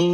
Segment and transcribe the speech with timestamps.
[0.00, 0.06] một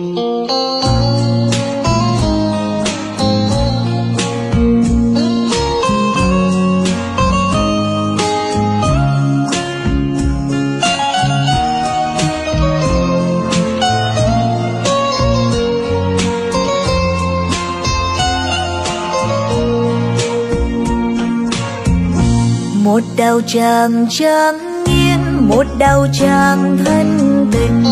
[23.17, 27.19] đau chàng trang nghiêm một đau chàng thân
[27.53, 27.85] tình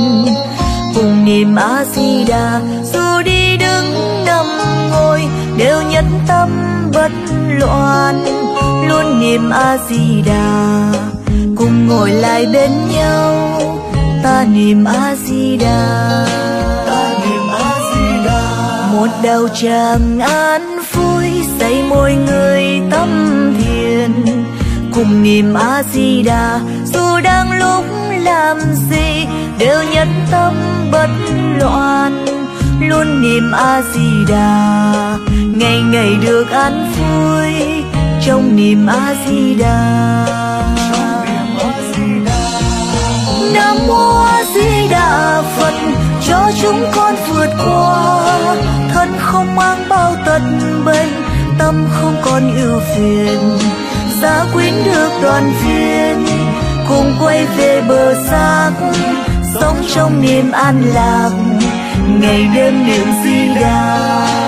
[0.95, 2.61] cùng niệm a di đà
[2.93, 4.47] dù đi đứng nằm
[4.91, 5.21] ngồi
[5.57, 6.49] đều nhất tâm
[6.95, 7.13] bất
[7.59, 8.25] loạn.
[8.89, 10.93] Luôn niệm a di đà
[11.57, 13.61] cùng ngồi lại bên nhau
[14.23, 16.27] ta niệm a di đà
[18.93, 21.25] một đạo tràng an vui
[21.61, 23.09] dạy mỗi người tâm
[23.59, 24.25] thiền.
[24.93, 27.85] Cùng niệm a di đà dù đang lúc
[28.25, 28.59] làm
[28.91, 29.27] gì,
[29.59, 30.55] đều nhất tâm
[30.93, 31.09] bất
[31.59, 32.25] loạn.
[32.81, 35.19] Luôn niệm a di đà
[35.57, 37.85] ngày ngày được an vui
[38.27, 40.25] trong niệm a di đà
[43.55, 45.75] nam mô a di đà phật,
[46.29, 48.57] cho chúng con vượt qua.
[48.95, 50.43] Thân không mang bao tật
[50.85, 51.13] bệnh,
[51.59, 53.39] tâm không còn ưu phiền.
[54.23, 56.44] Gia quyến được đoàn viên
[56.89, 58.73] cùng quay về bờ xác.
[59.55, 61.31] Sống trong niềm an lạc,
[62.21, 64.44] ngày đêm niệm di đà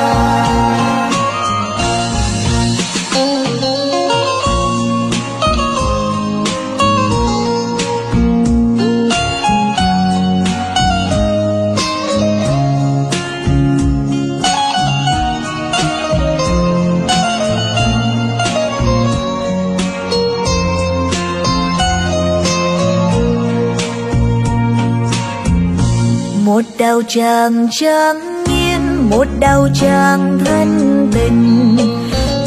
[26.78, 31.76] đạo tràng trang nghiêm một đạo tràng thân tình.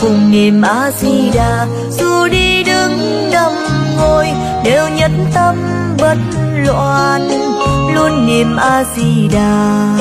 [0.01, 3.51] Cùng niệm a di đà dù đi đứng nằm
[3.97, 4.27] ngồi
[4.65, 5.55] đều nhất tâm
[5.97, 6.17] bất
[6.65, 7.29] loạn.
[7.95, 9.95] Luôn niệm a di đà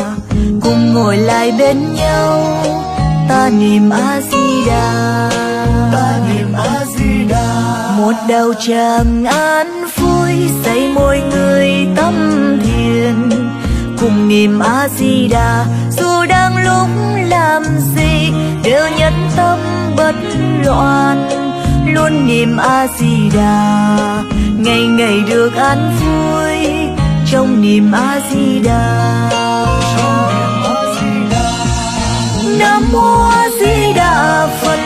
[0.60, 2.42] cùng ngồi lại bên nhau.
[3.28, 5.31] Ta niệm a di đà
[5.92, 10.31] ta niệm a di đà một đạo tràng an vui
[10.64, 12.14] dạy mỗi người tâm
[12.64, 13.47] thiền
[14.00, 16.88] cùng niềm a di đà dù đang lúc
[17.28, 17.62] làm
[17.94, 18.32] gì,
[18.62, 19.59] đều nhất tâm
[19.97, 20.14] bất
[20.64, 21.28] loạn.
[21.86, 24.22] Luôn niềm a di đà
[24.56, 26.76] ngày ngày được an vui
[27.32, 29.28] trong niềm a di đà
[32.58, 34.78] nam mô a di đà phật,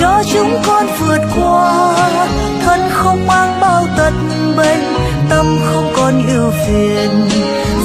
[0.00, 1.94] cho chúng con vượt qua.
[2.64, 4.12] Thân không mang bao tật
[4.56, 5.03] bệnh
[5.34, 7.10] tâm không còn ưu phiền.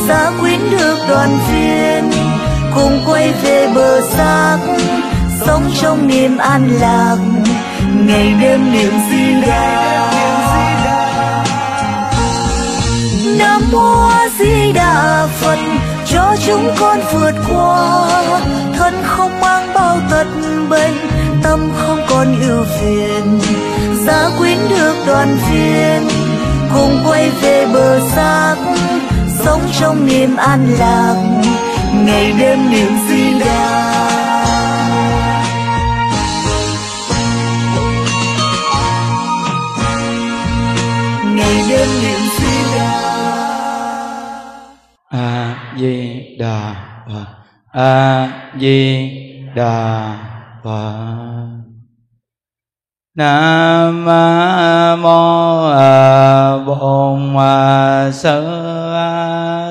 [0.07, 2.11] Gia quyến được đoàn viên,
[2.75, 4.57] cùng quay về bờ xác.
[5.45, 7.17] Sống trong niềm an lạc,
[8.05, 10.11] ngày đêm niệm di đà
[13.39, 14.09] nam mô
[14.39, 15.59] di đà phật,
[16.05, 18.09] cho chúng con vượt qua.
[18.77, 20.27] Thân không mang bao tật
[20.69, 20.97] bệnh,
[21.43, 23.39] tâm không còn ưu phiền.
[24.05, 26.28] Gia quyến được đoàn viên
[29.49, 31.15] sống trong niềm an lạc,
[31.93, 33.89] ngày đêm niềm di đà
[41.35, 43.01] ngày đêm niềm di đà
[45.09, 46.75] a di đà
[47.07, 47.25] phật
[47.71, 49.09] a di
[49.55, 50.15] đà
[50.63, 51.47] phật
[53.15, 54.05] nam
[55.01, 55.69] mô
[56.65, 57.37] bổn
[58.13, 58.68] sư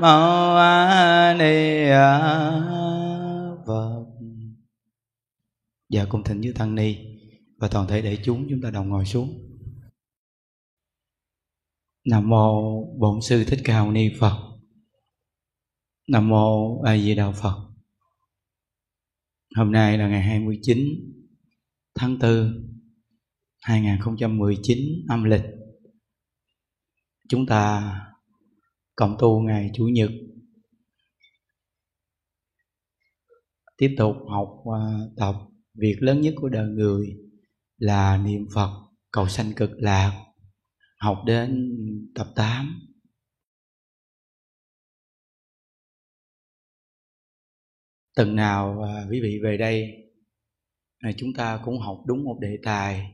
[0.00, 0.56] mâu
[1.38, 1.88] ni
[3.66, 4.06] phật.
[5.88, 6.96] Dạ cùng thỉnh với tăng ni
[7.58, 9.42] và toàn thể đại chúng chúng ta đồng ngồi xuống.
[12.04, 14.36] Nam mô bổn sư thích ca mâu ni phật.
[16.08, 17.66] Nam mô a di đà phật.
[19.56, 20.78] Hôm nay là ngày 29
[21.94, 22.76] tháng 4
[23.60, 24.78] 2019
[25.08, 25.44] âm lịch.
[27.28, 27.92] Chúng ta
[28.96, 30.10] cộng tu ngày chủ nhật.
[33.76, 34.80] Tiếp tục học à,
[35.16, 35.34] tập.
[35.74, 37.16] Việc lớn nhất của đời người
[37.76, 38.70] là niệm Phật,
[39.10, 40.24] cầu sanh cực lạc,
[40.98, 41.76] học đến
[42.14, 42.80] tập 8
[48.16, 49.90] Từng nào à, quý vị về đây
[50.98, 53.12] à, chúng ta cũng học đúng một đề tài.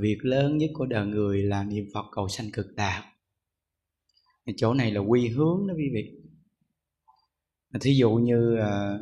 [0.00, 3.15] Việc lớn nhất của đời người là niệm Phật, cầu sanh cực lạc
[4.56, 6.12] chỗ này là quy hướng đó quý vị.
[7.80, 8.98] Thí dụ như à,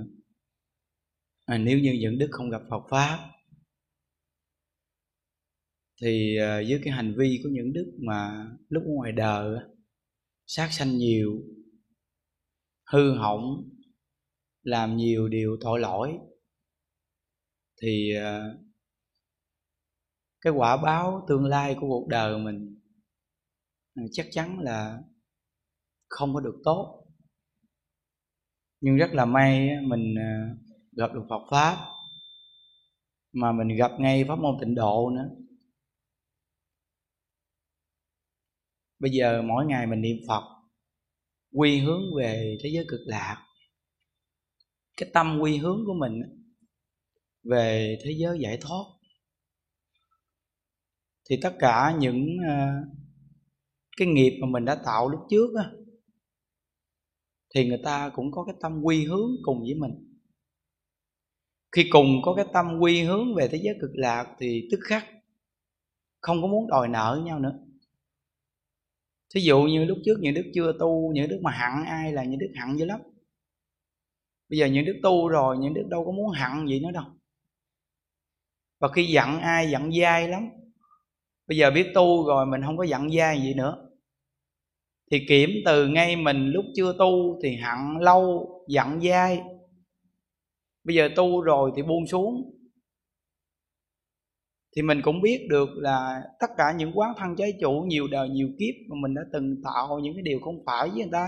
[1.46, 3.30] à, nếu như những đức không gặp Phật pháp
[6.00, 9.58] thì à, với cái hành vi của những đức mà lúc ngoài đời
[10.46, 11.42] sát sanh nhiều
[12.92, 13.70] hư hỏng
[14.62, 16.12] làm nhiều điều tội lỗi
[17.82, 18.54] thì à,
[20.40, 22.80] cái quả báo tương lai của cuộc đời mình
[23.94, 25.02] à, chắc chắn là
[26.08, 27.06] không có được tốt.
[28.80, 30.54] Nhưng rất là may mình à,
[30.92, 31.76] gặp được Phật pháp,
[33.32, 35.28] mà mình gặp ngay pháp môn tịnh độ nữa.
[38.98, 40.44] Bây giờ mỗi ngày mình niệm Phật,
[41.52, 43.46] quy hướng về thế giới cực lạc.
[44.96, 46.20] Cái tâm quy hướng của mình
[47.42, 48.84] về thế giới giải thoát.
[51.30, 52.80] Thì tất cả những à,
[53.96, 55.70] cái nghiệp mà mình đã tạo lúc trước á
[57.54, 60.18] thì người ta cũng có cái tâm quy hướng cùng với mình.
[61.72, 65.04] Khi cùng có cái tâm quy hướng về thế giới cực lạc thì tức khắc
[66.20, 67.58] không có muốn đòi nợ nhau nữa.
[69.34, 72.24] Thí dụ như lúc trước những đức chưa tu, những đức mà hận ai là
[72.24, 73.00] những đức hận dữ lắm.
[74.48, 77.04] Bây giờ những đức tu rồi, những đức đâu có muốn hận gì nữa đâu.
[78.78, 80.48] Và khi giận ai, giận dai lắm.
[81.46, 83.83] Bây giờ biết tu rồi mình không có giận dai gì nữa
[85.14, 89.42] thì kiểm từ ngay mình lúc chưa tu thì hận lâu giận dai.
[90.84, 92.58] Bây giờ tu rồi thì buông xuống.
[94.76, 98.28] Thì mình cũng biết được là tất cả những quán thân trái chủ nhiều đời
[98.28, 101.26] nhiều kiếp mà mình đã từng tạo những cái điều không phải với người ta.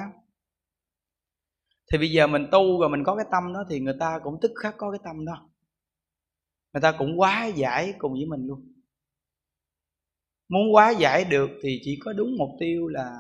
[1.93, 4.39] Thì bây giờ mình tu rồi mình có cái tâm đó thì người ta cũng
[4.43, 5.51] tức khắc có cái tâm đó.
[6.73, 8.73] Người ta cũng quá giải cùng với mình luôn.
[10.49, 13.11] Muốn quá giải được thì chỉ có đúng mục tiêu là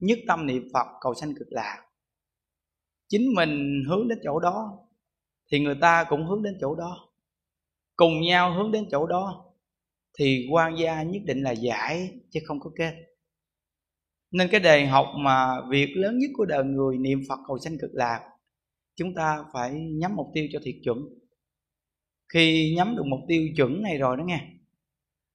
[0.00, 1.86] nhất tâm niệm phật, cầu sanh cực lạc.
[3.08, 4.78] Chính mình hướng đến chỗ đó,
[5.52, 7.08] thì người ta cũng hướng đến chỗ đó.
[7.96, 9.44] Cùng nhau hướng đến chỗ đó,
[10.18, 12.94] thì quan gia nhất định là giải, chứ không có kết.
[14.30, 17.78] Nên cái đề học mà việc lớn nhất của đời người niệm phật cầu sanh
[17.78, 18.30] cực lạc,
[18.96, 20.98] chúng ta phải nhắm mục tiêu cho thiệt chuẩn.
[22.32, 24.48] Khi nhắm được mục tiêu chuẩn này rồi đó nghe,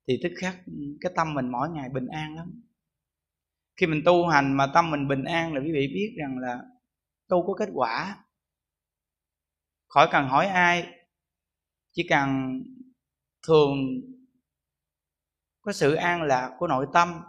[0.07, 0.55] thì tức khắc
[1.01, 2.61] cái tâm mình mỗi ngày bình an lắm
[3.75, 6.57] khi mình tu hành mà tâm mình bình an là quý vị biết rằng là
[7.27, 8.25] tu có kết quả.
[9.87, 10.87] Khỏi cần hỏi ai,
[11.91, 12.59] chỉ cần
[13.47, 13.77] thường
[15.61, 17.21] có sự an lạc của nội tâm.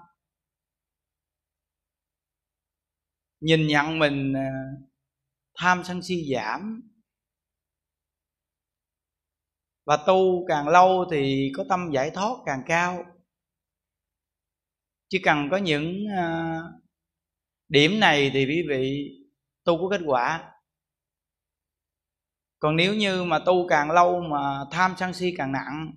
[3.41, 4.51] Nhìn nhận mình à,
[5.55, 6.83] tham sân si giảm.
[9.85, 13.16] Và tu càng lâu thì có tâm giải thoát càng cao
[15.08, 16.25] chỉ cần có những ờ,
[17.69, 19.11] điểm này thì quý vị
[19.64, 20.53] tu có kết quả.
[22.59, 25.92] Còn nếu như mà tu càng lâu mà tham sân si càng nặng,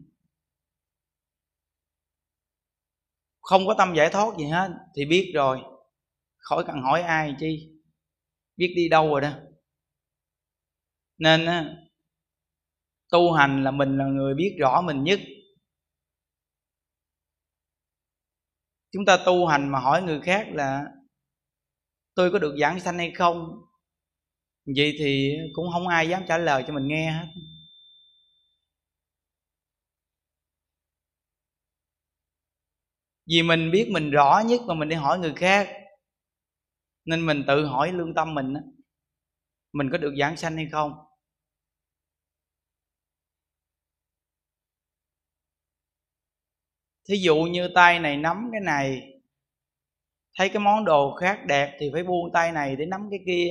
[3.41, 5.59] không có tâm giải thoát gì hết, thì biết rồi.
[6.37, 7.69] Khỏi cần hỏi ai chi,
[8.57, 9.31] biết đi đâu rồi đó.
[11.17, 11.45] Nên
[13.11, 15.19] tu hành là mình là người biết rõ mình nhất.
[18.91, 20.85] Chúng ta tu hành mà hỏi người khác là,
[22.15, 23.61] tôi có được giảng sanh hay không?
[24.75, 27.27] Vậy thì cũng không ai dám trả lời cho mình nghe hết.
[33.27, 35.69] Vì mình biết mình rõ nhất mà mình đi hỏi người khác,
[37.05, 38.61] nên mình tự hỏi lương tâm mình á,
[39.73, 40.93] mình có được giảng sanh hay không?
[47.09, 49.01] Thí dụ như tay này nắm cái này,
[50.37, 53.49] thấy cái món đồ khác đẹp thì phải buông tay này để nắm cái kia.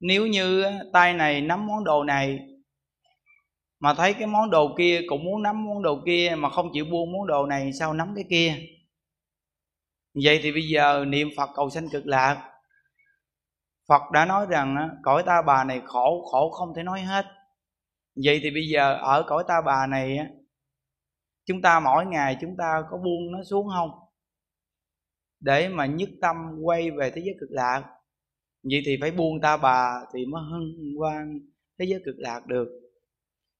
[0.00, 2.38] Nếu như tay này nắm món đồ này
[3.80, 6.84] mà thấy cái món đồ kia cũng muốn nắm món đồ kia mà không chịu
[6.84, 8.56] buông món đồ này sao nắm cái kia?
[10.24, 12.50] Vậy thì bây giờ niệm phật cầu sanh cực lạc.
[13.88, 17.26] Phật đã nói rằng cõi ta bà này khổ khổ không thể nói hết.
[18.24, 20.18] Vậy thì bây giờ ở cõi ta bà này
[21.50, 23.90] chúng ta mỗi ngày chúng ta có buông nó xuống không?
[25.40, 27.84] Để mà nhất tâm quay về thế giới cực lạc.
[28.62, 31.40] Vậy thì phải buông ta bà thì mới hân hoan
[31.78, 32.68] thế giới cực lạc được.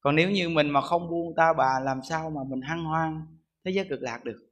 [0.01, 3.27] Còn nếu như mình mà không buông ta bà, làm sao mà mình hăng hoan
[3.65, 4.51] thế giới cực lạc được?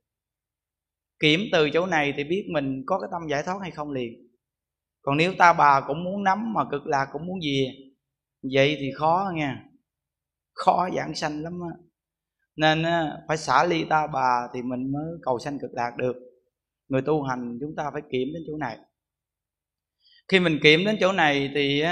[1.18, 4.28] Kiểm từ chỗ này thì biết mình có cái tâm giải thoát hay không liền.
[5.02, 7.74] Còn nếu ta bà cũng muốn nắm mà cực lạc cũng muốn về
[8.54, 9.64] vậy thì khó nha.
[10.52, 11.87] Khó giảng sanh lắm á
[12.58, 12.84] nên
[13.28, 16.16] phải xả ly ta bà thì mình mới cầu sanh cực lạc được.
[16.88, 18.78] Người tu hành chúng ta phải kiểm đến chỗ này.
[20.28, 21.82] Khi mình kiểm đến chỗ này thì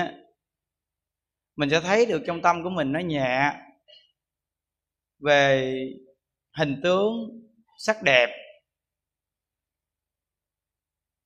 [1.56, 3.52] mình sẽ thấy được trong tâm của mình nó nhẹ
[5.18, 5.74] về
[6.58, 7.12] hình tướng
[7.78, 8.28] sắc đẹp.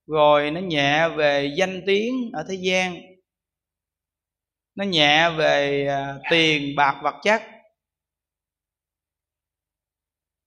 [0.07, 2.97] Rồi nó nhẹ về danh tiếng ở thế gian.
[4.75, 7.43] Nó nhẹ về à, tiền, bạc, vật chất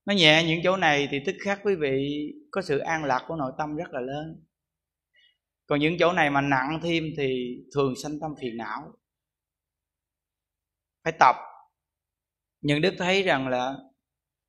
[0.06, 3.36] nó nhẹ những chỗ này thì tức khắc quý vị, có sự an lạc của
[3.36, 4.44] nội tâm rất là lớn.
[5.66, 8.94] Còn những chỗ này mà nặng thêm thì thường sanh tâm phiền não.
[11.04, 11.36] Phải tập.
[12.62, 13.74] Những đức thấy rằng là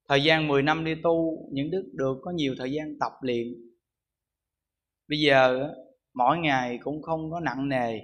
[0.09, 3.47] thời gian 10 năm đi tu, những đức được có nhiều thời gian tập luyện.
[5.09, 5.71] Bây giờ
[6.15, 7.99] mỗi ngày cũng không có nặng nề.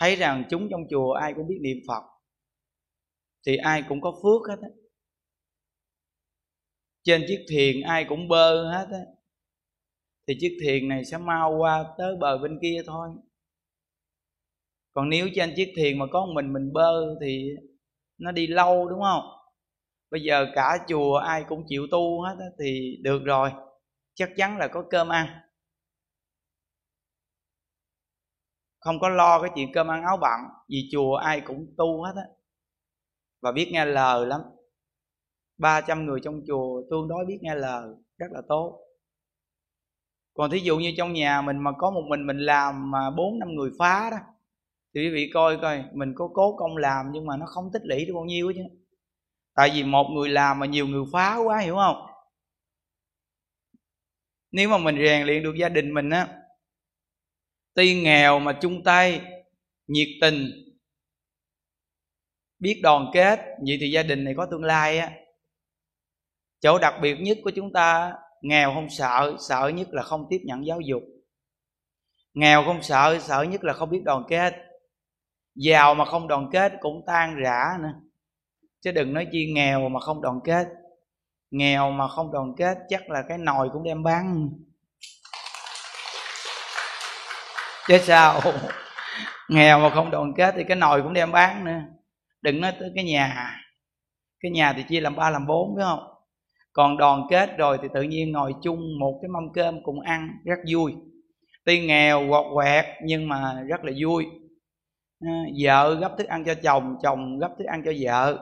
[0.00, 2.02] Thấy rằng chúng trong chùa ai cũng biết niệm phật,
[3.46, 4.68] thì ai cũng có phước hết á
[7.02, 9.00] trên chiếc thuyền ai cũng bơ hết á.
[10.28, 13.08] Thì chiếc thuyền này sẽ mau qua tới bờ bên kia thôi.
[14.94, 17.48] Còn nếu trên chiếc thuyền mà có mình mình bơ thì
[18.18, 19.24] nó đi lâu đúng không?
[20.10, 23.50] Bây giờ cả chùa ai cũng chịu tu hết á, thì được rồi.
[24.14, 25.26] Chắc chắn là có cơm ăn.
[28.80, 32.12] Không có lo cái chuyện cơm ăn áo bặn vì chùa ai cũng tu hết
[32.16, 32.22] á.
[33.42, 34.40] Và biết nghe lời lắm.
[35.62, 37.88] 300 người trong chùa tương đối biết nghe lời,
[38.18, 38.78] rất là tốt.
[40.34, 43.38] Còn thí dụ như trong nhà mình mà có một mình mình làm mà bốn
[43.38, 44.16] năm người phá đó,
[44.94, 47.82] thì quý vị coi coi, mình có cố công làm nhưng mà nó không tích
[47.84, 48.62] lũy được bao nhiêu chứ.
[49.54, 52.06] Tại vì một người làm mà nhiều người phá quá, hiểu không?
[54.50, 56.28] Nếu mà mình rèn luyện được gia đình mình á,
[57.74, 59.20] tuy nghèo mà chung tay,
[59.86, 60.50] nhiệt tình,
[62.58, 65.21] biết đoàn kết, vậy thì gia đình này có tương lai á
[66.62, 70.40] chỗ đặc biệt nhất của chúng ta, nghèo không sợ sợ nhất là không tiếp
[70.44, 71.02] nhận giáo dục.
[72.34, 74.54] Nghèo không sợ sợ nhất là không biết đoàn kết.
[75.54, 77.92] Giàu mà không đoàn kết cũng tan rã nữa.
[78.80, 80.68] Chứ đừng nói chi nghèo mà không đoàn kết.
[81.50, 84.48] Nghèo mà không đoàn kết chắc là cái nồi cũng đem bán.
[87.88, 88.40] Chứ sao?
[89.48, 91.80] Nghèo mà không đoàn kết thì cái nồi cũng đem bán nữa.
[92.42, 93.56] Đừng nói tới cái nhà.
[94.40, 96.11] Cái nhà thì chia làm ba, làm bốn, phải không?
[96.72, 100.28] Còn đoàn kết rồi thì tự nhiên ngồi chung một cái mâm cơm cùng ăn
[100.44, 100.94] rất vui.
[101.64, 104.26] Tuy nghèo quọt quẹt nhưng mà rất là vui.
[105.20, 108.38] À, vợ gấp thức ăn cho chồng chồng gấp thức ăn cho vợ.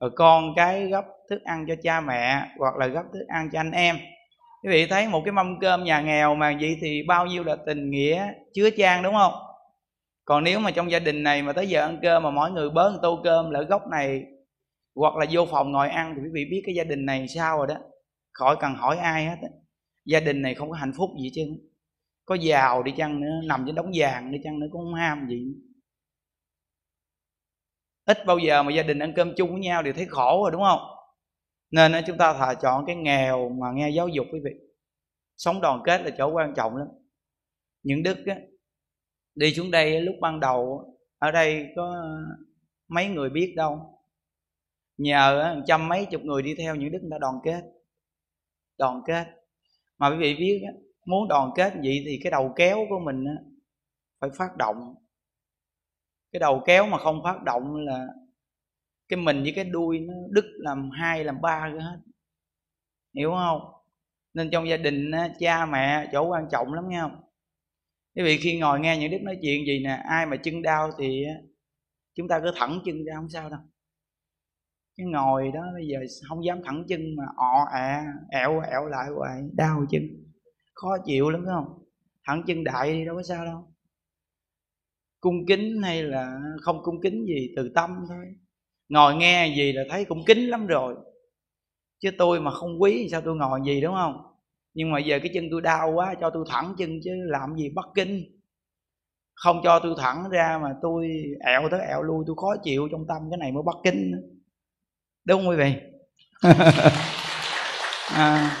[0.00, 3.60] Rồi con cái gấp thức ăn cho cha mẹ hoặc là gấp thức ăn cho
[3.60, 3.96] anh em.
[4.62, 7.56] Quý vị thấy một cái mâm cơm nhà nghèo mà vậy thì bao nhiêu là
[7.66, 9.32] tình nghĩa chứa chan đúng không?
[10.24, 12.70] Còn nếu mà trong gia đình này mà tới giờ ăn cơm mà mỗi người
[12.70, 14.22] bớt tô cơm lỡ góc này
[14.96, 17.58] hoặc là vô phòng ngồi ăn thì quý vị biết cái gia đình này sao
[17.58, 17.76] rồi đó.
[18.32, 19.48] Khỏi cần hỏi ai hết á.
[20.04, 21.42] Gia đình này không có hạnh phúc gì chứ
[22.24, 25.26] có giàu đi chăng nữa nằm trên đống vàng đi chăng nữa cũng không ham
[25.28, 25.54] gì.
[28.04, 30.50] Ít bao giờ mà gia đình ăn cơm chung với nhau đều thấy khổ rồi
[30.52, 30.80] đúng không?
[31.70, 34.50] Nên chúng ta thà chọn cái nghèo mà nghe giáo dục quý vị.
[35.36, 36.88] Sống đoàn kết là chỗ quan trọng lắm.
[37.82, 38.36] Những đức á,
[39.34, 40.84] đi xuống đây lúc ban đầu
[41.18, 42.04] ở đây có
[42.88, 43.95] mấy người biết đâu
[44.96, 47.62] nhờ trăm mấy chục người đi theo những đức người ta đoàn kết.
[48.78, 49.26] Đoàn kết.
[49.98, 50.62] Mà quý vị biết
[51.06, 53.24] muốn đoàn kết vậy thì cái đầu kéo của mình
[54.20, 54.94] phải phát động.
[56.32, 58.06] Cái đầu kéo mà không phát động là
[59.08, 61.98] cái mình với cái đuôi nó đứt làm hai, làm ba cái hết.
[63.14, 63.60] Hiểu không?
[64.34, 67.20] Nên trong gia đình cha, mẹ, chỗ quan trọng lắm, nghe không?
[68.14, 70.90] Quý vị khi ngồi nghe những đức nói chuyện gì nè, ai mà chân đau
[70.98, 71.24] thì
[72.14, 73.60] chúng ta cứ thẳng chân ra, không sao đâu
[74.96, 75.98] cái ngồi đó, bây giờ
[76.28, 78.00] không dám thẳng chân mà, ọ, ẹ,
[78.30, 80.02] ẹo ẹo lại hoài, đau chân.
[80.74, 81.84] Khó chịu lắm, phải không?
[82.24, 83.68] Thẳng chân đại đi, đâu có sao đâu.
[85.20, 88.26] Cung kính hay là không cung kính gì, từ tâm thôi.
[88.88, 90.94] Ngồi nghe gì là thấy cũng kính lắm rồi.
[91.98, 94.22] Chứ tôi mà không quý thì sao tôi ngồi gì, đúng không?
[94.74, 97.70] Nhưng mà giờ cái chân tôi đau quá, cho tôi thẳng chân chứ làm gì
[97.74, 98.24] bất kinh.
[99.34, 101.08] Không cho tôi thẳng ra mà tôi
[101.40, 104.35] ẹo tới ẹo lui, tôi khó chịu trong tâm, cái này mới bất kinh nữa
[105.26, 105.74] đúng không quý vị?
[108.14, 108.56] À,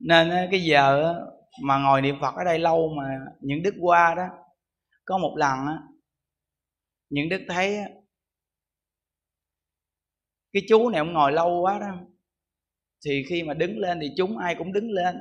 [0.00, 1.14] nên cái giờ
[1.62, 3.04] mà ngồi niệm phật ở đây lâu mà
[3.40, 4.26] những đức qua đó
[5.04, 5.78] có một lần á
[7.10, 7.76] những đức thấy
[10.52, 11.86] cái chú này ông ngồi lâu quá đó
[13.04, 15.16] thì khi mà đứng lên thì chúng ai cũng đứng lên.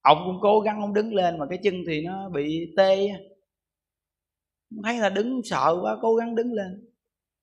[0.00, 3.08] Ông cũng cố gắng ông đứng lên mà cái chân thì nó bị tê
[4.84, 6.91] thấy là đứng sợ quá cố gắng đứng lên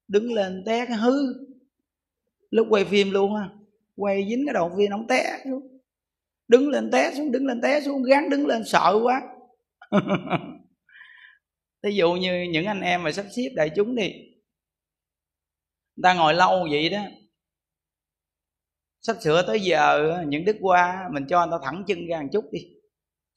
[0.09, 1.13] đứng lên té cái hư.
[2.49, 3.49] Lúc quay phim luôn ha,
[3.95, 5.79] quay dính cái đầu viên ông té xuống.
[6.47, 9.21] Đứng lên té xuống, đứng lên té xuống, gắng đứng lên sợ quá.
[11.83, 14.09] Ví dụ như những anh em mà sắp xếp đại chúng đi,
[15.95, 17.01] người ta ngồi lâu vậy đó,
[19.01, 22.27] sắp sửa tới giờ những đức qua mình cho người ta thẳng chân ra một
[22.31, 22.59] chút đi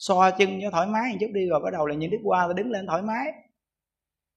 [0.03, 2.47] so chân cho thoải mái một chút đi, rồi bắt đầu là những đức qua
[2.47, 3.33] ta đứng lên thoải mái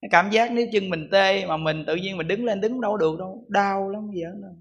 [0.06, 2.82] cái cảm giác nếu chân mình tê mà mình tự nhiên mình đứng lên đứng
[2.82, 4.56] đâu được đâu, đau lắm vậy đâu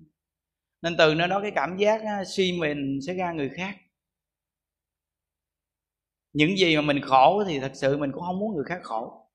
[0.83, 3.77] nên từ nơi đó cái cảm giác suy mình sẽ ra người khác.
[6.33, 9.31] Những gì mà mình khổ thì thật sự mình cũng không muốn người khác khổ.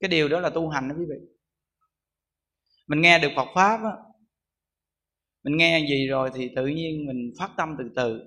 [0.00, 1.16] Cái điều đó là tu hành đó quý vị.
[2.86, 3.92] Mình nghe được phật pháp á,
[5.44, 8.20] mình nghe gì rồi thì tự nhiên mình phát tâm từ từ.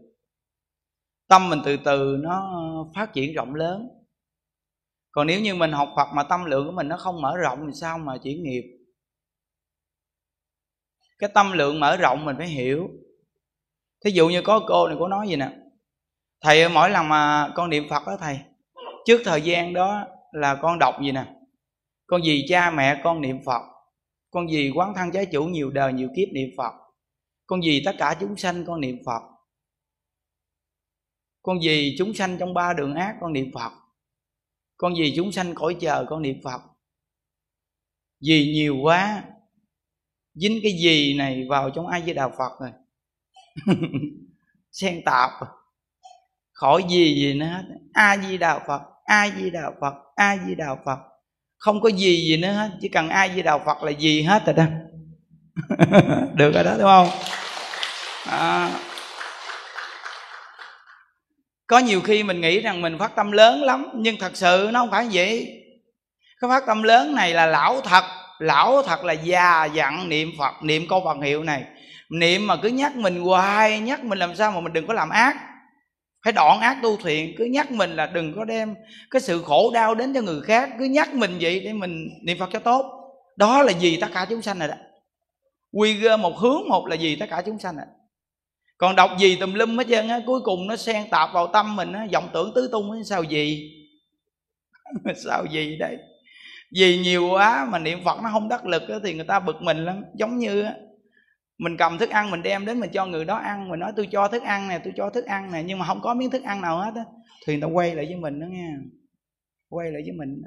[1.27, 3.87] Tâm mình từ từ nó phát triển rộng lớn
[5.11, 7.67] còn nếu như mình học phật mà tâm lượng của mình nó không mở rộng
[7.67, 8.63] thì sao mà chuyển nghiệp?
[11.19, 12.89] Cái tâm lượng mở rộng mình phải hiểu.
[14.05, 15.49] Thí dụ như có cô này cô nói gì nè,
[16.41, 18.39] thầy mỗi lần mà con niệm phật đó thầy,
[19.05, 21.25] trước thời gian đó là con đọc gì nè?
[22.07, 23.61] Con gì cha mẹ con niệm phật,
[24.31, 26.73] con gì quán thân trái chủ nhiều đời nhiều kiếp niệm phật,
[27.45, 29.21] con gì tất cả chúng sanh con niệm phật,
[31.41, 33.71] con gì chúng sanh trong ba đường ác con niệm phật
[34.81, 36.61] con gì chúng sanh cõi chờ, con niệm phật.
[38.25, 39.23] Vì nhiều quá,
[40.33, 42.71] dính cái gì này vào trong ai với đạo phật rồi.
[44.71, 45.29] Xen tạp.
[46.53, 47.63] Khỏi gì gì nữa hết.
[47.93, 50.99] A di đà phật, a di đà phật, a di đà phật.
[51.57, 54.43] Không có gì gì nữa hết, chỉ cần a di đà phật là gì hết
[54.45, 54.65] rồi đó.
[56.33, 57.07] Được rồi đó, đúng không?
[58.25, 58.90] À
[61.71, 64.79] có nhiều khi mình nghĩ rằng mình phát tâm lớn lắm, nhưng thật sự nó
[64.79, 65.63] không phải vậy.
[66.41, 68.03] Cái phát tâm lớn này là lão thật
[68.39, 71.63] lão thật là già dặn niệm phật, niệm câu phật hiệu này.
[72.09, 75.09] Niệm mà cứ nhắc mình hoài, nhắc mình làm sao mà mình đừng có làm
[75.09, 75.35] ác.
[76.23, 78.75] Phải đoạn ác tu thiện, cứ nhắc mình là đừng có đem
[79.11, 82.37] cái sự khổ đau đến cho người khác, cứ nhắc mình vậy để mình niệm
[82.39, 82.85] phật cho tốt.
[83.37, 84.75] Đó là gì tất cả chúng sanh rồi đó.
[85.71, 87.85] Quy gơ một hướng một là gì tất cả chúng sanh rồi
[88.81, 91.75] còn đọc gì tùm lum hết trơn á cuối cùng nó xen tạp vào tâm
[91.75, 93.71] mình á vọng tưởng tứ tung ấy sao gì?
[95.23, 95.97] Sao gì đây?
[96.71, 99.61] Vì nhiều quá mà niệm phật nó không đắc lực á, thì người ta bực
[99.61, 100.73] mình lắm giống như á,
[101.57, 104.07] mình cầm thức ăn mình đem đến mình cho người đó ăn mình nói tôi
[104.11, 106.43] cho thức ăn nè tôi cho thức ăn nè nhưng mà không có miếng thức
[106.43, 107.03] ăn nào hết á
[107.47, 108.69] thì người ta quay lại với mình đó nghe.
[109.69, 110.41] Quay lại với mình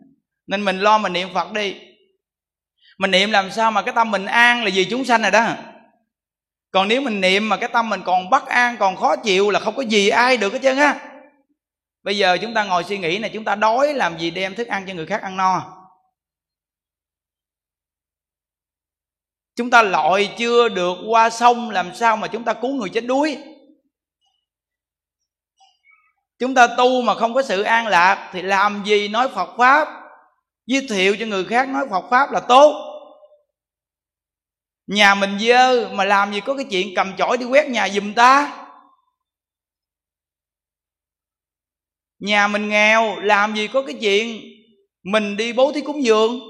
[0.47, 1.75] nên mình lo mình niệm phật đi.
[2.99, 5.57] Mình niệm làm sao mà cái tâm mình an là vì chúng sanh rồi đó
[6.75, 9.61] còn nếu mình niệm mà cái tâm mình còn bất an, còn khó chịu là
[9.61, 11.21] không có gì ai được hết trơn á.
[12.03, 14.69] Bây giờ chúng ta ngồi suy nghĩ này, chúng ta đói làm gì đem thức
[14.69, 15.77] ăn cho người khác ăn no?
[19.57, 23.07] Chúng ta lội chưa được qua sông, làm sao mà chúng ta cứu người chết
[23.07, 23.39] đuối?
[26.39, 29.89] Chúng ta tu mà không có sự an lạc thì làm gì nói phật pháp?
[30.67, 32.94] Giới thiệu cho người khác nói phật pháp là tốt
[34.87, 38.15] nhà mình dơ mà làm gì có cái chuyện cầm chổi đi quét nhà giùm
[38.15, 38.61] ta?
[42.19, 44.41] Nhà mình nghèo, làm gì có cái chuyện
[45.03, 46.41] mình đi bố thí cúng dường?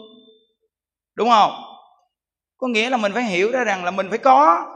[1.14, 1.52] Đúng không?
[2.56, 4.66] Có nghĩa là mình phải hiểu ra rằng là mình phải có.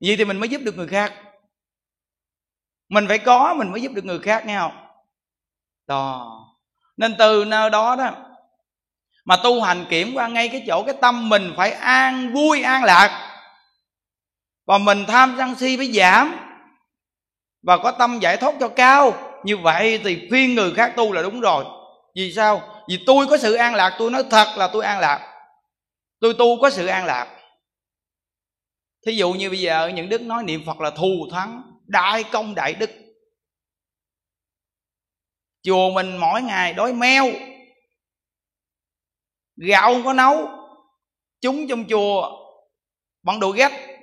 [0.00, 1.14] Vậy thì mình mới giúp được người khác.
[2.88, 4.86] Mình phải có, mình mới giúp được người khác, nghe không?
[5.86, 6.36] Đó.
[6.96, 8.29] Nên từ nơi đó đó
[9.30, 12.84] mà tu hành kiểm qua ngay cái chỗ cái tâm mình phải an vui, an
[12.84, 13.40] lạc.
[14.66, 16.36] Và mình tham sân si phải giảm.
[17.62, 19.12] Và có tâm giải thoát cho cao.
[19.44, 21.64] Như vậy thì khuyên người khác tu là đúng rồi.
[22.16, 22.82] Vì sao?
[22.88, 25.34] Vì tôi có sự an lạc, tôi nói thật là tôi an lạc.
[26.20, 27.36] Tôi tu có sự an lạc.
[29.06, 32.54] Thí dụ như bây giờ những đức nói niệm phật là thù thắng, đại công
[32.54, 32.90] đại đức.
[35.62, 37.26] Chùa mình mỗi ngày đói meo
[39.68, 40.48] gạo không có nấu
[41.40, 42.30] chúng trong chùa
[43.22, 44.00] bằng đồ ghét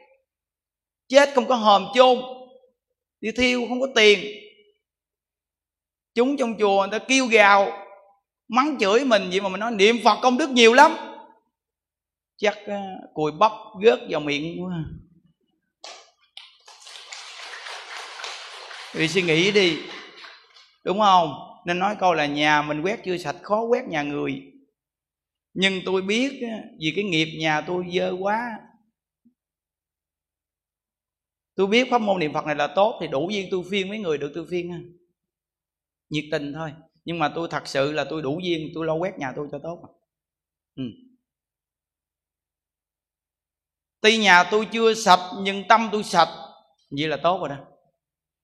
[1.08, 2.18] chết không có hòm chôn
[3.22, 4.20] đi thiêu không có tiền.
[6.14, 7.72] Chúng trong chùa người ta kêu gào
[8.48, 10.96] mắng chửi mình vậy mà mình nói niệm phật công đức nhiều lắm.
[12.38, 14.84] Chắc uh, cùi bắp gớt vào miệng quá.
[18.94, 19.78] Vì suy nghĩ đi
[20.84, 21.34] đúng không?
[21.66, 24.52] Nên nói câu là nhà mình quét chưa sạch khó quét nhà người
[25.60, 26.42] nhưng tôi biết
[26.80, 28.60] vì cái nghiệp nhà tôi dơ quá.
[31.56, 34.00] Tôi biết pháp môn niệm phật này là tốt thì đủ duyên tôi phiên mấy
[34.00, 34.96] người được tôi phiên
[36.10, 36.74] nhiệt tình thôi.
[37.06, 39.60] Nhưng mà tôi thật sự là tôi đủ duyên, tôi lo quét nhà tôi cho
[39.64, 39.82] tốt
[40.76, 40.84] ừ.
[44.02, 46.30] tuy nhà tôi chưa sạch, nhưng tâm tôi sạch.
[46.90, 47.58] Vậy là tốt rồi đó.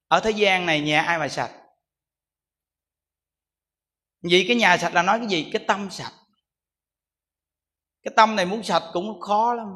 [0.07, 1.51] Ở thế gian này nhà ai mà sạch?
[4.21, 5.49] Vậy cái nhà sạch là nói cái gì?
[5.53, 6.22] Cái tâm sạch
[8.03, 9.67] cái tâm này muốn sạch cũng khó lắm.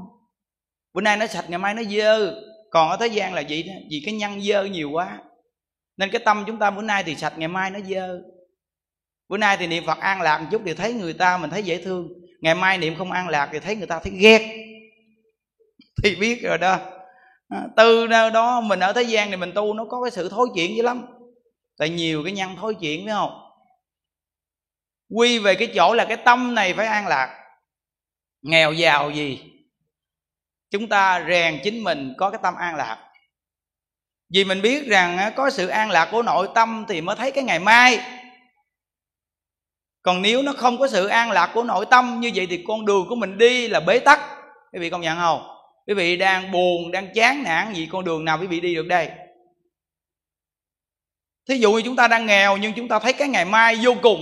[0.94, 2.42] Bữa nay nó sạch, ngày mai nó dơ.
[2.72, 5.20] Còn ở thế gian là vậy đó, vì cái nhân dơ nhiều quá.
[5.98, 8.22] Nên cái tâm chúng ta bữa nay thì sạch, ngày mai nó dơ.
[9.30, 11.64] Bữa nay thì niệm phật an lạc một chút thì thấy người ta mình thấy
[11.64, 12.08] dễ thương.
[12.42, 14.42] Ngày mai niệm không an lạc thì thấy người ta thấy ghét.
[16.04, 16.80] Thì biết rồi đó.
[17.50, 20.48] À, từ đó mình ở thế gian này mình tu nó có cái sự thối
[20.56, 21.06] chuyện dữ lắm.
[21.78, 23.40] Tại nhiều cái nhân thối chuyện phải không?
[25.16, 27.37] Quy về cái chỗ là cái tâm này phải an lạc
[28.42, 29.40] nghèo giàu gì?
[30.72, 32.98] Chúng ta rèn chính mình có cái tâm an lạc.
[34.30, 37.44] Vì mình biết rằng có sự an lạc của nội tâm thì mới thấy cái
[37.44, 38.00] ngày mai.
[40.02, 42.86] Còn nếu nó không có sự an lạc của nội tâm như vậy thì con
[42.86, 44.20] đường của mình đi là bế tắc.
[44.72, 45.48] Quý vị công nhận không?
[45.88, 48.88] Quý vị đang buồn, đang chán nản gì con đường nào quý vị đi được
[48.88, 49.12] đây?
[51.50, 53.96] Thí dụ như chúng ta đang nghèo nhưng chúng ta thấy cái ngày mai vô
[54.02, 54.22] cùng,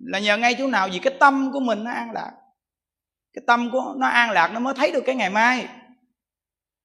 [0.00, 0.88] là nhờ ngay chỗ nào?
[0.92, 2.30] Vì cái tâm của mình nó an lạc
[3.32, 5.68] cái tâm của nó an lạc, nó mới thấy được cái ngày mai.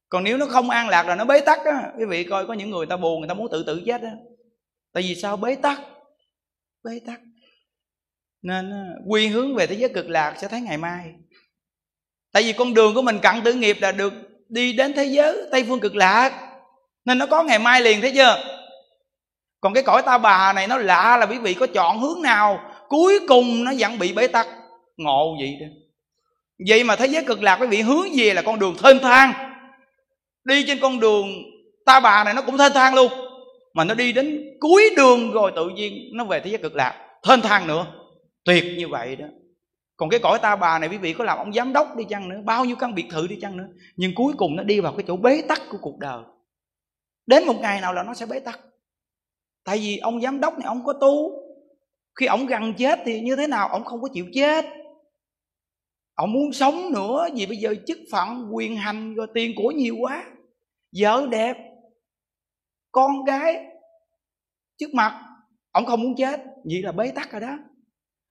[0.09, 1.91] Còn nếu nó không an lạc là nó bế tắc á.
[1.97, 4.11] Quý vị coi, có những người ta buồn, người ta muốn tự tử chết á.
[4.93, 5.37] Tại vì sao?
[5.37, 5.79] Bế tắc.
[6.83, 7.19] Bế tắc.
[8.41, 8.71] Nên
[9.07, 11.13] quy hướng về thế giới cực lạc sẽ thấy ngày mai.
[12.33, 14.13] Tại vì con đường của mình cặn tử nghiệp là được
[14.49, 16.53] đi đến thế giới tây phương cực lạc.
[17.05, 18.43] Nên nó có ngày mai liền, thấy chưa?
[19.61, 22.71] Còn cái cõi ta bà này, nó lạ là quý vị có chọn hướng nào?
[22.87, 24.47] Cuối cùng nó vẫn bị bế tắc.
[24.97, 25.67] Ngộ vậy đó
[26.67, 29.33] vậy mà thế giới cực lạc quý vị hướng về là con đường thênh thang.
[30.43, 31.27] Đi trên con đường
[31.85, 33.11] ta bà này nó cũng thênh thang luôn.
[33.73, 36.93] Mà nó đi đến cuối đường rồi tự nhiên nó về thế giới cực lạc.
[37.23, 37.85] Thênh thang nữa.
[38.45, 39.25] Tuyệt như vậy đó.
[39.97, 42.29] Còn cái cõi ta bà này quý vị có làm ông giám đốc đi chăng
[42.29, 44.93] nữa, bao nhiêu căn biệt thự đi chăng nữa, nhưng cuối cùng nó đi vào
[44.93, 46.23] cái chỗ bế tắc của cuộc đời.
[47.27, 48.59] Đến một ngày nào là nó sẽ bế tắc.
[49.65, 51.31] Tại vì ông giám đốc này ông có tu.
[52.19, 54.65] Khi ông gần chết thì như thế nào, ông không có chịu chết
[56.17, 59.95] ông muốn sống nữa vì bây giờ chức phận quyền hành rồi tiền của nhiều
[59.99, 60.25] quá.
[60.99, 61.57] Vợ đẹp
[62.91, 63.65] con gái
[64.77, 65.23] trước mặt
[65.71, 66.39] ông không muốn chết.
[66.63, 67.57] Vậy là bế tắc rồi đó.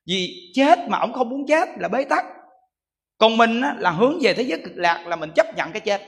[0.07, 2.25] Vì chết mà ông không muốn chết là bế tắc.
[3.19, 5.81] Còn mình á, là hướng về thế giới cực lạc là mình chấp nhận cái
[5.81, 6.03] chết.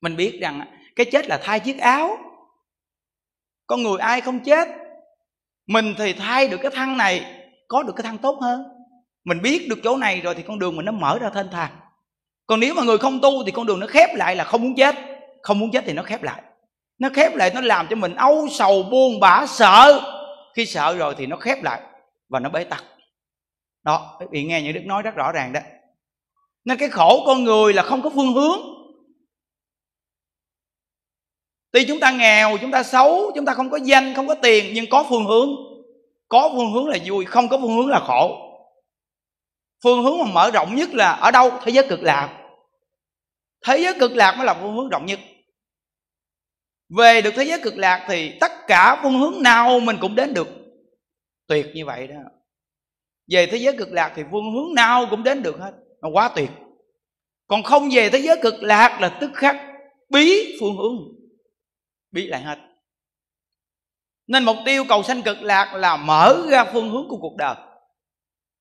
[0.00, 0.60] Mình biết rằng
[0.96, 2.16] cái chết là thay chiếc áo.
[3.66, 4.68] Con người ai không chết
[5.66, 8.73] mình thì thay được cái thân này có được cái thân tốt hơn
[9.24, 11.70] mình biết được chỗ này rồi thì con đường mình nó mở ra thênh thang.
[12.46, 14.74] Còn nếu mà người không tu thì con đường nó khép lại là không muốn
[14.76, 14.94] chết.
[15.42, 16.42] Không muốn chết thì nó khép lại.
[16.98, 20.00] Nó khép lại, nó làm cho mình âu sầu, buồn bã, sợ.
[20.54, 21.80] Khi sợ rồi thì nó khép lại
[22.28, 22.84] và nó bế tắc.
[23.82, 25.60] Đó quý vị nghe những đức nói rất rõ ràng đó.
[26.64, 28.58] Nên cái khổ con người là không có phương hướng.
[31.72, 34.64] Tuy chúng ta nghèo, chúng ta xấu, chúng ta không có danh, không có tiền,
[34.74, 35.48] nhưng có phương hướng.
[36.28, 38.43] Có phương hướng là vui, không có phương hướng là khổ
[39.84, 41.50] phương hướng mà mở rộng nhất là ở đâu?
[41.62, 42.40] Thế giới cực lạc.
[43.66, 45.20] Thế giới cực lạc mới là phương hướng rộng nhất.
[46.96, 50.34] Về được thế giới cực lạc thì tất cả phương hướng nào mình cũng đến
[50.34, 50.48] được.
[51.46, 52.16] Tuyệt như vậy đó.
[53.30, 55.72] Về thế giới cực lạc thì phương hướng nào cũng đến được hết.
[56.02, 56.50] Nó quá tuyệt.
[57.46, 59.56] Còn không về thế giới cực lạc là tức khắc
[60.08, 60.96] bí phương hướng.
[62.10, 62.58] Bí lại hết.
[64.26, 67.56] Nên mục tiêu cầu sanh cực lạc là mở ra phương hướng của cuộc đời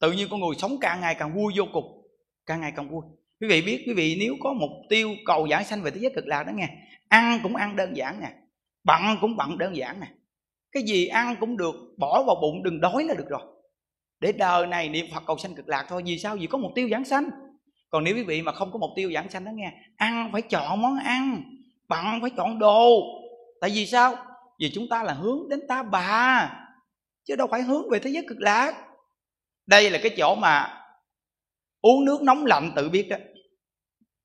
[0.03, 2.07] tự nhiên con người sống càng ngày càng vui vô cùng,
[2.45, 3.01] càng ngày càng vui.
[3.41, 6.11] Quý vị biết, quý vị nếu có mục tiêu cầu giải sanh về thế giới
[6.15, 6.69] cực lạc đó nghe,
[7.09, 8.31] ăn cũng ăn đơn giản nè,
[8.83, 10.07] bận cũng bận đơn giản nè.
[10.71, 13.41] Cái gì ăn cũng được, bỏ vào bụng đừng đói là được rồi.
[14.19, 16.35] Để đời này niệm phật cầu sanh cực lạc thôi, vì sao?
[16.35, 17.29] Vì có mục tiêu giảng sanh.
[17.89, 20.41] Còn nếu quý vị mà không có mục tiêu giảng sanh đó nghe, ăn phải
[20.41, 21.43] chọn món ăn,
[21.87, 22.99] bận phải chọn đồ.
[23.61, 24.15] Tại vì sao?
[24.59, 26.51] Vì chúng ta là hướng đến ta bà,
[27.23, 28.82] chứ đâu phải hướng về thế giới cực lạc
[29.65, 30.83] đây là cái chỗ mà
[31.81, 33.17] uống nước nóng lạnh tự biết đó.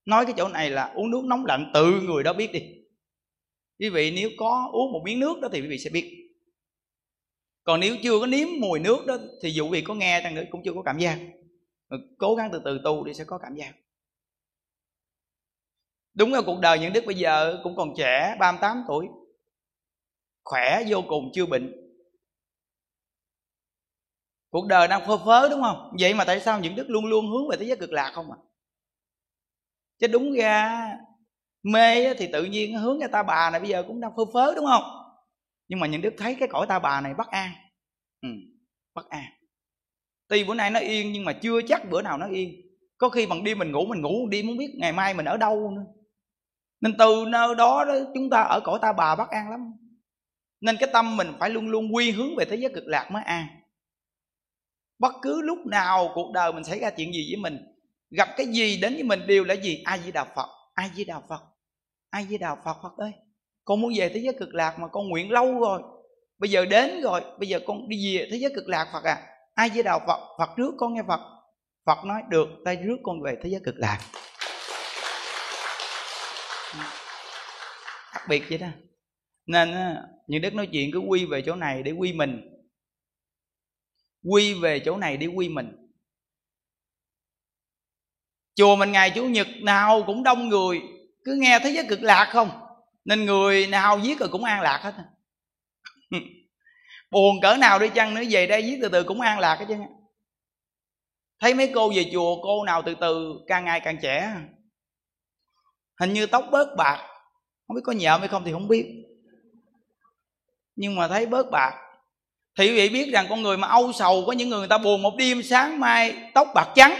[0.04, 2.62] Nói cái chỗ này là uống nước nóng lạnh tự người đó biết đi.
[3.78, 6.14] Quý vị nếu có uống một miếng nước đó thì quý vị sẽ biết.
[7.64, 10.44] Còn nếu chưa có nếm mùi nước đó thì dù vị có nghe chăng nữa
[10.50, 11.18] cũng chưa có cảm giác.
[12.18, 13.72] Cố gắng từ từ tu đi sẽ có cảm giác.
[16.14, 19.06] Đúng là cuộc đời những đức bây giờ cũng còn trẻ 38 tuổi,
[20.44, 21.87] khỏe vô cùng, chưa bệnh
[24.50, 25.96] cuộc đời đang phơ phớ đúng không?
[26.00, 28.30] Vậy mà tại sao những đức luôn luôn hướng về thế giới cực lạc không
[28.30, 28.38] à?
[29.98, 30.88] Chứ đúng ra
[31.62, 34.54] mê thì tự nhiên hướng ra ta bà này bây giờ cũng đang phơ phớ
[34.54, 34.82] đúng không?
[35.68, 37.50] Nhưng mà những đức thấy cái cõi ta bà này bất an.
[38.22, 38.28] Ừ,
[38.94, 39.24] bất an.
[40.28, 42.60] Tuy bữa nay nó yên nhưng mà chưa chắc bữa nào nó yên.
[42.98, 45.36] Có khi bằng đi mình ngủ mình ngủ đi muốn biết ngày mai mình ở
[45.36, 45.84] đâu nữa.
[46.80, 49.72] Nên từ nơi đó, đó chúng ta ở cõi ta bà bất an lắm.
[50.60, 53.22] Nên cái tâm mình phải luôn luôn quy hướng về thế giới cực lạc mới
[53.22, 53.46] an
[54.98, 57.58] bất cứ lúc nào cuộc đời mình xảy ra chuyện gì với mình,
[58.10, 59.82] gặp cái gì đến với mình đều là gì?
[59.84, 60.48] Ai với đạo phật?
[60.74, 61.40] Ai với đạo phật?
[62.10, 63.12] Ai với đạo phật phật ơi
[63.68, 65.82] con muốn về thế giới cực lạc mà con nguyện lâu rồi.
[66.38, 69.22] Bây giờ đến rồi, bây giờ con đi về thế giới cực lạc phật à.
[69.54, 70.20] Ai với đạo phật?
[70.38, 71.20] Phật trước con nghe phật.
[71.86, 73.98] Phật nói, được tay rước con về thế giới cực lạc.
[78.14, 78.66] Đặc biệt vậy đó.
[79.46, 79.74] Nên
[80.26, 82.57] những đức nói chuyện cứ quy về chỗ này để quy mình
[84.22, 85.88] quy về chỗ này để quy mình.
[88.54, 90.80] Chùa mình ngày chủ nhật nào cũng đông người,
[91.24, 92.50] cứ nghe thế giới cực lạc không?
[93.04, 94.94] Nên người nào viết rồi cũng an lạc hết
[97.10, 99.64] buồn cỡ nào đi chăng nữa, về đây viết từ từ cũng an lạc hết
[99.68, 99.74] chứ.
[101.40, 104.34] Thấy mấy cô về chùa, cô nào từ từ, càng ngày càng trẻ.
[106.00, 107.06] Hình như tóc bớt bạc.
[107.66, 109.04] Không biết có nhợm hay không thì không biết.
[110.76, 111.87] Nhưng mà thấy bớt bạc
[112.58, 114.78] thì quý vị biết rằng con người mà âu sầu có những người người ta
[114.78, 116.94] buồn một đêm, sáng mai tóc bạc trắng.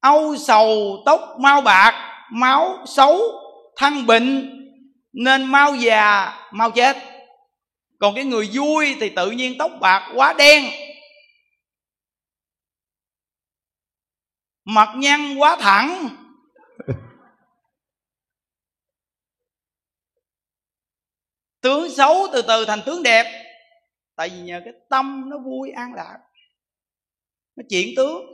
[0.00, 3.20] Âu sầu tóc mau bạc, máu xấu,
[3.76, 4.50] thăng bệnh,
[5.12, 6.96] nên mau già, mau chết.
[8.00, 10.64] Còn cái người vui thì tự nhiên tóc bạc quá đen.
[14.64, 16.08] Mặt nhăn quá thẳng.
[21.60, 23.43] Tướng xấu từ từ thành tướng đẹp
[24.16, 26.18] tại vì nhờ cái tâm nó vui an lạc,
[27.56, 28.26] nó chuyển tướng.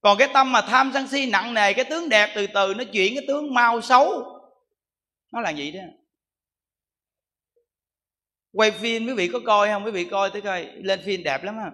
[0.00, 2.84] Còn cái tâm mà tham sân si nặng nề, cái tướng đẹp từ từ nó
[2.92, 4.08] chuyển cái tướng mau xấu.
[5.32, 5.82] Nó là vậy đó.
[8.52, 9.84] Quay phim, quý vị có coi không?
[9.84, 11.70] Quý vị coi tới coi, lên phim đẹp lắm á.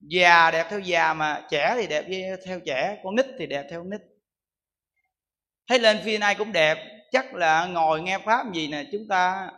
[0.00, 2.04] Già đẹp theo già mà trẻ thì đẹp
[2.46, 4.00] theo trẻ, con nít thì đẹp theo nít.
[5.68, 9.52] Thấy lên phim ai cũng đẹp, chắc là ngồi nghe pháp gì nè, chúng ta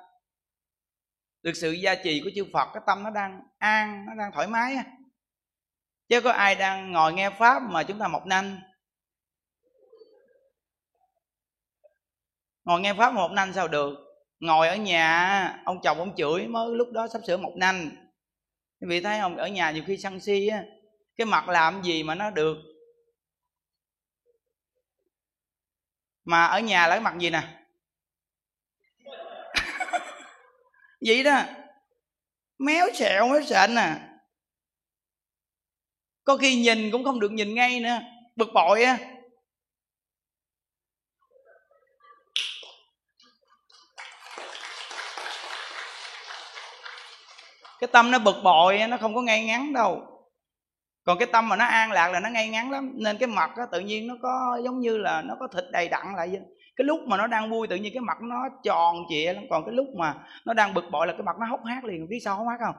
[1.46, 4.46] được sự gia trì của chư Phật, cái tâm nó đang an, nó đang thoải
[4.46, 4.76] mái
[6.08, 8.60] chứ có ai đang ngồi nghe pháp mà chúng ta mọc nanh.
[12.64, 13.98] Ngồi nghe pháp một mọc nanh sao được?
[14.40, 17.90] Ngồi ở nhà, ông chồng ông chửi mới lúc đó sắp sửa mọc nanh.
[18.80, 19.36] Quý vị thấy không?
[19.36, 20.64] Ở nhà nhiều khi sân si á,
[21.16, 22.56] cái mặt làm gì mà nó được?
[26.24, 27.65] Mà ở nhà là cái mặt gì nè?
[31.06, 31.42] Vậy đó.
[32.58, 33.94] Méo xẹo, méo sện nè.
[36.24, 37.98] Có khi nhìn cũng không được nhìn ngay nữa.
[38.36, 38.98] Bực bội á.
[47.80, 50.12] Cái tâm nó bực bội nó không có ngay ngắn đâu.
[51.04, 52.92] Còn cái tâm mà nó an lạc là nó ngay ngắn lắm.
[52.94, 55.88] Nên cái mặt á, tự nhiên nó có giống như là nó có thịt đầy
[55.88, 56.40] đặn lại vậy
[56.76, 59.44] cái lúc mà nó đang vui tự nhiên cái mặt nó tròn trịa lắm.
[59.50, 62.08] Còn cái lúc mà nó đang bực bội là cái mặt nó hốc hác liền.
[62.08, 62.74] Biết sao hốc hác không?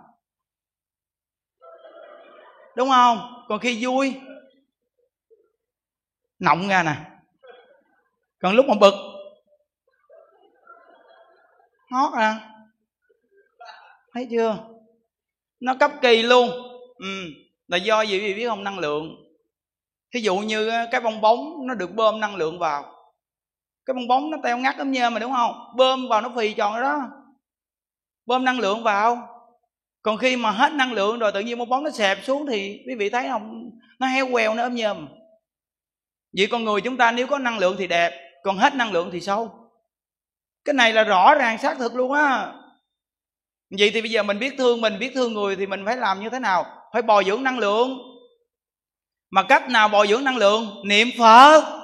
[2.76, 3.44] Đúng không?
[3.48, 4.16] Còn khi vui,
[6.40, 6.96] nọng ra nè.
[8.40, 8.94] Còn lúc mà bực,
[11.92, 12.54] hót à
[14.14, 14.58] thấy chưa?
[15.60, 16.50] Nó cấp kỳ luôn.
[16.98, 17.06] Ừ
[17.68, 18.64] là do gì biết không?
[18.64, 19.16] Năng lượng.
[20.12, 22.97] Thí dụ như cái bong bóng nó được bơm năng lượng vào
[23.88, 25.74] cái bong bóng nó teo ngắt ấm nhơ mà, đúng không?
[25.76, 27.02] Bơm vào nó phì tròn đó.
[28.26, 29.28] Bơm năng lượng vào.
[30.02, 32.80] Còn khi mà hết năng lượng rồi tự nhiên bong bóng nó xẹp xuống thì
[32.88, 33.70] quý vị thấy không?
[34.00, 35.08] Nó heo queo, nó ấm nhơm
[36.38, 38.12] vậy con người chúng ta nếu có năng lượng thì đẹp,
[38.44, 39.68] còn hết năng lượng thì sâu
[40.68, 42.54] cái này là rõ ràng, xác thực luôn á.
[43.78, 46.20] Vậy thì bây giờ mình biết thương mình, biết thương người thì mình phải làm
[46.20, 46.66] như thế nào?
[46.94, 47.98] Phải bồi dưỡng năng lượng.
[49.30, 50.82] Mà cách nào bồi dưỡng năng lượng?
[50.86, 51.77] Niệm phật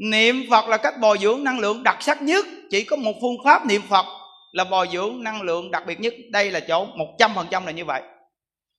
[0.00, 2.46] niệm phật là cách bồi dưỡng năng lượng đặc sắc nhất.
[2.70, 4.06] Chỉ có một phương pháp niệm phật
[4.52, 6.14] là bồi dưỡng năng lượng đặc biệt nhất.
[6.30, 8.02] Đây là chỗ một trăm phần trăm là như vậy.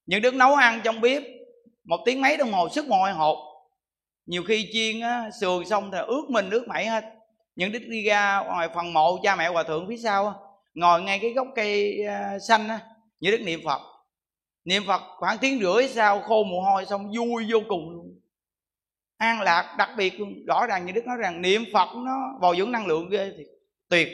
[0.05, 1.23] Những đứa nấu ăn trong bếp
[1.83, 3.37] một tiếng mấy đồng hồ sức mồi hột.
[4.25, 7.03] Nhiều khi chiên á, sườn xong thì ướt mình ướt mẩy hết.
[7.55, 10.33] Những đứa đi ra ngoài phần mộ cha mẹ hòa thượng phía sau á,
[10.73, 12.79] ngồi ngay cái gốc cây à, xanh á,
[13.19, 13.81] như đức niệm phật.
[14.65, 18.10] Niệm phật khoảng tiếng rưỡi sau khô mồ hôi xong vui vô cùng luôn
[19.21, 22.57] an lạc, đặc biệt luôn rõ ràng như đức nói rằng niệm phật nó bồi
[22.57, 23.43] dưỡng năng lượng ghê thì
[23.89, 24.09] tuyệt.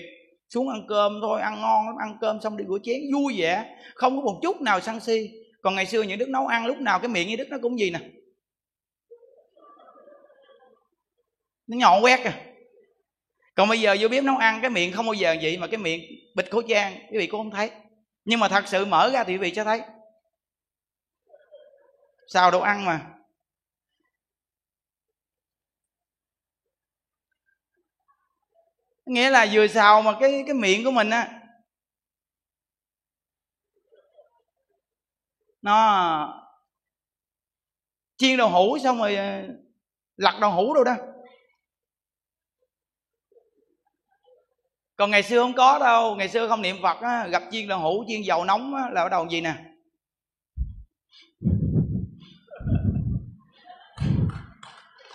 [0.49, 3.77] Xuống ăn cơm thôi, ăn ngon lắm, ăn cơm xong đi rửa chén, vui vẻ.
[3.95, 5.29] Không có một chút nào sân si.
[5.61, 7.79] Còn ngày xưa những đức nấu ăn lúc nào cái miệng như đức nó cũng
[7.79, 7.99] gì nè?
[11.67, 12.33] Nó nhọn quét à.
[13.55, 15.77] Còn bây giờ vô bếp nấu ăn, cái miệng không bao giờ vậy mà cái
[15.77, 16.01] miệng
[16.35, 17.71] bịt khẩu trang, quý vị cũng không thấy.
[18.25, 19.81] Nhưng mà thật sự mở ra thì quý vị sẽ thấy.
[22.27, 23.16] Sao đồ ăn mà.
[29.07, 31.29] Nghĩa là vừa xào mà cái cái miệng của mình á.
[35.61, 36.43] Nó
[38.17, 39.41] chiên đậu hũ xong rồi ờ,
[40.17, 40.95] lặt đậu hũ đâu đó.
[44.95, 47.79] Còn ngày xưa không có đâu ngày xưa không niệm phật á, gặp chiên đậu
[47.79, 49.53] hũ chiên dầu nóng á, là bắt đầu gì nè?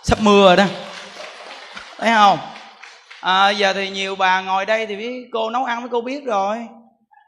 [0.03, 0.65] Sắp mưa rồi đó.
[1.97, 2.52] Thấy không?
[3.23, 6.25] À, giờ thì nhiều bà ngồi đây thì biết cô nấu ăn mấy cô biết
[6.25, 6.67] rồi.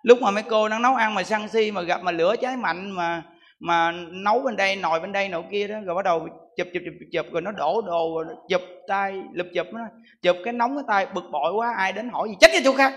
[0.04, 2.58] Lúc mà mấy cô đang nấu ăn mà săn si mà gặp mà lửa cháy
[2.58, 3.24] mạnh mà
[3.60, 6.28] mà nấu bên đây nồi bên đây nồi kia đó rồi bắt đầu
[6.58, 9.80] chụp chụp chụp chụp rồi nó đổ đồ rồi chụp tay lụp chụp nó
[10.22, 12.74] chụp cái nóng cái tay bực bội quá ai đến hỏi gì chết cái chỗ
[12.74, 12.94] khác.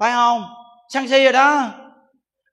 [0.00, 0.44] Phải không?
[0.88, 1.70] Săn si rồi đó.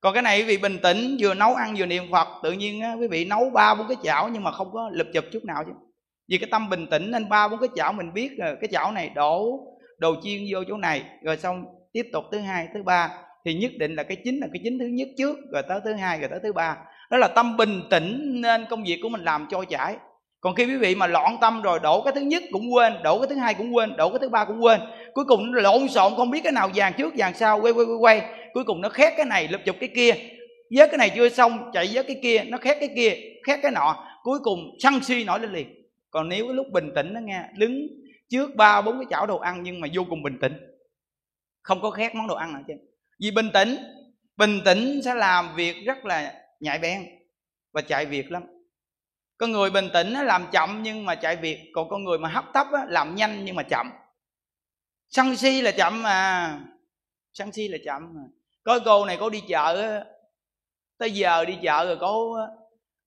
[0.01, 2.81] Còn cái này quý vị bình tĩnh vừa nấu ăn vừa niệm phật tự nhiên
[2.81, 5.45] á, quý vị nấu ba bốn cái chảo nhưng mà không có lụp chụp chút
[5.45, 5.71] nào chứ
[6.29, 8.91] vì cái tâm bình tĩnh nên ba bốn cái chảo mình biết rồi cái chảo
[8.91, 9.59] này đổ
[9.97, 13.09] đồ chiên vô chỗ này, rồi xong tiếp tục thứ hai, thứ ba.
[13.45, 15.93] Thì nhất định là cái chính là cái chính thứ nhất trước, rồi tới thứ
[15.93, 16.77] hai, rồi tới thứ ba.
[17.11, 19.95] Đó là tâm bình tĩnh nên công việc của mình làm trôi chảy.
[20.41, 23.19] Còn khi quý vị mà loạn tâm rồi đổ cái thứ nhất cũng quên, đổ
[23.19, 24.79] cái thứ hai cũng quên, đổ cái thứ ba cũng quên,
[25.13, 27.85] cuối cùng nó lộn xộn, không biết cái nào vàng trước vàng sau, quay quay
[27.85, 28.21] quay quay.
[28.53, 30.11] Cuối cùng nó khét cái này, lụp chụp cái kia.
[30.77, 33.15] Vớt cái này chưa xong, chạy vớt cái kia, nó khét cái kia,
[33.47, 34.05] khét cái nọ.
[34.23, 35.78] Cuối cùng sân si nổi lên liền
[36.11, 37.87] còn nếu cái lúc bình tĩnh đó nghe, đứng
[38.29, 40.53] trước ba, bốn cái chảo đồ ăn nhưng mà vô cùng bình tĩnh.
[41.61, 42.73] Không có khét món đồ ăn nào chứ.
[43.19, 43.77] Vì bình tĩnh
[44.39, 47.05] bình tĩnh sẽ làm việc rất là nhạy bén
[47.71, 48.43] và chạy việc lắm.
[49.37, 52.45] Con người bình tĩnh làm chậm nhưng mà chạy việc, còn con người mà hấp
[52.53, 53.91] tấp làm nhanh nhưng mà chậm.
[55.09, 56.59] Sân si là chậm mà,
[57.33, 58.21] sân si là chậm mà.
[58.63, 60.03] Có cô này cô đi chợ
[60.97, 62.37] tới giờ đi chợ rồi cô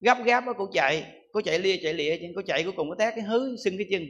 [0.00, 3.10] gấp gáp cô chạy có chạy lia, chạy lịa cô chạy, cuối cùng có té
[3.10, 4.06] cái hứ, sưng cái chân.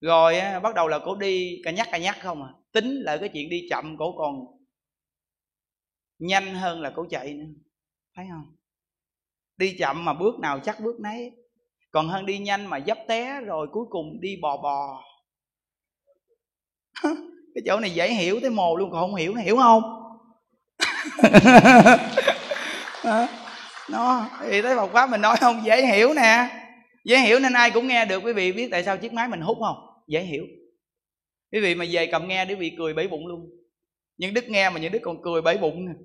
[0.00, 2.48] Rồi bắt đầu là cổ đi, cà nhắc cà nhắc không à.
[2.72, 4.46] Tính là cái chuyện đi chậm cổ còn
[6.18, 7.44] nhanh hơn là cổ chạy nữa.
[8.16, 8.56] Thấy không?
[9.56, 11.30] Đi chậm mà bước nào chắc bước nấy.
[11.90, 15.02] Còn hơn đi nhanh mà dấp té rồi cuối cùng đi bò bò.
[17.54, 19.82] Cái chỗ này dễ hiểu tới mồ luôn, còn không hiểu hiểu không?
[23.90, 26.48] nó, thì tới Phật pháp mình nói không, dễ hiểu nè.
[27.04, 28.22] Dễ hiểu nên ai cũng nghe được.
[28.24, 29.76] Quý vị biết tại sao chiếc máy mình hút không?
[30.08, 30.44] Dễ hiểu.
[31.52, 33.50] Quý vị mà về cầm nghe để bị cười bẫy bụng luôn.
[34.16, 35.92] Những đức nghe mà những đức còn cười bẫy bụng nè.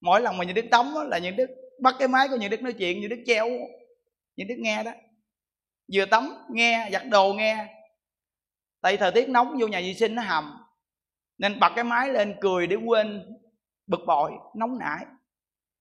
[0.00, 1.46] Mỗi lần mà những đức tống là những đức
[1.80, 3.48] bắt cái máy của những đức nói chuyện, những đức treo,
[4.36, 4.92] những đức nghe đó.
[5.92, 7.66] Vừa tắm, nghe, giặt đồ nghe.
[8.80, 10.52] Tại thời tiết nóng vô nhà vệ sinh nó hầm.
[11.38, 13.22] Nên bật cái máy lên, cười để quên
[13.90, 15.06] bực bội nóng nảy.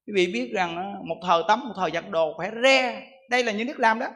[0.07, 3.07] Quý vị biết rằng một thời tắm một thời giặt đồ phải re.
[3.29, 4.07] Đây là những đức làm đó.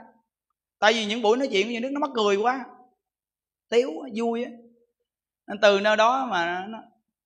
[0.79, 2.65] Tại vì những buổi nói chuyện của những đức nó mắc cười quá
[3.69, 4.51] tiếu vui á.
[5.47, 6.79] Nên từ nơi đó mà nó,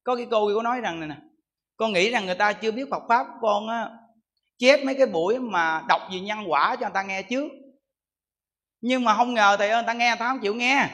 [0.03, 1.15] có cái cô có nói rằng này nè
[1.77, 3.89] con nghĩ rằng người ta chưa biết Phật pháp con á
[4.57, 7.51] chép mấy cái buổi mà đọc về nhân quả cho người ta nghe trước.
[8.81, 10.89] Nhưng mà không ngờ thầy ơi người ta nghe người ta không chịu nghe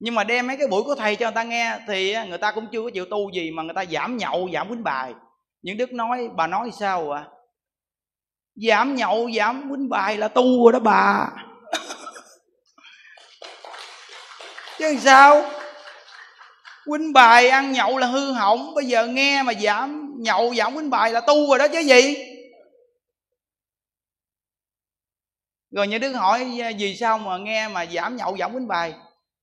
[0.00, 2.52] nhưng mà đem mấy cái buổi của thầy cho người ta nghe thì người ta
[2.52, 5.14] cũng chưa có chịu tu gì mà người ta giảm nhậu, giảm quýnh bài.
[5.62, 7.20] Những đức nói, bà nói sao ạ?
[7.20, 7.28] À?
[8.66, 11.28] giảm nhậu, giảm quýnh bài là tu rồi đó bà.
[14.78, 15.50] Chứ sao?
[16.86, 20.90] Quýnh bài ăn nhậu là hư hỏng, bây giờ nghe mà giảm nhậu, giảm quýnh
[20.90, 22.16] bài là tu rồi đó chứ gì.
[25.70, 28.94] Rồi những đức hỏi, vì sao mà nghe mà giảm nhậu, giảm quýnh bài?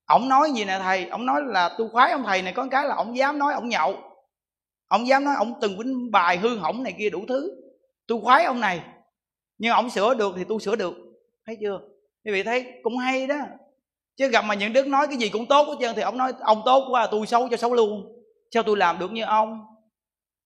[0.05, 1.05] Ổng nói gì nè thầy?
[1.05, 3.69] Ổng nói là tôi khoái ông thầy này, có cái là ổng dám nói ổng
[3.69, 3.95] nhậu.
[4.87, 7.51] Ổng dám nói ổng từng quýnh bài hư hỏng này kia đủ thứ.
[8.07, 8.81] Tôi khoái ông này.
[9.57, 10.93] Nhưng ổng sửa được thì tôi sửa được.
[11.45, 11.79] Thấy chưa?
[12.25, 13.35] Quý vị thấy, cũng hay đó.
[14.17, 16.33] Chứ gặp mà những đức nói cái gì cũng tốt hết trơn thì ông nói,
[16.39, 18.23] ông tốt quá à, tôi xấu cho xấu luôn.
[18.51, 19.59] Sao tôi làm được như ông?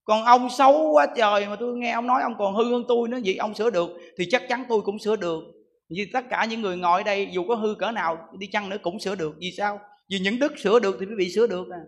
[0.03, 3.09] Còn ông xấu quá trời mà tôi nghe ông nói ông còn hư hơn tôi
[3.09, 5.43] nữa, vậy ông sửa được thì chắc chắn tôi cũng sửa được
[5.89, 8.77] vì tất cả những người ngồi đây dù có hư cỡ nào đi chăng nữa
[8.81, 9.35] cũng sửa được.
[9.39, 9.79] Vì sao?
[10.09, 11.79] Vì những đức sửa được thì quý vị sửa được à.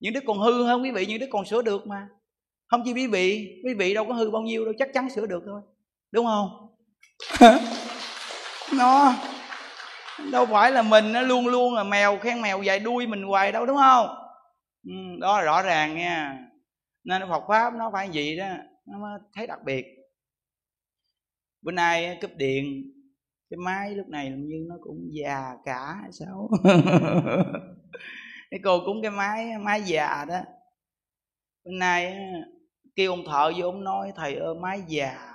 [0.00, 2.08] Những đức còn hư hơn quý vị những đức còn sửa được mà.
[2.66, 5.26] Không chỉ quý vị quý vị đâu có hư bao nhiêu đâu chắc chắn sửa
[5.26, 5.60] được thôi.
[6.10, 6.68] Đúng không?
[8.78, 9.14] Nó
[10.32, 13.52] đâu phải là mình nó luôn luôn là mèo khen mèo dài đuôi mình hoài
[13.52, 14.06] đâu đúng không?
[14.84, 16.38] Ừ, đó là rõ ràng nha.
[17.04, 18.46] Nên Phật pháp nó phải gì đó
[18.86, 19.86] nó mới thấy đặc biệt.
[21.62, 22.92] Bữa nay cúp điện
[23.52, 26.50] cái máy lúc này như nó cũng già cả sao?
[28.50, 30.40] Cái cô cúng cái máy máy già đó.
[31.64, 32.16] Bữa nay
[32.96, 35.32] kêu ông thợ vô ông nói, thầy ơi, máy già.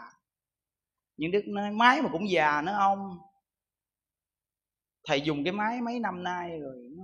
[1.17, 3.17] Những đức nói, máy mà cũng già nữa ông.
[5.07, 7.03] Thầy dùng cái máy mấy năm nay rồi, nó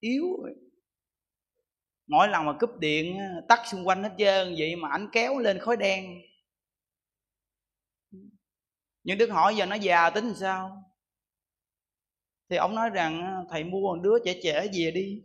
[0.00, 0.54] yếu rồi.
[2.06, 3.18] Mỗi lần mà cúp điện
[3.48, 6.04] tắt xung quanh hết trơn, vậy mà ảnh kéo lên khói đen
[9.04, 10.84] nhưng đức hỏi giờ nó già tính làm sao?
[12.50, 15.22] Thì ông nói rằng à, thầy mua một đứa trẻ trẻ về đi.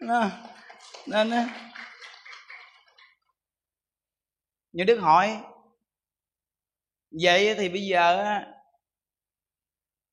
[1.06, 1.30] Nên
[4.72, 5.40] như đức hỏi,
[7.10, 8.24] vậy thì bây giờ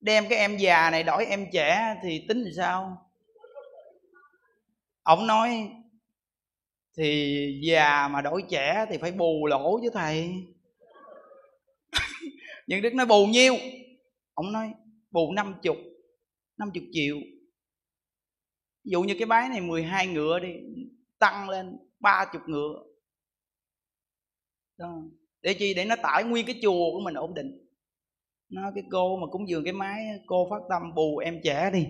[0.00, 3.10] đem cái em già này đổi em trẻ thì tính làm sao?
[5.02, 5.70] Ông nói,
[6.96, 10.30] thì già mà đổi trẻ thì phải bù lỗ chứ thầy
[12.68, 13.54] nhưng đức nói bù nhiêu?
[14.34, 14.72] Ông nói
[15.10, 15.76] bù năm chục
[16.58, 17.16] năm chục triệu.
[18.84, 20.48] Ví dụ như cái bái này 12 ngựa đi
[21.18, 22.82] tăng lên ba chục ngựa.
[24.78, 25.02] Đó.
[25.42, 25.74] để chi?
[25.74, 27.66] Để nó tải nguyên cái chùa của mình ổn định.
[28.48, 31.86] Nó cái cô mà cúng dường cái máy cô phát tâm bù em trẻ đi.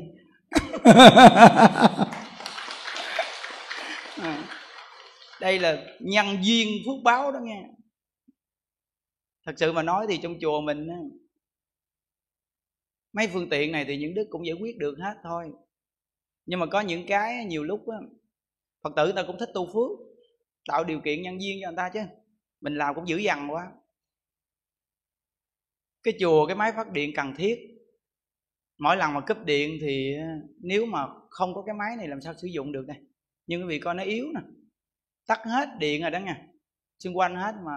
[4.22, 4.44] À,
[5.40, 7.68] đây là nhân duyên phước báo đó nghe
[9.48, 10.88] thật sự mà nói thì trong chùa mình
[13.12, 15.52] mấy phương tiện này thì những đức cũng giải quyết được hết thôi.
[16.46, 17.98] Nhưng mà có những cái nhiều lúc á,
[18.82, 20.06] phật tử ta cũng thích tu phước,
[20.68, 22.00] tạo điều kiện nhân duyên cho người ta chứ.
[22.60, 23.72] Mình làm cũng dữ dằn quá.
[26.02, 27.58] Cái chùa, cái máy phát điện cần thiết.
[28.78, 30.14] Mỗi lần mà cúp điện thì
[30.60, 32.96] nếu mà không có cái máy này làm sao sử dụng được đây?
[33.46, 34.40] Nhưng quý vị coi nó yếu nè.
[35.26, 36.46] Tắt hết điện rồi đó nha
[36.98, 37.72] xung quanh hết mà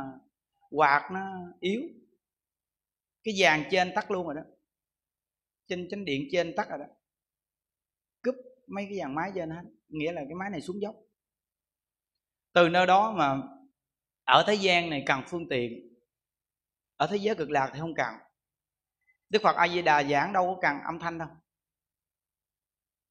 [0.72, 1.82] quạt nó yếu.
[3.24, 4.42] Cái dàn trên tắt luôn rồi đó.
[5.68, 6.86] Trên, chánh điện trên tắt rồi đó.
[8.22, 8.36] Cúp
[8.68, 10.96] mấy cái dàn máy trên hết, nghĩa là cái máy này xuống dốc.
[12.54, 13.42] Từ nơi đó mà
[14.24, 15.98] ở thế gian này cần phương tiện,
[16.96, 18.16] ở thế giới cực lạc thì không cần.
[19.30, 21.28] Đức phật a di đà giảng đâu có cần âm thanh đâu.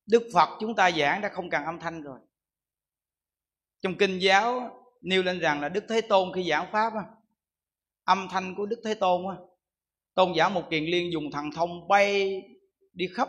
[0.07, 2.21] Đức phật chúng ta giảng đã không cần âm thanh rồi.
[3.81, 6.93] Trong kinh giáo nêu lên rằng là đức thế tôn khi giảng pháp
[8.05, 9.23] âm thanh của đức thế tôn
[10.15, 12.43] tôn giả một kiền liên dùng thần thông bay
[12.93, 13.29] đi khắp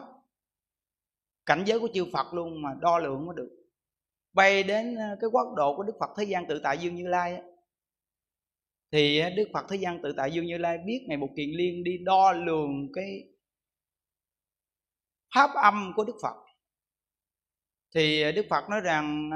[1.46, 3.50] cảnh giới của chư phật luôn mà đo lượng mới được.
[4.34, 7.08] Bay đến ờ, cái quốc độ của đức phật thế gian tự tại dương như
[7.08, 7.42] lai
[8.92, 11.50] thì ờ, đức phật thế gian tự tại dương như lai biết ngày một kiền
[11.50, 13.24] liên đi đo lường cái
[15.36, 16.36] pháp âm của đức phật.
[17.96, 19.30] Thì ờ, đức phật nói rằng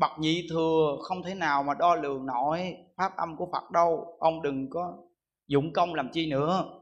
[0.00, 4.16] bậc nhị thừa không thể nào mà đo lường nổi pháp âm của phật đâu.
[4.18, 4.98] Ông đừng có
[5.46, 6.80] dụng công làm chi nữa.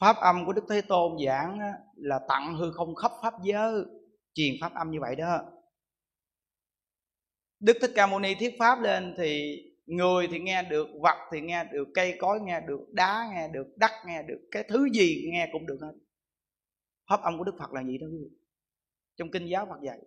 [0.00, 1.58] Pháp âm của đức thế tôn giảng
[1.96, 3.84] là tặng hư không khắp pháp giới,
[4.34, 5.38] truyền pháp âm như vậy đó.
[7.60, 11.40] Đức thích ca mâu ni thuyết pháp lên thì người thì nghe được, vật thì
[11.40, 15.28] nghe được, cây cối nghe được, đá nghe được, đất nghe được, cái thứ gì
[15.32, 15.92] nghe cũng được hết.
[17.10, 18.36] Pháp âm của đức phật là gì đó quý vị.
[19.16, 19.98] Trong kinh giáo phật dạy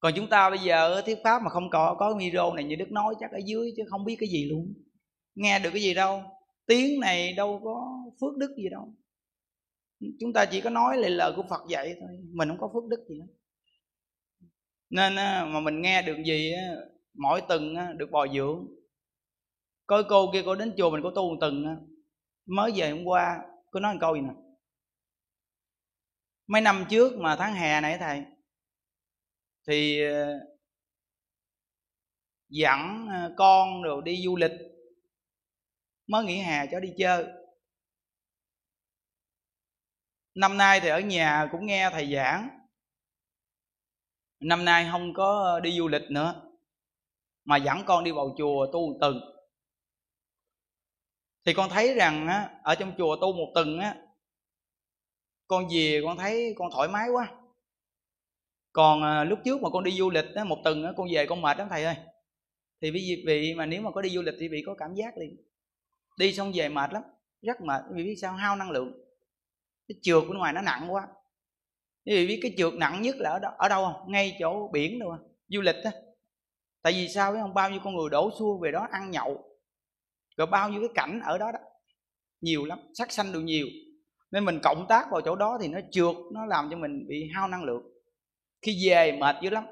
[0.00, 2.90] còn chúng ta bây giờ thuyết pháp mà không có có micro này như đức
[2.90, 4.74] nói chắc ở dưới chứ không biết cái gì luôn.
[5.34, 6.22] Nghe được cái gì đâu.
[6.66, 7.86] Tiếng này đâu có
[8.20, 8.94] phước đức gì đâu.
[10.20, 12.10] Chúng ta chỉ có nói lời lời của phật dạy thôi.
[12.32, 13.32] Mình không có phước đức gì hết.
[14.90, 15.14] Nên
[15.52, 16.52] mà mình nghe được gì
[17.14, 18.66] mỗi tuần được bồi dưỡng.
[19.86, 21.64] Có cô kia cô đến chùa mình có tu một tuần
[22.46, 23.38] mới về hôm qua,
[23.70, 24.34] cô nói một câu gì nè.
[26.46, 28.22] Mấy năm trước mà tháng hè này thầy
[29.68, 30.40] thì ờ,
[32.48, 34.52] dẫn ờ, con rồi đi du lịch
[36.06, 37.24] mới nghỉ hè cho đi chơi.
[40.34, 42.48] Năm nay thì ở nhà cũng nghe thầy giảng.
[44.40, 46.42] Năm nay không có ờ, đi du lịch nữa
[47.44, 49.20] mà dẫn con đi vào chùa tu một tuần.
[51.46, 53.96] Thì con thấy rằng á, ở trong chùa tu một tuần á
[55.46, 57.47] con về con thấy con thoải mái quá
[58.78, 61.58] còn à, lúc trước mà con đi du lịch một tuần con về con mệt
[61.58, 61.96] lắm thầy ơi.
[62.82, 65.18] Thì vì vị mà nếu mà có đi du lịch thì vị có cảm giác
[65.18, 65.36] liền.
[66.18, 67.02] Đi xong về mệt lắm
[67.42, 68.32] rất mệt vì biết sao?
[68.32, 68.92] Hao năng lượng.
[69.88, 71.08] Cái trượt bên ngoài nó nặng quá.
[72.06, 74.12] Vì biết cái trượt nặng nhất là ở đâu, ở đâu không?
[74.12, 75.18] Ngay chỗ biển đâu à,
[75.48, 75.90] du lịch á.
[76.82, 77.54] Tại vì sao biết không?
[77.54, 79.58] Bao nhiêu con người đổ xua về đó ăn nhậu.
[80.36, 81.58] Rồi bao nhiêu cái cảnh ở đó đó.
[82.40, 83.66] Nhiều lắm sắc xanh đều nhiều.
[84.30, 87.30] Nên mình cộng tác vào chỗ đó thì nó trượt nó làm cho mình bị
[87.34, 87.97] hao năng lượng
[88.62, 89.64] khi về mệt dữ lắm.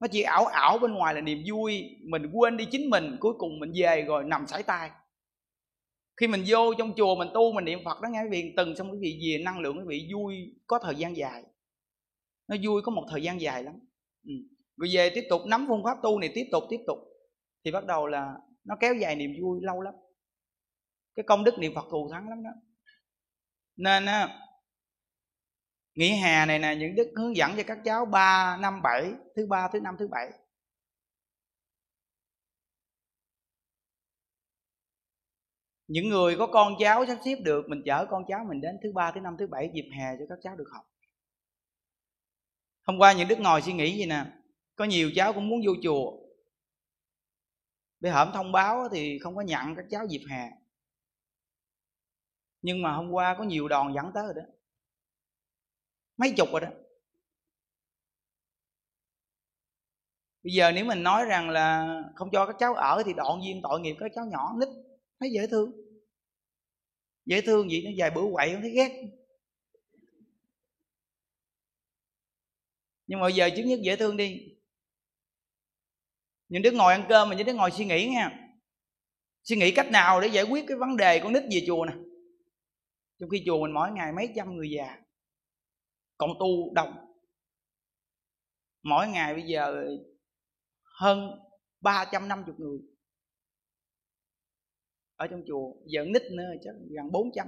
[0.00, 3.32] Nó chỉ ảo ảo bên ngoài là niềm vui, mình quên đi chính mình, cuối
[3.38, 4.90] cùng mình về rồi nằm sải tay
[6.20, 8.76] khi mình vô trong chùa mình tu, mình niệm phật đó nghe quý vị, từng
[8.76, 11.44] xong quý vị về năng lượng quý vị vui, có thời gian dài.
[12.48, 13.74] Nó vui có một thời gian dài lắm.
[14.24, 14.32] Ừ.
[14.76, 16.98] rồi về tiếp tục, nắm phương pháp tu này tiếp tục tiếp tục.
[17.64, 19.94] Thì bắt đầu là nó kéo dài niềm vui lâu lắm.
[21.14, 22.50] Cái công đức niệm phật thù thắng lắm đó.
[23.76, 24.38] Nên á
[25.94, 29.46] nghỉ hè này nè, những đức hướng dẫn cho các cháu ba năm bảy, thứ
[29.46, 30.32] ba, thứ năm, thứ bảy.
[35.86, 38.92] Những người có con cháu sắp xếp được, mình chở con cháu mình đến thứ
[38.92, 40.84] ba, thứ năm, thứ bảy dịp hè cho các cháu được học.
[42.86, 44.26] Hôm qua những đức ngồi suy nghĩ gì nè,
[44.76, 46.12] có nhiều cháu cũng muốn vô chùa.
[48.00, 50.50] Bị hởm thông báo thì không có nhận các cháu dịp hè.
[52.62, 54.42] Nhưng mà hôm qua có nhiều đòn dẫn tới rồi đó
[56.20, 56.68] mấy chục rồi đó.
[60.42, 63.62] Bây giờ nếu mình nói rằng là không cho các cháu ở thì đoạn viên
[63.62, 64.68] tội nghiệp các cháu nhỏ nít
[65.20, 65.72] thấy dễ thương.
[67.24, 69.02] Dễ thương gì, nó vài bữa quậy không thấy ghét.
[73.06, 74.56] Nhưng mà bây giờ chứng nhất dễ thương đi.
[76.48, 78.48] Những đứa ngồi ăn cơm mà những đứa ngồi suy nghĩ nha
[79.42, 81.92] suy nghĩ cách nào để giải quyết cái vấn đề con nít về chùa nè.
[83.18, 84.96] Trong khi chùa mình mỗi ngày mấy trăm người già
[86.20, 86.94] cộng tu đồng
[88.82, 89.84] mỗi ngày bây giờ
[90.82, 91.30] hơn
[91.80, 92.78] 350 người
[95.16, 97.46] ở trong chùa, giờ nít nữa chắc gần 400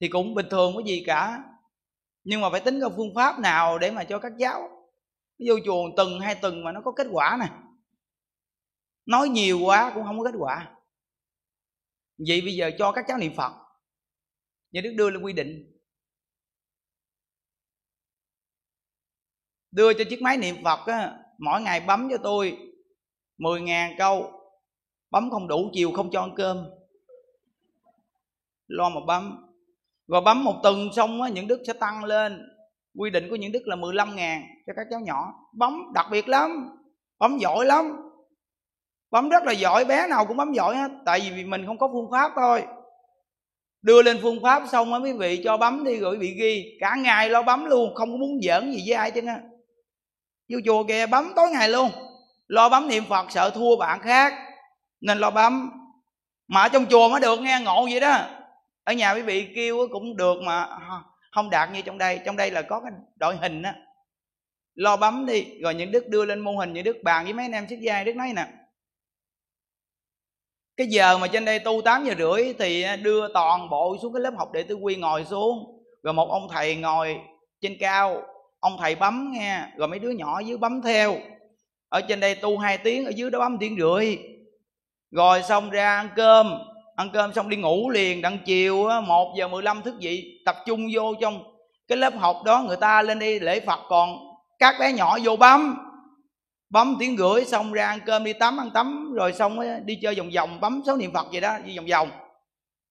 [0.00, 1.44] thì cũng bình thường có gì cả,
[2.24, 4.60] nhưng mà phải tính ra phương pháp nào để mà cho các cháu
[5.48, 7.48] vô chùa từng hai tuần mà nó có kết quả nè.
[9.06, 10.76] Nói nhiều quá cũng không có kết quả.
[12.28, 13.63] Vậy bây giờ cho các cháu niệm phật
[14.74, 15.72] nhà đức đưa lên quy định.
[19.70, 22.58] Đưa cho chiếc máy niệm phật á, mỗi ngày bấm cho tôi
[23.38, 24.32] 10 ngàn câu
[25.10, 26.64] bấm không đủ chiều không cho ăn cơm.
[28.66, 29.46] Lo mà bấm.
[30.06, 32.48] Rồi bấm một tuần xong á, những đức sẽ tăng lên.
[32.98, 35.34] Quy định của những đức là 15 ngàn cho các cháu nhỏ.
[35.52, 36.78] Bấm đặc biệt lắm.
[37.18, 37.96] Bấm giỏi lắm.
[39.10, 40.90] Bấm rất là giỏi bé nào cũng bấm giỏi hết.
[41.06, 42.66] Tại vì mình không có phương pháp thôi
[43.84, 46.76] đưa lên phương pháp xong á, quý vị cho bấm đi rồi bị vị ghi.
[46.80, 49.40] Cả ngày lo bấm luôn, không có muốn giỡn gì với ai chứ á.
[50.52, 51.90] Vô chùa kìa, bấm tối ngày luôn.
[52.46, 54.34] Lo bấm niệm phật, sợ thua bạn khác,
[55.00, 55.70] nên lo bấm.
[56.48, 58.18] Mà ở trong chùa mới được, nghe ngộ vậy đó.
[58.84, 60.68] Ở nhà quý vị kêu cũng được mà
[61.32, 62.20] không đạt như trong đây.
[62.24, 63.74] Trong đây là có cái đội hình á.
[64.74, 67.44] Lo bấm đi, rồi những đức đưa lên mô hình, những đức bàn với mấy
[67.44, 68.46] anh em xuất gia, đức nói nè
[70.76, 74.12] cái giờ mà trên đây tu 8 giờ rưỡi thì à, đưa toàn bộ xuống
[74.12, 75.82] cái lớp học để tư quy ngồi xuống.
[76.02, 77.16] Rồi một ông thầy ngồi
[77.60, 78.22] trên cao,
[78.60, 81.16] ông thầy bấm nghe, rồi mấy đứa nhỏ dưới bấm theo.
[81.88, 84.18] Ở trên đây tu hai tiếng, ở dưới đó bấm tiếng rưỡi.
[85.10, 86.58] Rồi xong ra ăn cơm
[86.96, 90.88] ăn cơm xong đi ngủ liền, đặng chiều một giờ 15 thức dậy, tập trung
[90.92, 91.42] vô trong
[91.88, 94.18] cái lớp học đó, người ta lên đi lễ phật, còn
[94.58, 95.76] các bé nhỏ vô bấm
[96.74, 100.14] bấm tiếng gửi, xong ra ăn cơm, đi tắm, ăn tắm, rồi xong đi chơi
[100.14, 102.08] vòng vòng, bấm số niệm phật vậy đó, đi vòng vòng.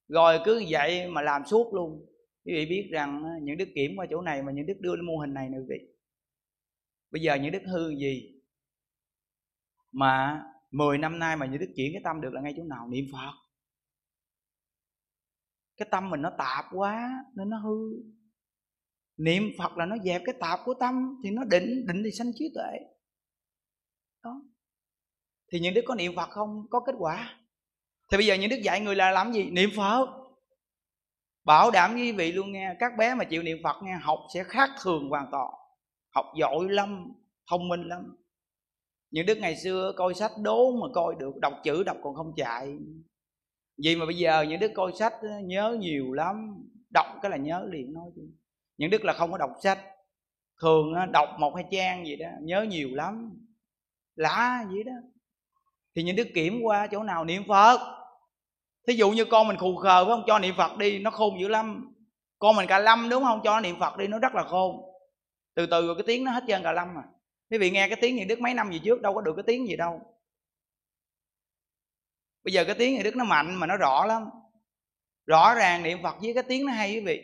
[0.07, 2.05] Rồi cứ vậy mà làm suốt luôn.
[2.45, 5.05] Quý vị biết rằng những đức kiểm qua chỗ này mà những đức đưa lên
[5.05, 5.87] mô hình này nè quý vị.
[7.11, 8.41] Bây giờ những đức hư gì?
[9.91, 12.87] Mà 10 năm nay mà những đức chuyển cái tâm được là ngay chỗ nào?
[12.87, 13.31] Niệm phật.
[15.77, 18.03] Cái tâm mình nó tạp quá, nên nó hư.
[19.17, 22.31] Niệm phật là nó dẹp cái tạp của tâm, thì nó định định thì sanh
[22.35, 22.92] trí tuệ
[24.23, 24.41] đó
[25.51, 26.65] thì những đức có niệm phật không?
[26.69, 27.39] Có kết quả.
[28.11, 29.49] Thì bây giờ những đức dạy người là làm gì?
[29.49, 30.07] Niệm phật.
[31.43, 32.75] Bảo đảm với vị luôn nghe.
[32.79, 35.53] Các bé mà chịu niệm phật nghe, học sẽ khác thường hoàn toàn.
[36.15, 37.11] Học giỏi lắm,
[37.49, 38.15] thông minh lắm.
[39.11, 42.33] Những đức ngày xưa coi sách đố mà coi được, đọc chữ đọc còn không
[42.35, 42.77] chạy.
[43.83, 46.63] Vì mà bây giờ những đức coi sách ờ, nhớ nhiều lắm.
[46.93, 48.21] Đọc cái là nhớ liền, nói chứ.
[48.77, 49.79] Những đức là không có đọc sách.
[50.61, 53.39] Thường đọc một hai trang gì đó, nhớ nhiều lắm
[54.15, 54.93] lạ vậy đó?
[55.95, 57.79] Thì những đức kiểm qua chỗ nào niệm phật.
[58.87, 61.39] Thí dụ như con mình khù khờ phải không cho niệm phật đi, nó khôn
[61.41, 61.95] dữ lắm.
[62.39, 63.41] Con mình cà lâm đúng không?
[63.43, 64.75] Cho nó niệm phật đi, nó rất là khôn.
[65.55, 67.03] Từ từ rồi cái tiếng nó hết trơn cà lâm à
[67.49, 69.43] quý vị nghe cái tiếng những đức mấy năm gì trước, đâu có được cái
[69.47, 70.01] tiếng gì đâu.
[72.43, 74.29] Bây giờ cái tiếng người đức nó mạnh mà nó rõ lắm.
[75.25, 77.23] Rõ ràng niệm phật với cái tiếng nó hay quý vị.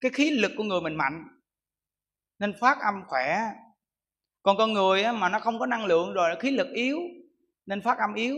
[0.00, 1.40] Cái khí lực của người mình mạnh.
[2.38, 3.40] Nên phát âm khỏe
[4.42, 6.98] còn con người mà nó không có năng lượng rồi, khí lực yếu,
[7.66, 8.36] nên phát âm yếu.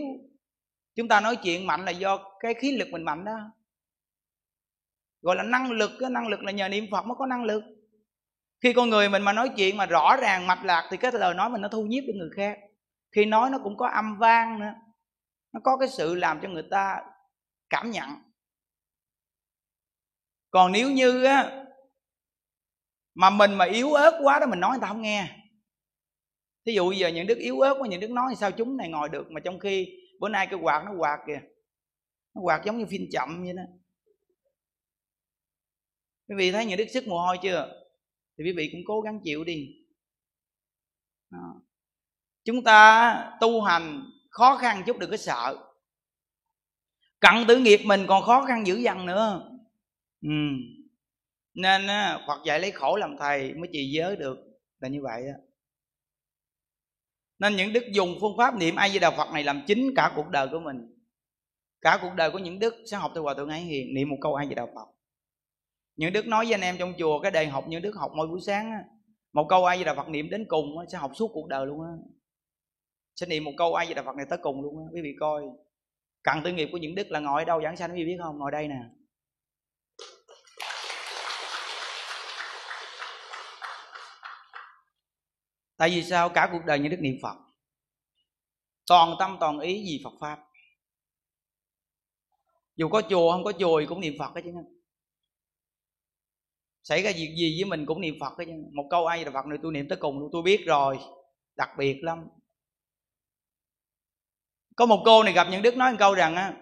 [0.95, 3.39] Chúng ta nói chuyện mạnh là do cái khí lực mình mạnh đó.
[5.21, 7.63] Gọi là năng lực cái năng lực là nhờ niệm phật mới có năng lực.
[8.61, 11.33] Khi con người mình mà nói chuyện mà rõ ràng, mạch lạc, thì cái lời
[11.33, 12.59] nói mình nó thu nhiếp được người khác.
[13.11, 14.73] Khi nói nó cũng có âm vang nữa.
[15.53, 17.01] Nó có cái sự làm cho người ta
[17.69, 18.09] cảm nhận.
[20.51, 21.65] Còn nếu như á,
[23.13, 25.42] mà mình mà yếu ớt quá đó, mình nói người ta không nghe
[26.65, 29.09] thí dụ giờ những đức yếu ớt quá những đức nói sao chúng này ngồi
[29.09, 31.41] được mà trong khi bữa nay cái quạt nó quạt kìa.
[32.35, 33.63] Nó quạt giống như phim chậm vậy đó.
[36.27, 37.83] Quý vị thấy những đức sức mồ hôi chưa?
[38.37, 39.69] Thì quý vị cũng cố gắng chịu đi.
[41.29, 41.61] Đó.
[42.43, 45.57] chúng ta tu hành khó khăn chút đừng có sợ.
[47.19, 49.49] Cận tử nghiệp mình còn khó khăn dữ dằn nữa.
[50.21, 50.29] Ừ.
[51.53, 51.87] nên
[52.27, 54.37] Phật dạy lấy khổ làm thầy mới trì giới được
[54.79, 55.52] là như vậy á
[57.39, 60.13] nên những đức dùng phương pháp niệm a di đà phật này làm chính cả
[60.15, 60.77] cuộc đời của mình.
[61.81, 64.17] Cả cuộc đời của những đức sẽ học từ hòa thượng ái hiền niệm một
[64.21, 64.87] câu a di đà phật.
[65.95, 68.27] Những đức nói với anh em trong chùa cái đề học những đức học mỗi
[68.27, 68.83] buổi sáng á,
[69.33, 71.65] một câu a di đà phật niệm đến cùng á, sẽ học suốt cuộc đời
[71.65, 71.91] luôn á.
[73.15, 74.83] Sẽ niệm một câu a di đà phật này tới cùng luôn á.
[74.93, 75.43] Quý vị coi
[76.23, 78.17] cặn tư nghiệp của những đức là ngồi ở đâu giảng sanh quý vị biết
[78.23, 78.37] không?
[78.37, 78.79] Ngồi đây nè.
[85.83, 86.29] Tại vì sao?
[86.29, 87.35] Cả cuộc đời như đức niệm phật.
[88.87, 90.39] Toàn tâm, toàn ý vì phật pháp.
[92.75, 94.51] Dù có chùa không có chùa thì cũng niệm phật hết chứ.
[96.83, 98.51] Xảy ra việc gì với mình cũng niệm phật hết chứ.
[98.73, 100.99] Một câu ai là phật này tôi niệm tới cùng tôi biết rồi.
[101.55, 102.27] Đặc biệt lắm.
[104.75, 106.53] Có một cô này gặp những đức nói một câu rằng á,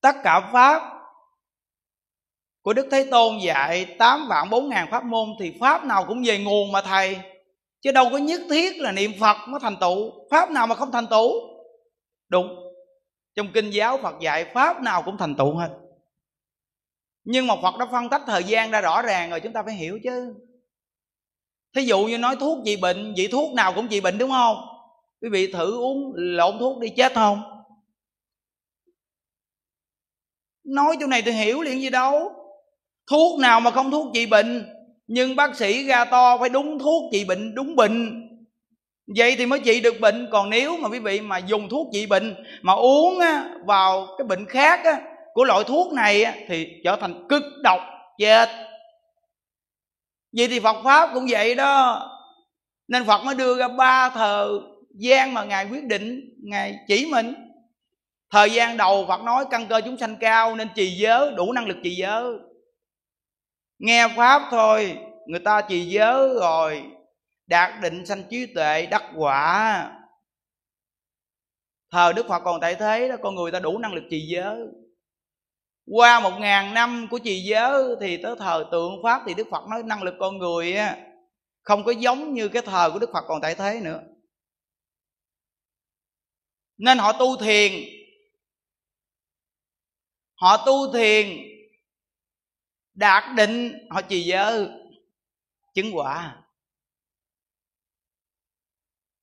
[0.00, 1.02] tất cả pháp
[2.62, 6.22] của đức thế tôn dạy tám vạn bốn ngàn pháp môn thì pháp nào cũng
[6.26, 7.39] về nguồn mà thầy?
[7.80, 10.28] Chứ đâu có nhất thiết là niệm phật mới thành tựu.
[10.30, 11.32] Pháp nào mà không thành tựu?
[12.28, 12.56] Đúng.
[13.34, 15.70] Trong kinh giáo phật dạy pháp nào cũng thành tựu hết.
[17.24, 19.74] Nhưng mà phật đã phân tách thời gian ra rõ ràng rồi, chúng ta phải
[19.74, 20.34] hiểu chứ.
[21.76, 24.56] Thí dụ như nói thuốc trị bệnh, vị thuốc nào cũng trị bệnh đúng không?
[25.20, 27.42] Quý vị thử uống lộn thuốc đi chết không?
[30.64, 32.32] Nói chỗ này tôi hiểu liền gì đâu.
[33.10, 34.68] Thuốc nào mà không thuốc trị bệnh?
[35.12, 38.26] Nhưng bác sĩ ra to phải đúng thuốc trị bệnh, đúng bệnh.
[39.16, 40.28] Vậy thì mới trị được bệnh.
[40.32, 43.18] Còn nếu mà quý vị mà dùng thuốc trị bệnh, mà uống
[43.66, 44.80] vào cái bệnh khác
[45.34, 47.80] của loại thuốc này thì trở thành cực độc,
[48.18, 48.48] chết.
[50.36, 52.08] Vậy thì phật pháp cũng vậy đó.
[52.88, 54.48] Nên phật mới đưa ra ba thời
[55.00, 57.34] gian mà ngài quyết định, ngài chỉ mình.
[58.32, 61.66] Thời gian đầu phật nói, căn cơ chúng sanh cao nên trì giới, đủ năng
[61.66, 62.24] lực trì giới
[63.80, 66.82] nghe pháp thôi, người ta trì giới rồi.
[67.46, 69.92] Đạt định sanh trí tuệ, đắc quả.
[71.90, 74.56] Thời đức phật còn tại thế đó, con người ta đủ năng lực trì giới
[75.86, 79.66] qua một ngàn năm của trì giới thì tới thời tượng pháp thì đức phật
[79.70, 80.76] nói năng lực con người
[81.62, 84.00] không có giống như cái thời của đức phật còn tại thế nữa.
[86.78, 87.72] Nên họ tu thiền.
[90.34, 91.49] Họ tu thiền
[93.00, 94.68] đạt định, họ trì giới
[95.74, 96.36] chứng quả.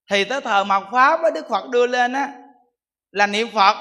[0.10, 2.34] Thì tới thời mạt pháp á đức phật đưa lên á,
[3.12, 3.76] là niệm phật.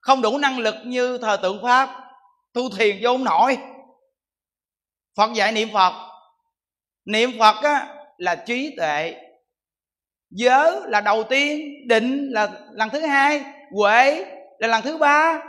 [0.00, 2.10] Không đủ năng lực như thời tượng pháp,
[2.52, 3.58] tu thiền vô không nổi.
[5.16, 5.92] Phật dạy niệm phật.
[7.04, 9.14] Niệm phật á, là trí tuệ.
[10.30, 14.24] Giới là đầu tiên, định là lần thứ hai, huệ
[14.58, 15.42] là lần thứ ba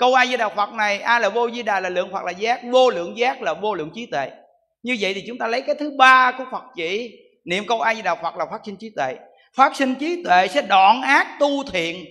[0.00, 2.32] câu a di đà phật này, a là vô di đà là lượng phật là
[2.32, 4.30] giác, vô lượng giác là vô lượng trí tuệ.
[4.82, 7.94] Như vậy thì chúng ta lấy cái thứ ba của phật chỉ, niệm câu a
[7.94, 9.16] di đà phật là phát sinh trí tuệ.
[9.54, 12.04] Phát sinh trí tuệ sẽ đoạn ác tu thiện.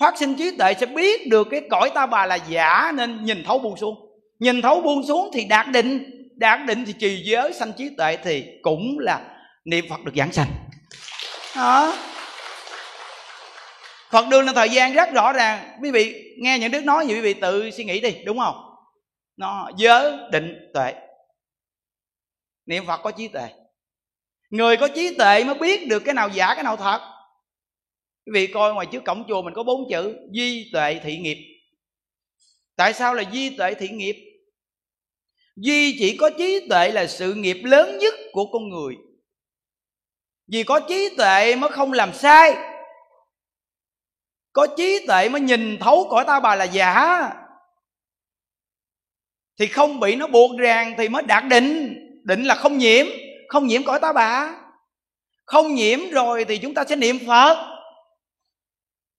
[0.00, 3.44] Phát sinh trí tuệ sẽ biết được cái cõi ta bà là giả nên nhìn
[3.44, 3.94] thấu buông xuống.
[4.38, 8.16] Nhìn thấu buông xuống thì đạt định đạt định thì trì giới sanh trí tuệ
[8.24, 9.20] thì cũng là
[9.64, 10.48] niệm phật được giảng sanh.
[11.56, 11.94] Đó
[14.16, 15.78] phật đưa lên thời gian rất rõ ràng.
[15.82, 18.54] Quý vị nghe những đức nói gì, quý vị tự suy nghĩ đi, đúng không?
[19.36, 20.94] Nó giới định tuệ.
[22.66, 23.48] Niệm phật có trí tuệ.
[24.50, 27.00] Người có trí tuệ mới biết được cái nào giả, cái nào thật.
[28.26, 31.38] Quý vị coi ngoài trước cổng chùa mình có bốn chữ, di tuệ thị nghiệp.
[32.76, 34.16] Tại sao là di tuệ thị nghiệp?
[35.56, 38.94] Duy chỉ có trí tuệ là sự nghiệp lớn nhất của con người.
[40.46, 42.75] Vì có trí tuệ mới không làm sai
[44.56, 47.30] có trí tuệ mới nhìn thấu cõi ta bà là giả.
[49.58, 51.94] Thì không bị nó buộc ràng thì mới đạt định.
[52.24, 53.06] Định là không nhiễm.
[53.48, 54.54] Không nhiễm cõi ta bà.
[55.44, 57.78] Không nhiễm rồi thì chúng ta sẽ niệm phật.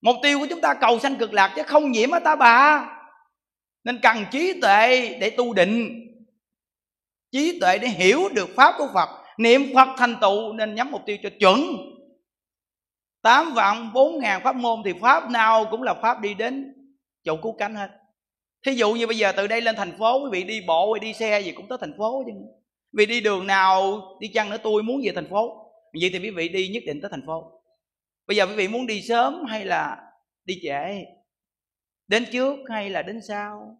[0.00, 2.88] Mục tiêu của chúng ta cầu sanh cực lạc chứ không nhiễm ở ta bà.
[3.84, 5.90] Nên cần trí tuệ để tu định.
[7.32, 9.08] Trí tuệ để hiểu được pháp của phật.
[9.38, 11.76] Niệm phật thành tựu nên nhắm mục tiêu cho chuẩn
[13.28, 16.74] tám vạn bốn ngàn pháp môn thì pháp nào cũng là pháp đi đến
[17.24, 17.90] chỗ cứu cánh hết.
[18.66, 21.00] Thí dụ như bây giờ từ đây lên thành phố, quý vị đi bộ hay
[21.00, 22.32] đi xe gì cũng tới thành phố chứ.
[22.92, 25.70] Vì đi đường nào, đi chăng nữa tôi muốn về thành phố.
[26.00, 27.60] Vậy thì quý vị đi nhất định tới thành phố.
[28.26, 29.96] Bây giờ quý vị muốn đi sớm hay là
[30.44, 31.04] đi trễ?
[32.08, 33.78] Đến trước hay là đến sau?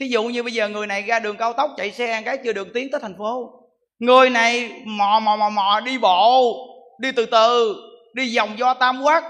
[0.00, 2.52] Thí dụ như bây giờ người này ra đường cao tốc chạy xe cái chưa
[2.52, 3.60] được tiến tới thành phố.
[3.98, 6.54] Người này mò mò mò mò đi bộ,
[6.98, 7.76] đi từ từ
[8.14, 9.22] đi vòng do tam quát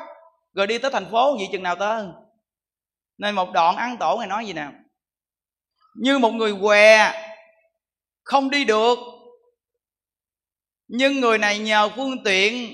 [0.52, 2.04] rồi đi tới thành phố, vậy chừng nào tới
[3.18, 4.68] nên một đoạn ăn tổ ngài nói gì nè
[5.94, 7.12] như một người què,
[8.22, 8.98] không đi được.
[10.88, 12.72] Nhưng người này nhờ phương tiện,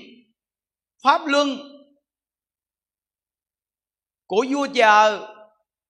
[1.03, 1.57] pháp luân
[4.25, 5.27] của vua chờ,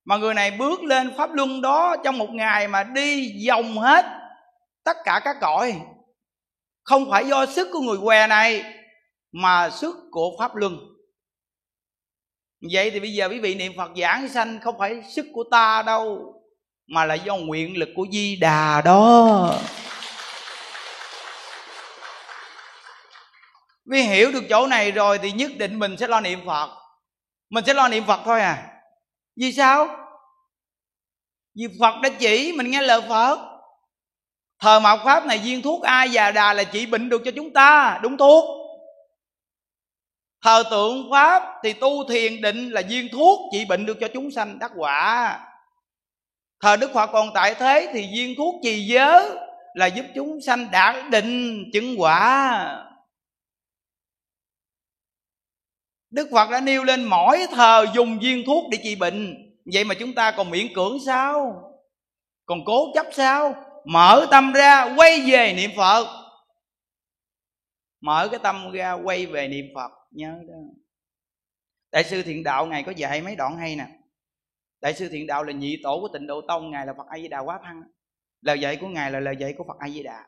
[0.05, 4.05] mà người này bước lên pháp luân đó trong một ngày mà đi vòng hết
[4.83, 5.81] tất cả các cõi.
[6.83, 8.63] Không phải do sức của người què này
[9.31, 10.77] mà sức của pháp luân.
[12.71, 15.83] Vậy thì bây giờ quý vị niệm phật giảng sanh không phải sức của ta
[15.85, 16.33] đâu,
[16.87, 19.55] mà là do nguyện lực của di đà đó.
[23.85, 26.69] Vì hiểu được chỗ này rồi thì nhất định mình sẽ lo niệm phật.
[27.49, 28.67] Mình sẽ lo niệm phật thôi à.
[29.35, 29.87] Vì sao?
[31.55, 33.39] Vì phật đã chỉ mình nghe lời phật.
[34.59, 37.53] Thờ mạt pháp này viên thuốc ai già đà là trị bệnh được cho chúng
[37.53, 38.60] ta, đúng thuốc
[40.41, 44.31] thờ tượng pháp thì tu thiền định là viên thuốc trị bệnh được cho chúng
[44.31, 45.39] sanh, đắc quả.
[46.61, 49.29] Thờ đức phật còn tại thế thì viên thuốc trì giới
[49.73, 52.87] là giúp chúng sanh đạt định chứng quả.
[56.09, 59.35] Đức phật đã nêu lên mỗi thờ dùng viên thuốc để trị bệnh.
[59.73, 61.63] Vậy mà chúng ta còn miễn cưỡng sao?
[62.45, 63.55] Còn cố chấp sao?
[63.85, 66.07] Mở tâm ra, quay về niệm phật.
[68.01, 70.55] Mở cái tâm ra, quay về niệm phật nhớ đó.
[71.91, 73.87] Đại sư thiện đạo, ngài có dạy mấy đoạn hay nè.
[74.81, 77.17] Đại sư thiện đạo là nhị tổ của tịnh độ tông, ngài là phật a
[77.17, 77.83] di đà quá thăng
[78.41, 80.27] lời dạy của ngài là lời dạy của phật a di đà.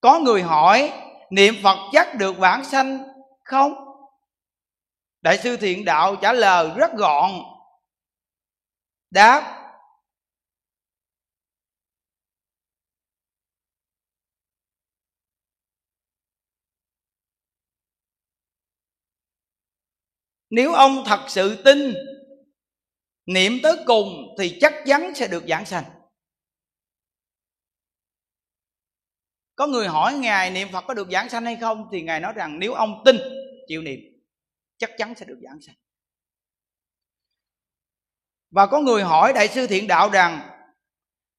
[0.00, 0.92] Có người hỏi,
[1.30, 2.98] niệm phật chắc được vãng sanh
[3.44, 3.72] không?
[5.20, 7.30] Đại sư thiện đạo trả lời rất gọn.
[9.10, 9.61] Đáp
[20.52, 21.94] nếu ông thật sự tin
[23.26, 25.84] niệm tới cùng thì chắc chắn sẽ được giảng sanh.
[29.54, 31.88] Có người hỏi ngài niệm phật có được giảng sanh hay không?
[31.92, 33.16] Thì ngài nói rằng nếu ông tin,
[33.68, 34.00] chịu niệm,
[34.78, 35.74] chắc chắn sẽ được giảng sanh.
[38.50, 40.50] Và có người hỏi đại sư thiện đạo rằng,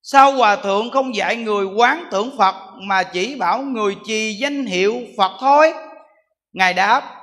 [0.01, 4.66] sao hòa thượng không dạy người quán tưởng phật mà chỉ bảo người trì danh
[4.66, 5.74] hiệu phật thôi?
[6.53, 7.22] Ngài đáp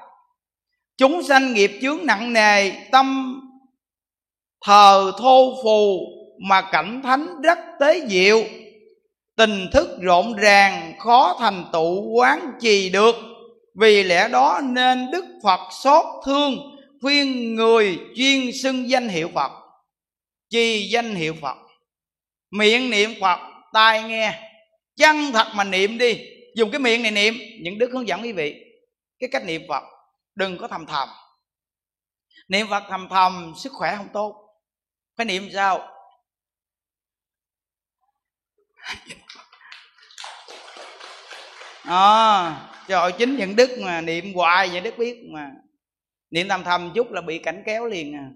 [1.01, 3.37] chúng sanh nghiệp chướng nặng nề, tâm
[4.67, 6.01] thờ thô phù
[6.49, 8.45] mà cảnh thánh rất tế diệu.
[9.37, 13.17] Tình thức rộn ràng, khó thành tựu, quán trì được.
[13.81, 16.57] Vì lẽ đó nên đức phật xót thương,
[17.01, 19.53] khuyên người chuyên xưng danh hiệu phật.
[20.51, 21.57] Trì danh hiệu phật?
[22.51, 23.39] Miệng niệm phật,
[23.73, 24.35] tai nghe.
[24.97, 26.19] Chân thật mà niệm đi.
[26.57, 28.55] Dùng cái miệng này niệm, những đức hướng dẫn quý vị.
[29.19, 29.83] Cái cách niệm phật
[30.41, 31.09] đừng có thầm thầm.
[32.49, 34.47] Niệm phật thầm thầm sức khỏe không tốt.
[35.17, 35.89] Phải niệm sao?
[41.83, 45.51] À, trời chính những đức mà niệm hoài những đức biết mà.
[46.31, 48.31] Niệm thầm thầm chút là bị cảnh kéo liền à.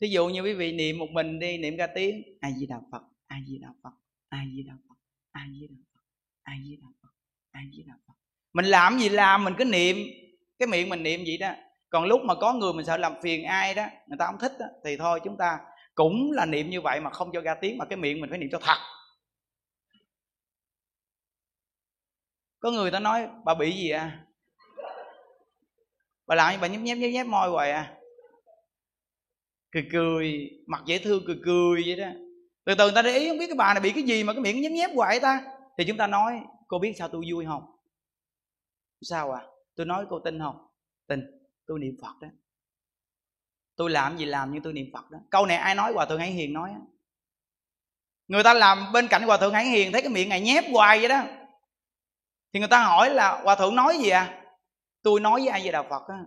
[0.00, 2.76] Thí dụ như quý vị niệm một mình đi niệm ra tiếng a di đà
[2.92, 3.92] phật a di đà phật
[4.28, 4.94] a di đà phật
[5.32, 6.02] a di đà phật
[6.42, 7.08] a di đà phật
[7.50, 8.14] a di đà phật.
[8.52, 9.96] Mình làm gì làm mình cứ niệm
[10.58, 11.52] cái miệng mình niệm vậy đó.
[11.88, 14.52] Còn lúc mà có người mình sợ làm phiền ai đó người ta không thích
[14.58, 15.58] đó, thì thôi chúng ta
[15.94, 18.38] cũng là niệm như vậy mà không cho ra tiếng mà cái miệng mình phải
[18.38, 18.78] niệm cho thật.
[22.58, 24.24] Có người ta nói bà bị gì à?
[26.26, 27.96] Bà làm như bà nhấp nhép nhấp nhép môi hoài à.
[29.72, 32.08] Cười cười mặt dễ thương cười cười vậy đó.
[32.64, 34.32] Từ từ người ta để ý không biết cái bà này bị cái gì mà
[34.32, 35.44] cái miệng nhấp nhép hoài ta.
[35.78, 37.62] Thì chúng ta nói cô biết sao tôi vui không?
[39.02, 39.42] Sao à?
[39.76, 40.56] Tôi nói cô tin không?
[41.06, 41.20] Tin
[41.66, 42.28] tôi niệm phật đó.
[43.76, 45.18] Tôi làm gì làm nhưng tôi niệm phật đó.
[45.30, 46.80] Câu này ai nói hòa thượng hải hiền nói đó.
[48.28, 50.98] người ta làm bên cạnh hòa thượng hải hiền thấy cái miệng này nhép hoài
[50.98, 51.24] vậy đó.
[52.52, 54.42] Thì người ta hỏi là, hòa thượng nói gì à?
[55.02, 56.24] Tôi nói với ai về đạo phật á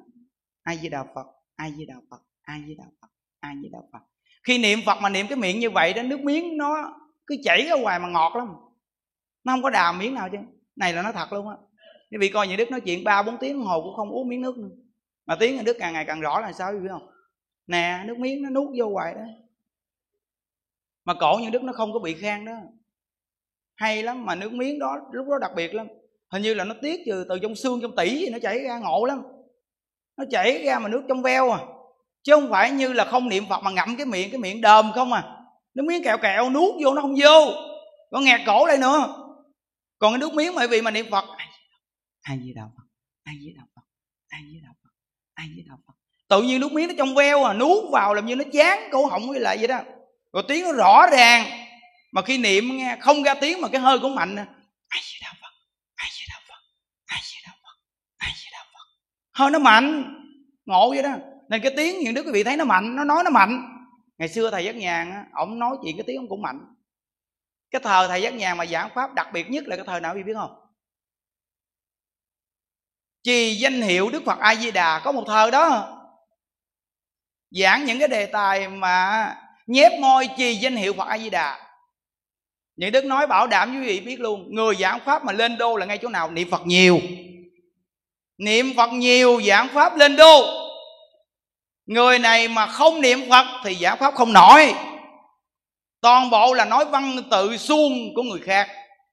[0.64, 3.08] ai với đạo phật ai với đạo phật ai với đạo phật
[3.40, 4.00] ai với đạo phật.
[4.44, 7.66] Khi niệm phật mà niệm cái miệng như vậy đó, nước miếng nó cứ chảy
[7.70, 8.56] ra hoài mà ngọt lắm.
[9.44, 10.38] Nó không có đào miếng nào chứ.
[10.76, 11.56] Này là nó thật luôn á
[12.12, 14.28] quý vị coi nhà đức nói chuyện ba, bốn tiếng đồng hồ cũng không uống
[14.28, 14.70] miếng nước nữa.
[15.26, 17.10] Mà tiếng nhà đức càng ngày càng rõ là sao quý vị biết không?
[17.68, 19.22] Nè, nước miếng nó nuốt vô hoài đó.
[21.06, 22.54] Mà cổ như đức nó không có bị khang đó.
[23.76, 25.88] Hay lắm, mà nước miếng đó lúc đó đặc biệt lắm.
[26.32, 28.80] Hình như là nó tiết từ từ trong xương trong tỉ gì nó chảy ra,
[28.80, 29.22] ngộ lắm.
[30.18, 31.60] Nó chảy ra mà nước trong veo à.
[32.24, 34.92] Chứ không phải như là không niệm phật mà ngậm cái miệng cái miệng đờm
[34.96, 35.24] không à.
[35.74, 37.52] Nước miếng kẹo kẹo nuốt vô nó không vô.
[38.12, 39.26] Nó nghẹt cổ đây nữa.
[40.00, 41.26] Còn cái nước miếng mà vì mà niệm phật
[42.22, 42.84] ai với đạo phật?
[43.24, 43.82] Ai với đạo phật?
[44.28, 44.90] Ai với đạo phật?
[45.34, 45.94] Ai với đạo phật?
[46.30, 49.06] Tự nhiên nước miếng nó trong veo à nuốt vào làm như nó chán, cổ
[49.06, 49.82] họng với lại vậy đó.
[50.34, 51.46] Rồi tiếng nó rõ ràng.
[52.12, 54.36] Mà khi niệm nghe, không ra tiếng mà cái hơi cũng mạnh
[54.90, 55.54] ai với đạo phật?
[55.96, 56.62] Ai với đạo phật?
[57.06, 57.78] Ai với đạo phật?
[58.18, 58.86] Ai với đạo phật?
[59.34, 60.16] Hơi nó mạnh.
[60.66, 61.16] Ngộ vậy đó.
[61.50, 63.76] Nên cái tiếng những đức quý vị thấy nó mạnh, nó nói nó mạnh.
[64.18, 66.60] Ngày xưa thầy giác nhàn á, ổng nói chuyện cái tiếng ông cũng mạnh.
[67.72, 70.14] Cái thời thầy giác nhàn mà giảng pháp đặc biệt nhất là cái thời nào
[70.14, 70.59] quý vị biết không?
[73.24, 75.96] Chì danh hiệu đức phật a di đà có một thời đó.
[77.52, 79.36] Giảng những cái đề tài mà
[79.68, 81.70] nhép môi trì danh hiệu phật a di đà
[82.80, 85.76] những đức nói bảo đảm quý vị biết luôn, người giảng pháp mà lên đô
[85.76, 86.32] là ngay chỗ nào?
[86.32, 87.00] Niệm phật nhiều.
[88.38, 90.46] Niệm phật nhiều, giảng pháp lên đô.
[91.86, 94.74] Người này mà không niệm phật thì giảng pháp không nổi.
[96.02, 98.70] Toàn bộ là nói văn tự suông của người khác.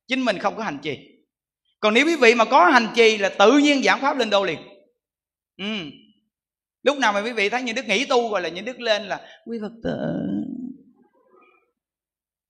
[0.08, 0.98] Chính mình không có hành trì
[1.86, 4.44] còn nếu quý vị mà có hành trì là tự nhiên giảng pháp lên đô
[4.44, 4.58] liền.
[5.56, 5.64] Ừ.
[6.82, 9.02] lúc nào mà quý vị thấy những đức nghỉ tu rồi là những đức lên
[9.02, 10.16] là, quý phật tử.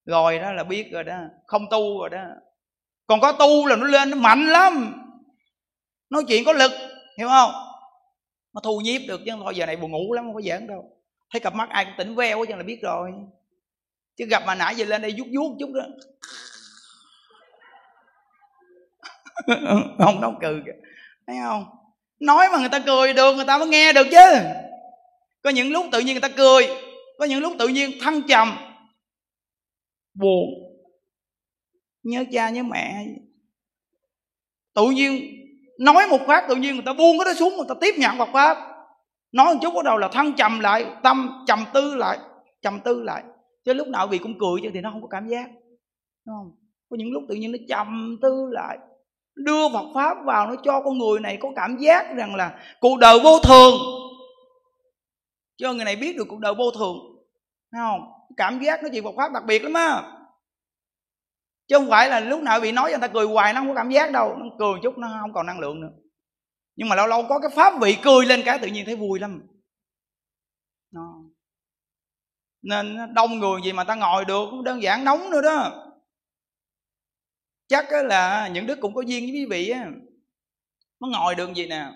[0.05, 1.19] Rồi đó là biết rồi đó.
[1.47, 2.25] Không tu rồi đó.
[3.07, 5.03] Còn có tu là nó lên nó mạnh lắm.
[6.11, 6.73] Nói chuyện có lực,
[7.19, 7.51] hiểu không?
[8.55, 10.97] Nó thu nhiếp được chứ thôi, giờ này buồn ngủ lắm, không có giỡn đâu.
[11.31, 13.11] Thấy cặp mắt ai cũng tỉnh veo chứ là biết rồi.
[14.17, 15.87] Chứ gặp mà nãy giờ lên đây vuốt vuốt chút đó.
[19.99, 20.63] không, đâu cười.
[20.67, 20.73] Kìa
[21.27, 21.65] thấy không?
[22.21, 24.39] Nói mà người ta cười được, người ta mới nghe được chứ.
[25.43, 26.69] Có những lúc tự nhiên người ta cười,
[27.19, 28.57] có những lúc tự nhiên thăng trầm.
[30.15, 30.49] Buồn.
[32.03, 33.07] Nhớ cha, nhớ mẹ.
[34.75, 35.23] Tự nhiên,
[35.79, 38.19] nói một phát tự nhiên người ta buông cái đó xuống, người ta tiếp nhận
[38.19, 38.59] Phật pháp
[39.33, 42.19] nói một chút bắt đầu là thăng trầm lại, tâm trầm tư lại,
[42.63, 43.23] trầm tư lại.
[43.65, 45.51] Chứ lúc nào vì cũng cười chứ thì nó không có cảm giác.
[46.27, 46.51] Đúng không?
[46.91, 48.79] Có những lúc tự nhiên nó trầm tư lại
[49.37, 52.99] đưa Phật pháp vào nó cho con người này có cảm giác rằng là cuộc
[52.99, 53.75] đời vô thường.
[55.57, 56.97] Cho người này biết được cuộc đời vô thường.
[57.73, 58.01] Thấy không?
[58.37, 60.13] Cảm giác nó chuyện Phật pháp đặc biệt lắm á.
[61.69, 63.69] Chứ không phải là lúc nào bị nói cho người ta cười hoài nó không
[63.69, 64.37] có cảm giác đâu.
[64.37, 65.91] Nó cười chút nó không còn năng lượng nữa.
[66.77, 69.19] Nhưng mà lâu lâu có cái pháp vị cười lên cái tự nhiên thấy vui
[69.19, 69.43] lắm.
[70.93, 71.03] Nó
[72.63, 75.86] nên đông người gì mà ta ngồi được, cũng đơn giản nóng nữa đó
[77.69, 79.91] chắc là những đức cũng có duyên với quý vị á.
[81.01, 81.87] Nó ngồi đường gì nè.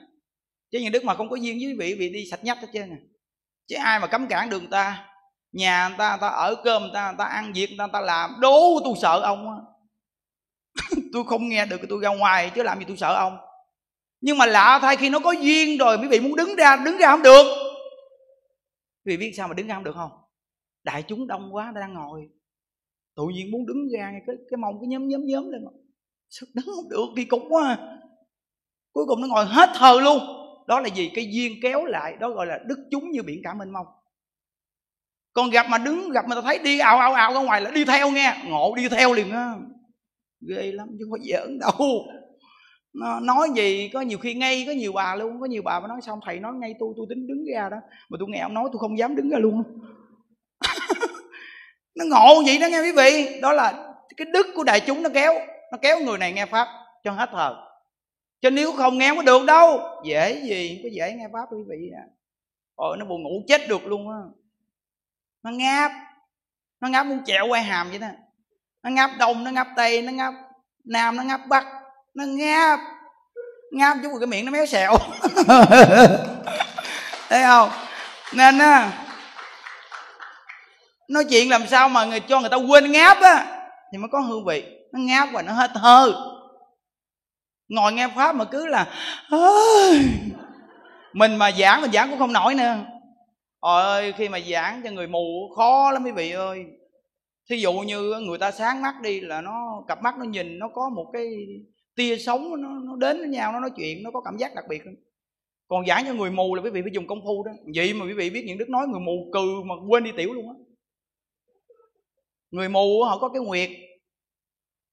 [0.71, 2.69] Chứ những đức mà không có duyên với quý vị vị đi sạch nhách hết
[2.73, 2.97] trơn à.
[3.67, 5.09] Chứ ai mà cấm cản đường ta,
[5.53, 7.85] nhà người ta người ta ở cơm người ta người ta ăn việc người ta
[7.85, 9.57] người ta làm, đố tôi sợ ông á.
[11.13, 13.39] Tôi không nghe được, tôi ra ngoài chứ làm gì tôi sợ ông.
[14.21, 16.99] Nhưng mà lạ thay khi nó có duyên rồi, quý vị muốn đứng ra đứng
[16.99, 17.45] ra không được.
[19.05, 20.11] Quý vị biết sao mà đứng ra không được không?
[20.83, 22.29] Đại chúng đông quá đang ngồi
[23.21, 25.63] tự nhiên muốn đứng ra cái cái mông, cái nhóm nhóm nhóm lên
[26.29, 27.99] sao đứng không được đi cũng quá à.
[28.93, 30.19] cuối cùng nó ngồi hết thờ luôn.
[30.69, 31.11] Đó là gì?
[31.15, 33.87] Cái duyên kéo lại, đó gọi là đức chúng như biển cả mênh mông.
[35.33, 37.71] Còn gặp mà đứng, gặp mà ta thấy đi ào ào ào ra ngoài là
[37.71, 38.43] đi theo nghe.
[38.47, 39.55] Ngộ đi theo liền á.
[40.49, 42.05] Ghê lắm, chứ không có giỡn đâu.
[42.93, 45.89] Nó nói gì, có nhiều khi ngay, có nhiều bà luôn, có nhiều bà mà
[45.89, 47.77] nói xong, thầy nói ngay tôi tôi tính đứng ra đó.
[48.09, 49.63] Mà tôi nghe ông nói tôi không dám đứng ra luôn
[51.95, 53.41] nó ngộ vậy đó nghe quý vị.
[53.41, 53.73] Đó là
[54.17, 55.35] cái đức của đại chúng nó kéo
[55.73, 56.69] nó kéo người này nghe pháp
[57.05, 57.57] cho hết thờ
[58.43, 59.81] cho nếu không nghe có được đâu.
[60.05, 62.05] Dễ gì có dễ nghe pháp quý vị à.
[62.75, 64.19] ôi, nó buồn ngủ chết được luôn á.
[65.43, 65.93] Nó ngáp.
[66.81, 68.09] Nó ngáp muốn chẹo quay hàm vậy đó.
[68.83, 70.35] Nó ngáp đông, nó ngáp tây, nó ngáp
[70.85, 71.67] nam, nó ngáp bắc.
[72.15, 72.81] Nó ngáp.
[73.73, 74.93] Ngáp chút cái miệng nó méo xẹo.
[77.29, 77.71] Thấy không?
[78.35, 78.93] Nên á
[81.11, 83.67] nói chuyện làm sao mà người cho người ta quên ngáp á.
[83.93, 86.13] Thì mới có hương vị nó ngáp và nó hết hơi.
[87.69, 88.87] Ngồi nghe pháp mà cứ là
[91.13, 92.77] mình mà giảng mình giảng cũng không nổi nữa.
[93.63, 96.65] Trời ơi khi mà giảng cho người mù khó lắm quý vị ơi.
[97.51, 100.69] Thí dụ như người ta sáng mắt đi là nó cặp mắt nó nhìn nó
[100.75, 101.27] có một cái
[101.97, 104.65] tia sống nó, nó đến với nhau nó nói chuyện nó có cảm giác đặc
[104.69, 104.83] biệt
[105.69, 107.53] còn giảng cho người mù là quý vị phải dùng công phu đó.
[107.75, 110.33] Vậy mà quý vị biết những đức nói người mù cừ mà quên đi tiểu
[110.33, 110.55] luôn á
[112.51, 113.71] người mù họ có cái nguyệt.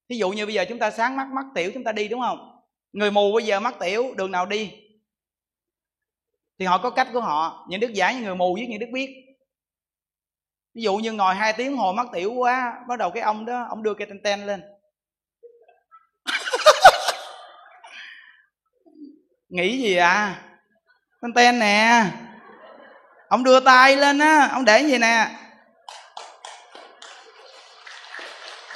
[0.09, 2.21] Thí dụ như bây giờ chúng ta sáng mắt mắt tiểu chúng ta đi, đúng
[2.21, 2.61] không?
[2.91, 4.73] Người mù bây giờ mắt tiểu, đường nào đi?
[6.59, 8.89] Thì họ có cách của họ, những đức giải như người mù với những đức
[8.91, 9.23] biết.
[10.73, 13.65] Ví dụ như ngồi hai tiếng hồ mắt tiểu quá, bắt đầu cái ông đó,
[13.69, 14.61] ông đưa cái ten ten lên.
[19.49, 20.43] Nghĩ gì à?
[21.21, 22.03] Ten ten nè.
[23.27, 25.27] Ông đưa tay lên á, ông để gì nè.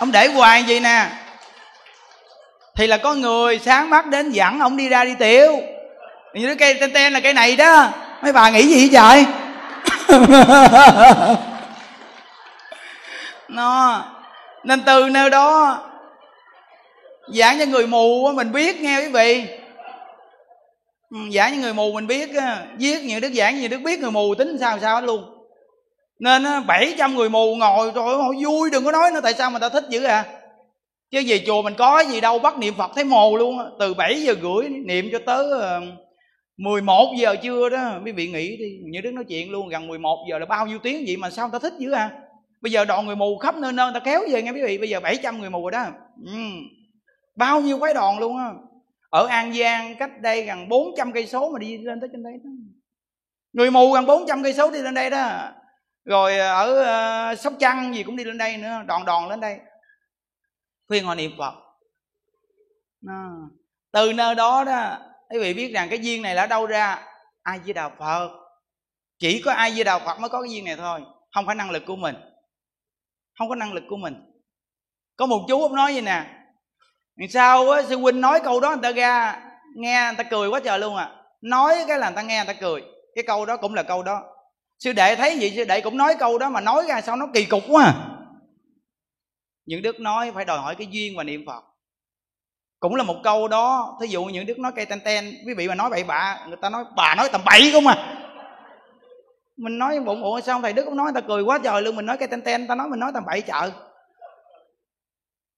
[0.01, 1.07] Ông để hoài gì nè.
[2.75, 5.59] Thì là có người sáng mắt đến dẫn ông đi ra đi tiểu.
[6.33, 7.89] Như cái cây ten ten là cây này đó.
[8.23, 9.25] Mấy bà nghĩ gì vậy trời?
[13.47, 14.03] Nó,
[14.63, 15.79] nên từ nơi đó,
[17.27, 19.45] giảng cho người mù mình biết nghe quý vị.
[21.11, 22.29] Ừ, giảng cho người mù mình biết
[22.77, 25.30] viết nhiều đức giảng, nhiều đức biết người mù tính sao sao hết luôn
[26.21, 29.59] nên 700 người mù ngồi rồi họ vui, đừng có nói nữa, tại sao mà
[29.59, 30.25] ta thích dữ à
[31.11, 34.21] chứ về chùa mình có gì đâu, bắt niệm phật thấy mồ luôn từ 7
[34.21, 35.81] giờ rưỡi niệm cho tới ờ,
[36.57, 38.79] 11 giờ trưa đó quý vị nghĩ đi.
[38.91, 41.49] Như đức nói chuyện luôn, gần 11 giờ là bao nhiêu tiếng vậy mà sao
[41.49, 42.11] người ta thích dữ à?
[42.61, 44.77] Bây giờ đoàn người mù khắp nơi nơi người ta kéo về nghe quý vị,
[44.77, 45.85] bây giờ 700 người mù rồi đó.
[46.25, 46.31] Ừ.
[47.35, 48.49] bao nhiêu quái đoàn luôn á.
[49.09, 52.33] Ở an giang, cách đây gần 400 cây số mà đi lên tới trên đây
[52.43, 52.49] đó.
[53.53, 55.51] Người mù gần 400 cây số đi lên đây đó
[56.05, 59.39] rồi ờ, ở uh, sóc trăng gì cũng đi lên đây nữa đòn đòn lên
[59.39, 59.59] đây.
[60.87, 61.53] Khuyên họ niệm phật.
[63.07, 63.25] À.
[63.91, 64.97] từ nơi đó đó
[65.29, 67.07] quý vị biết rằng cái duyên này là đâu ra?
[67.43, 68.29] Ai với đạo phật.
[69.19, 71.71] Chỉ có ai với đạo phật mới có cái duyên này thôi không phải năng
[71.71, 72.15] lực của mình.
[73.37, 74.15] Không có năng lực của mình.
[75.15, 76.25] Có một chú ông nói vậy nè
[77.29, 79.41] sao á sư huynh nói câu đó người ta ra
[79.75, 81.15] nghe người ta cười quá trời luôn à.
[81.41, 82.83] Nói cái là người ta nghe người ta cười
[83.15, 84.23] cái câu đó cũng là câu đó
[84.83, 87.27] sư đệ thấy vậy sư đệ cũng nói câu đó mà nói ra sao nó
[87.33, 87.93] kỳ cục quá à.
[89.65, 91.63] những đức nói phải đòi hỏi cái duyên và niệm phật.
[92.79, 95.67] Cũng là một câu đó, thí dụ những đức nói cây ten ten, quý vị
[95.67, 98.17] mà nói bậy bạ, người ta nói, bà nói tầm bậy không à?
[99.57, 101.95] Mình nói bụng ủa sao thầy đức cũng nói, người ta cười quá trời luôn,
[101.95, 103.71] mình nói cây ten ten ta nói mình nói tầm bậy chợ.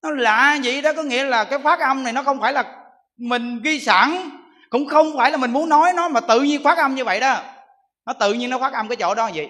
[0.04, 2.86] Nó lạ vậy đó, có nghĩa là cái phát âm này nó không phải là
[3.18, 4.30] mình ghi sẵn,
[4.70, 7.20] cũng không phải là mình muốn nói nó mà tự nhiên phát âm như vậy
[7.20, 7.53] đó
[8.06, 9.50] nó tự nhiên nó phát âm cái chỗ đó vậy.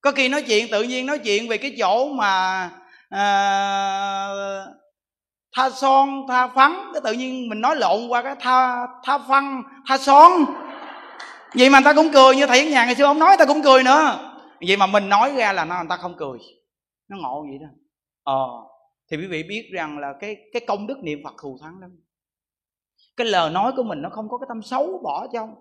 [0.00, 2.70] Có khi nói chuyện tự nhiên nói chuyện về cái chỗ mà
[3.08, 4.28] à,
[5.56, 9.62] tha son tha phấn cái tự nhiên mình nói lộn qua cái tha tha phân
[9.88, 10.32] tha son.
[11.54, 13.62] Vậy mà người ta cũng cười như thầy nhà ngày xưa ông nói ta cũng
[13.62, 14.32] cười nữa.
[14.66, 16.38] Vậy mà mình nói ra là nó người ta không cười.
[17.08, 17.66] Nó ngộ vậy đó.
[18.24, 18.46] Ờ
[19.10, 21.90] thì quý vị biết rằng là cái cái công đức niệm phật thù thắng lắm.
[23.16, 25.54] Cái lời nói của mình nó không có cái tâm xấu bỏ trong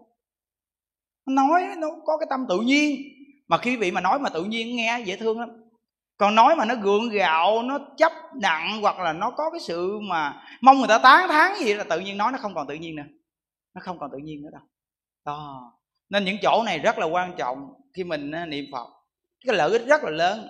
[1.25, 3.01] nói nó có cái tâm tự nhiên.
[3.47, 5.49] Mà khi vị mà nói mà tự nhiên nghe dễ thương lắm.
[6.17, 8.11] Còn nói mà nó gượng gạo, nó chấp
[8.41, 11.83] nặng hoặc là nó có cái sự mà mong người ta tán thán gì là
[11.83, 13.03] tự nhiên nói nó không còn tự nhiên nữa.
[13.73, 14.61] Nó không còn tự nhiên nữa đâu.
[15.25, 15.73] Đó.
[16.09, 18.87] Nên những chỗ này rất là quan trọng khi mình à, niệm phật.
[19.45, 20.47] Cái lợi ích rất là lớn.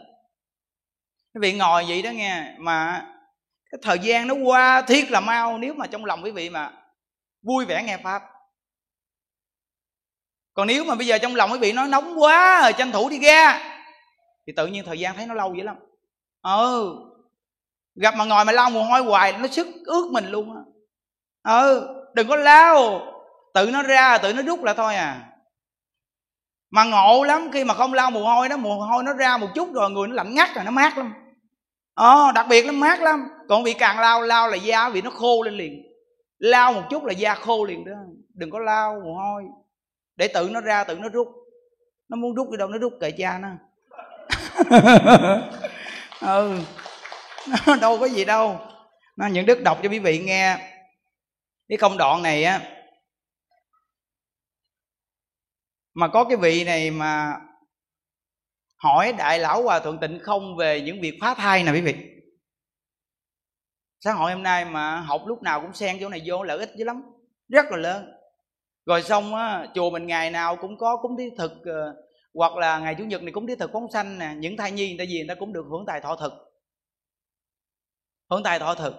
[1.34, 3.08] Quý vị ngồi vậy đó nghe, mà
[3.72, 6.72] cái thời gian nó qua thiết là mau nếu mà trong lòng quý vị mà
[7.42, 8.22] vui vẻ nghe pháp
[10.54, 13.10] còn nếu mà bây giờ trong lòng quý vị nói nóng quá rồi tranh thủ
[13.10, 13.60] đi ra
[14.48, 15.76] thì tự nhiên thời gian thấy nó lâu dữ lắm.
[16.42, 16.96] Ừ
[17.96, 20.62] gặp mà ngồi mà lau mồ hôi hoài, nó sức ướt mình luôn á.
[21.44, 23.02] Ừ đừng có lao,
[23.54, 25.28] tự nó ra, tự nó rút là thôi à.
[26.72, 29.48] Mà ngộ lắm, khi mà không lau mồ hôi đó, mồ hôi nó ra một
[29.56, 31.14] chút rồi người nó lạnh ngắt rồi nó mát lắm.
[31.94, 33.28] Ờ đặc biệt nó mát lắm.
[33.50, 35.84] Còn bị càng lao lao là da vì nó khô lên liền.
[36.38, 37.92] Lao một chút là da khô liền đó.
[38.34, 39.44] Đừng có lao mồ hôi
[40.16, 41.28] để tự nó ra tự nó rút.
[42.10, 43.50] Nó muốn rút đi đâu nó rút kệ cha nó.
[46.22, 46.60] Ừ.
[47.68, 48.60] Nó đâu có gì đâu.
[49.16, 50.58] Nó những đức đọc cho quý vị nghe.
[51.70, 52.62] Cái công đoạn này á
[55.94, 57.34] mà có cái vị này mà
[58.78, 61.96] hỏi đại lão hòa thượng tịnh không về những việc phá thai nè quý vị.
[64.00, 66.70] Xã hội hôm nay mà học lúc nào cũng xen chỗ này vô lợi ích
[66.76, 67.04] dữ lắm.
[67.48, 68.12] Rất là lớn
[68.86, 71.96] rồi xong á chùa mình ngày nào cũng có cúng thí thực ờ,
[72.34, 74.34] hoặc là ngày chủ nhật này cúng thí thực phóng sanh nè.
[74.38, 76.34] Những thai nhi người ta gì người ta cũng được hưởng tài thọ thực.
[78.30, 78.94] Hưởng tài thọ thực.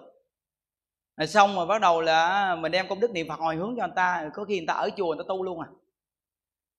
[1.16, 3.87] Rồi xong rồi bắt đầu là mình đem công đức niệm phật hồi hướng cho
[3.87, 4.30] người ta.
[4.35, 5.68] Có khi người ta ở chùa người ta tu luôn à.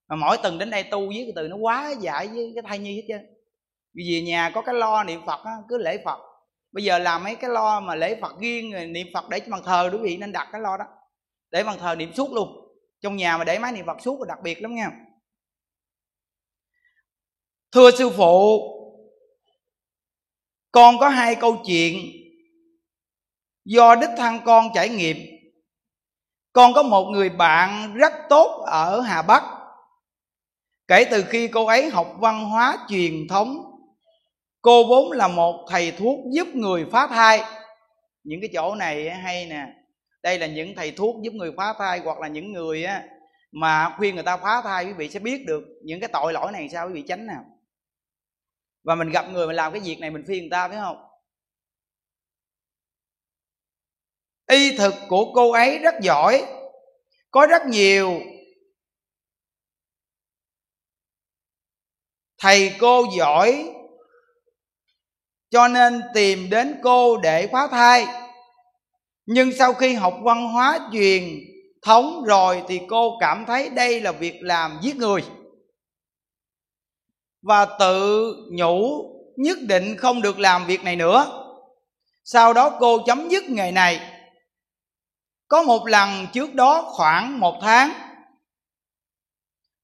[0.10, 2.80] Mà mỗi tuần đến đây tu với cái từ nó quá giải với cái thai
[2.80, 3.28] nhi hết chứ
[3.94, 6.20] vì về nhà có cái lo niệm phật á, cứ lễ phật.
[6.72, 9.62] Bây giờ làm mấy cái lo mà lễ phật riêng niệm phật để cho bàn
[9.66, 10.86] thờ quý vị nên đặt cái lo đó.
[11.52, 12.63] Để bàn thờ niệm suốt luôn
[13.04, 14.92] trong nhà mà để máy niệm phật suốt là đặc biệt lắm nha.
[17.72, 18.60] Thưa sư phụ,
[20.72, 22.12] con có hai câu chuyện
[23.66, 25.18] do đích thân con trải nghiệm.
[26.54, 29.44] Con có một người bạn rất tốt ở hà bắc.
[30.88, 33.58] Kể từ khi cô ấy học văn hóa truyền thống,
[34.62, 37.42] cô vốn là một thầy thuốc giúp người phá thai
[38.24, 39.83] những cái chỗ này hay nè
[40.24, 43.04] đây là những thầy thuốc giúp người phá thai hoặc là những người á,
[43.52, 46.52] mà khuyên người ta phá thai quý vị sẽ biết được những cái tội lỗi
[46.52, 47.46] này sao quý vị tránh nào.
[48.84, 50.98] Và mình gặp người mà làm cái việc này mình khuyên người ta, phải không?
[54.48, 56.46] Y thực của cô ấy rất giỏi,
[57.32, 58.22] có rất nhiều
[62.38, 63.74] thầy cô giỏi,
[65.50, 68.23] cho nên tìm đến cô để phá thai
[69.26, 71.24] nhưng sau khi học văn hóa truyền
[71.82, 75.24] thống rồi thì cô cảm thấy đây là việc làm giết người.
[77.42, 81.40] Và tự nhủ nhất định không được làm việc này nữa.
[82.24, 84.00] Sau đó cô chấm dứt nghề này.
[85.48, 87.94] Có một lần trước đó khoảng một tháng,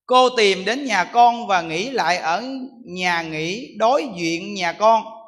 [0.05, 2.43] cô tìm đến nhà con và nghỉ lại ở
[2.85, 5.18] nhà nghỉ đối diện nhà con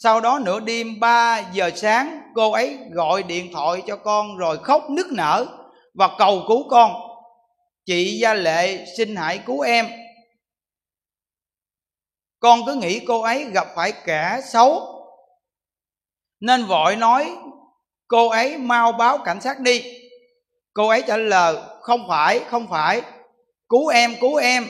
[0.00, 4.58] sau đó nửa đêm 3 giờ sáng, cô ấy gọi điện thoại cho con rồi
[4.62, 5.46] khóc nức nở
[5.94, 6.92] và cầu cứu con.
[7.86, 9.88] Chị gia lệ xin hãy cứu em.
[12.40, 14.82] Con cứ nghĩ cô ấy gặp phải kẻ xấu,
[16.40, 17.36] nên vội nói,
[18.08, 19.82] cô ấy mau báo cảnh sát đi.
[20.74, 23.02] Cô ấy trả lời, không phải không phải,
[23.68, 24.66] cứu em cứu em.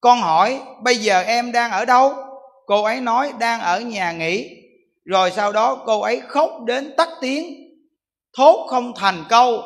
[0.00, 2.31] Con hỏi, bây giờ em đang ở đâu?
[2.66, 4.50] Cô ấy nói đang ở nhà nghỉ.
[5.04, 7.54] Rồi sau đó cô ấy khóc đến tắt tiếng.
[8.36, 9.62] Thốt không thành câu.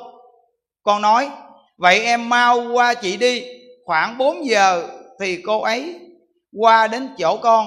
[0.82, 1.30] Con nói,
[1.78, 3.44] vậy em mau qua chị đi.
[3.84, 4.88] Khoảng 4 giờ
[5.20, 6.00] thì cô ấy
[6.58, 7.66] qua đến chỗ con.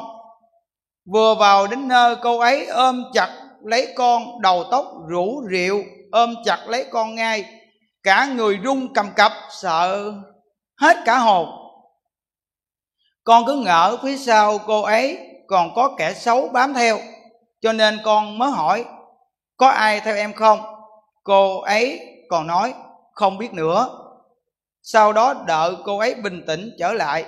[1.14, 3.30] Vừa vào đến nơi cô ấy ôm chặt
[3.66, 7.46] lấy con, đầu tóc rủ rượu ôm chặt lấy con ngay.
[8.04, 10.14] Cả người run cầm cập, sợ
[10.82, 11.50] hết cả hồn
[13.30, 15.18] con cứ ngỡ phía sau cô ấy
[15.48, 17.00] còn có kẻ xấu bám theo,
[17.62, 18.86] cho nên con mới hỏi,
[19.58, 20.60] có ai theo em không?
[21.24, 22.00] Cô ấy
[22.30, 22.74] còn nói,
[23.12, 23.90] không biết nữa.
[24.82, 27.26] Sau đó đợi cô ấy bình tĩnh trở lại.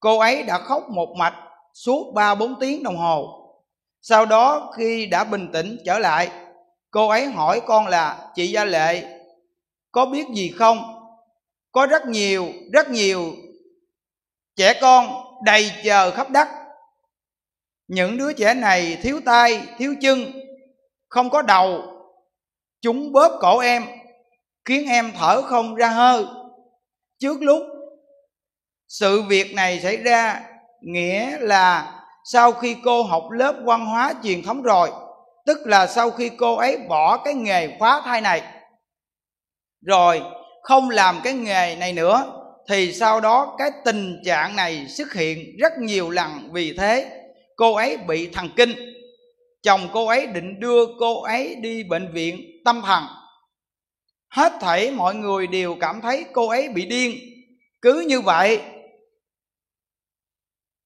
[0.00, 1.34] Cô ấy đã khóc một mạch
[1.74, 3.48] suốt ba bốn tiếng đồng hồ.
[4.02, 6.30] Sau đó khi đã bình tĩnh trở lại,
[6.90, 9.02] cô ấy hỏi con là, chị gia lệ,
[9.92, 10.78] có biết gì không?
[11.72, 13.32] Có rất nhiều rất nhiều
[14.56, 16.48] trẻ con đầy chờ khắp đất.
[17.88, 20.32] Những đứa trẻ này thiếu tay thiếu chân,
[21.08, 21.82] không có đầu.
[22.80, 23.84] Chúng bóp cổ em,
[24.64, 26.24] khiến em thở không ra hơi.
[27.18, 27.62] Trước lúc
[28.88, 30.40] sự việc này xảy ra,
[30.80, 34.90] nghĩa là sau khi cô học lớp văn hóa truyền thống rồi,
[35.46, 38.42] tức là sau khi cô ấy bỏ cái nghề phá thai này,
[39.86, 40.22] rồi
[40.62, 45.56] không làm cái nghề này nữa thì sau đó cái tình trạng này xuất hiện
[45.58, 46.50] rất nhiều lần.
[46.52, 47.22] Vì thế,
[47.56, 48.70] cô ấy bị thần kinh.
[49.62, 53.04] Chồng cô ấy định đưa cô ấy đi bệnh viện tâm thần.
[54.28, 57.18] Hết thảy mọi người đều cảm thấy cô ấy bị điên.
[57.82, 58.60] Cứ như vậy,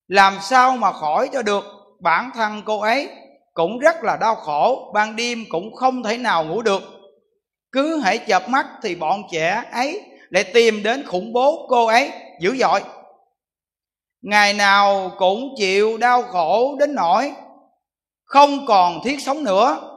[0.09, 1.65] làm sao mà khỏi cho được?
[2.01, 3.09] Bản thân cô ấy
[3.55, 6.83] cũng rất là đau khổ, ban đêm cũng không thể nào ngủ được.
[7.73, 12.11] Cứ hãy chợp mắt thì bọn trẻ ấy lại tìm đến khủng bố cô ấy,
[12.41, 12.81] dữ dội.
[14.23, 17.33] Ngày nào cũng chịu đau khổ đến nỗi
[18.25, 19.93] không còn thiết sống nữa.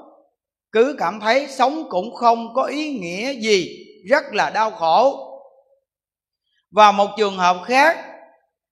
[0.72, 5.26] Cứ cảm thấy sống cũng không có ý nghĩa gì, rất là đau khổ.
[6.72, 7.98] Và một trường hợp khác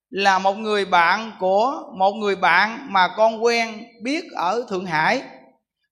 [0.10, 5.22] là một người bạn của một người bạn mà con quen biết ở thượng hải.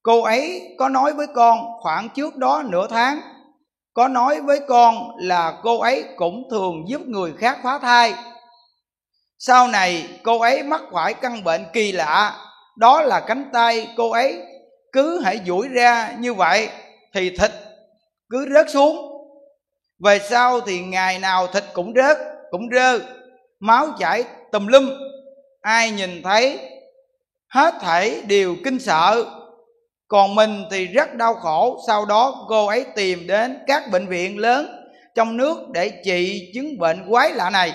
[0.03, 3.19] Cô ấy có nói với con khoảng trước đó nửa tháng
[3.95, 8.13] có nói với con là cô ấy cũng thường giúp người khác phá thai.
[9.37, 12.37] Sau này, cô ấy mắc phải căn bệnh kỳ lạ.
[12.77, 14.41] Đó là cánh tay cô ấy.
[14.91, 16.69] Cứ hãy duỗi ra như vậy
[17.13, 17.51] thì thịt
[18.29, 18.97] cứ rớt xuống.
[19.99, 22.17] Về sau thì ngày nào thịt cũng rớt,
[22.51, 22.99] cũng rơ.
[23.59, 24.91] Máu chảy tùm lum.
[25.61, 26.59] Ai nhìn thấy,
[27.47, 29.25] hết thảy đều kinh sợ
[30.07, 34.37] còn mình thì rất đau khổ, sau đó cô ấy tìm đến các bệnh viện
[34.37, 34.67] lớn
[35.15, 37.73] trong nước để trị chứng bệnh quái lạ này.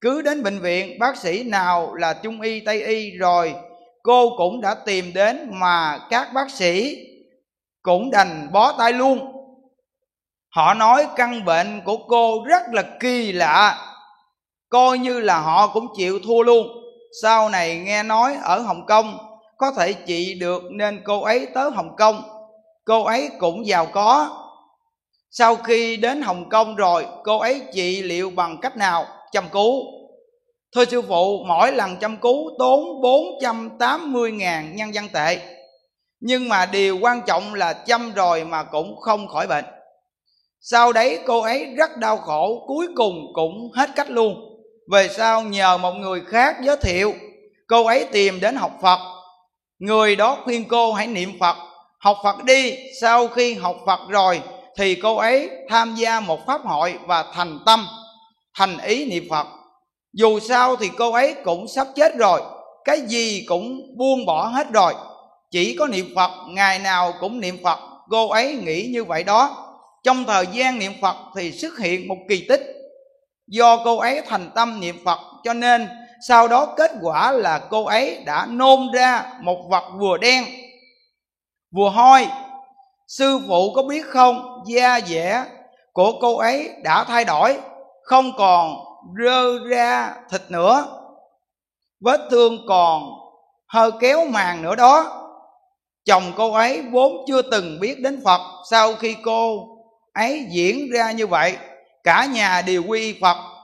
[0.00, 3.54] Cứ đến bệnh viện, bác sĩ nào là trung y, tây y rồi,
[4.02, 6.96] cô cũng đã tìm đến mà các bác sĩ
[7.82, 9.32] cũng đành bó tay luôn.
[10.54, 13.92] Họ nói căn bệnh của cô rất là kỳ lạ,
[14.68, 16.66] coi như là họ cũng chịu thua luôn.
[17.22, 19.18] Sau này nghe nói ở hồng kông
[19.56, 22.22] có thể trị được nên cô ấy tới hồng kông.
[22.84, 24.42] Cô ấy cũng giàu có.
[25.30, 29.06] Sau khi đến hồng kông rồi, cô ấy trị liệu bằng cách nào?
[29.32, 29.72] Chăm cứu.
[30.74, 35.38] Thưa sư phụ, mỗi lần chăm cứu tốn 480 ngàn nhân dân tệ.
[36.20, 39.64] Nhưng mà điều quan trọng là chăm rồi mà cũng không khỏi bệnh.
[40.60, 44.34] Sau đấy cô ấy rất đau khổ, cuối cùng cũng hết cách luôn.
[44.92, 47.14] Về sau nhờ một người khác giới thiệu.
[47.66, 49.15] Cô ấy tìm đến học phật
[49.78, 51.56] người đó khuyên cô hãy niệm phật.
[51.98, 54.40] Học phật đi, sau khi học phật rồi,
[54.78, 57.86] thì cô ấy tham gia một pháp hội và thành tâm,
[58.58, 59.46] thành ý niệm phật.
[60.12, 62.40] Dù sao thì cô ấy cũng sắp chết rồi,
[62.84, 64.94] cái gì cũng buông bỏ hết rồi.
[65.50, 67.78] Chỉ có niệm phật, ngày nào cũng niệm phật.
[68.10, 69.72] Cô ấy nghĩ như vậy đó.
[70.04, 72.62] Trong thời gian niệm phật thì xuất hiện một kỳ tích.
[73.46, 75.88] Do cô ấy thành tâm niệm phật cho nên
[76.28, 80.44] sau đó kết quả là cô ấy đã nôn ra một vật vừa đen,
[81.74, 82.28] vừa hôi.
[83.08, 85.44] Sư phụ có biết không, da dẻ
[85.92, 87.58] của cô ấy đã thay đổi,
[88.02, 88.76] không còn
[89.24, 90.86] rơ ra thịt nữa.
[92.00, 93.02] Vết thương còn
[93.66, 95.22] hơi kéo màng nữa đó.
[96.04, 98.40] Chồng cô ấy vốn chưa từng biết đến phật,
[98.70, 99.68] sau khi cô
[100.12, 101.56] ấy diễn ra như vậy,
[102.04, 103.55] cả nhà đều quy phật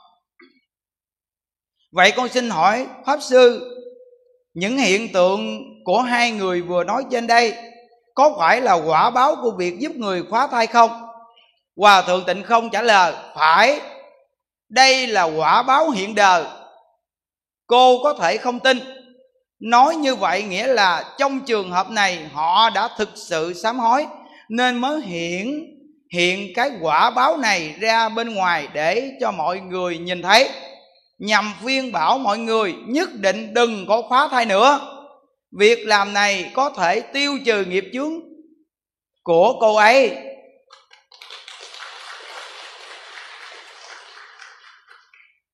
[1.92, 3.68] vậy con xin hỏi pháp sư,
[4.54, 7.54] những hiện tượng của hai người vừa nói trên đây
[8.14, 10.90] có phải là quả báo của việc giúp người khóa thai không?
[11.76, 13.80] Hòa thượng tịnh không trả lời, phải,
[14.68, 16.44] đây là quả báo hiện đời.
[17.66, 18.78] Cô có thể không tin.
[19.60, 24.06] Nói như vậy nghĩa là trong trường hợp này họ đã thực sự sám hối,
[24.48, 25.68] nên mới hiện
[26.12, 30.48] hiện cái quả báo này ra bên ngoài để cho mọi người nhìn thấy
[31.18, 34.80] nhằm khuyên bảo mọi người nhất định đừng có phá thai nữa.
[35.58, 38.12] Việc làm này có thể tiêu trừ nghiệp chướng
[39.22, 40.16] của cô ấy.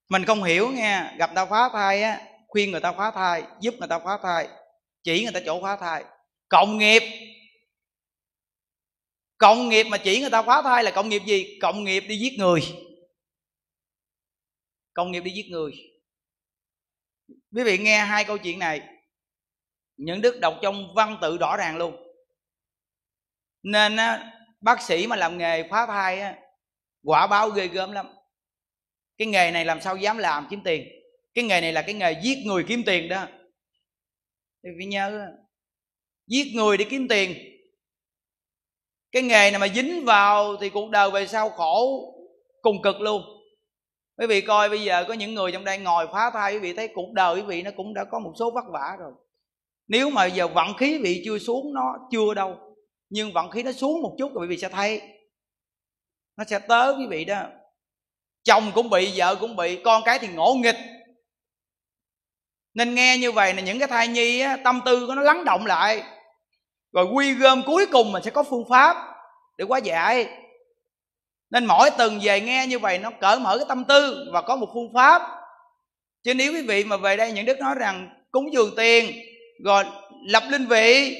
[0.08, 3.74] Mình không hiểu nghe, gặp tao phá thai á, khuyên người ta phá thai, giúp
[3.78, 4.48] người ta phá thai,
[5.04, 6.04] chỉ người ta chỗ phá thai.
[6.48, 7.02] Cộng nghiệp.
[9.38, 11.58] Cộng nghiệp mà chỉ người ta phá thai là cộng nghiệp gì?
[11.62, 12.60] Cộng nghiệp đi giết người
[14.98, 15.72] công nghiệp đi giết người.
[17.28, 18.82] Quý vị nghe hai câu chuyện này
[19.96, 21.96] những đức đọc trong văn tự rõ ràng luôn.
[23.62, 26.38] Nên á, bác sĩ mà làm nghề phá thai á,
[27.02, 28.06] quả báo ghê gớm lắm.
[29.18, 30.88] Cái nghề này làm sao dám làm kiếm tiền?
[31.34, 33.26] Cái nghề này là cái nghề giết người kiếm tiền đó.
[34.64, 35.28] Thì phải nhớ
[36.26, 37.34] giết người để kiếm tiền.
[39.12, 42.04] Cái nghề này mà dính vào thì cuộc đời về sau khổ
[42.62, 43.37] cùng cực luôn
[44.18, 46.72] quý vị coi bây giờ có những người trong đây ngồi phá thai quý vị
[46.72, 49.12] thấy cuộc đời quý vị nó cũng đã có một số vất vả rồi.
[49.88, 52.56] Nếu mà giờ vận khí quý vị chưa xuống nó chưa đâu.
[53.10, 55.02] Nhưng vận khí nó xuống một chút rồi quý vị sẽ thấy.
[56.36, 57.42] Nó sẽ tới quý vị đó.
[58.44, 60.76] Chồng cũng bị vợ cũng bị con cái thì ngỗ nghịch.
[62.74, 65.44] Nên nghe như vậy là những cái thai nhi á, tâm tư của nó lắng
[65.44, 66.02] động lại.
[66.92, 68.96] Rồi quy gom cuối cùng mình sẽ có phương pháp
[69.56, 70.28] để quá giải
[71.50, 74.56] nên mỗi tuần về nghe như vậy nó cởi mở cái tâm tư và có
[74.56, 75.22] một phương pháp.
[76.24, 79.12] Chứ nếu quý vị mà về đây những đức nói rằng cúng dường tiền
[79.64, 79.84] rồi
[80.26, 81.16] lập linh vị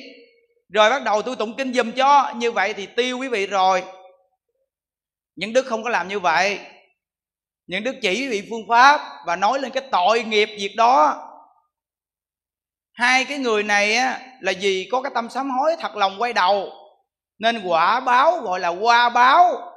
[0.72, 3.82] rồi bắt đầu tôi tụng kinh dùm cho như vậy thì tiêu quý vị rồi.
[5.36, 6.58] Những đức không có làm như vậy.
[7.66, 11.24] Những đức chỉ quý vị phương pháp và nói lên cái tội nghiệp việc đó.
[12.92, 16.32] Hai cái người này á, là vì có cái tâm sám hối thật lòng quay
[16.32, 16.72] đầu
[17.38, 19.72] nên quả báo gọi là qua báo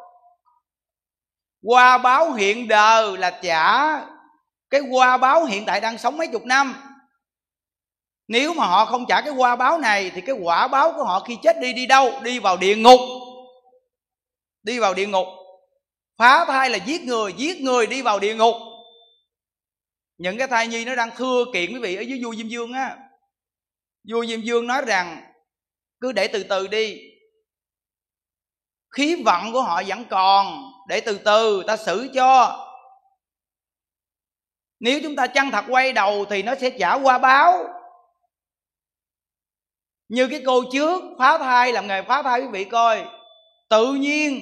[1.62, 4.00] qua báo hiện đời là trả
[4.70, 6.76] cái qua báo hiện tại đang sống mấy chục năm.
[8.28, 11.20] Nếu mà họ không trả cái qua báo này, thì cái quả báo của họ
[11.20, 12.20] khi chết đi đi đâu?
[12.24, 13.00] Đi vào địa ngục.
[14.64, 15.28] Đi vào địa ngục.
[16.18, 18.56] Phá thai là giết người giết người, đi vào địa ngục.
[20.18, 22.74] Những cái thai nhi nó đang thưa kiện quý vị ở dưới vua diêm dương
[22.74, 22.98] á.
[24.10, 25.22] Vua diêm dương nói rằng,
[26.00, 26.98] cứ để từ từ đi.
[28.90, 32.58] Khí vận của họ vẫn còn để từ từ ta xử cho.
[34.80, 37.64] Nếu chúng ta chân thật quay đầu thì nó sẽ trả qua báo.
[40.10, 43.06] Như cái cô trước, phá thai, làm nghề phá thai quý vị coi.
[43.70, 44.40] Tự nhiên,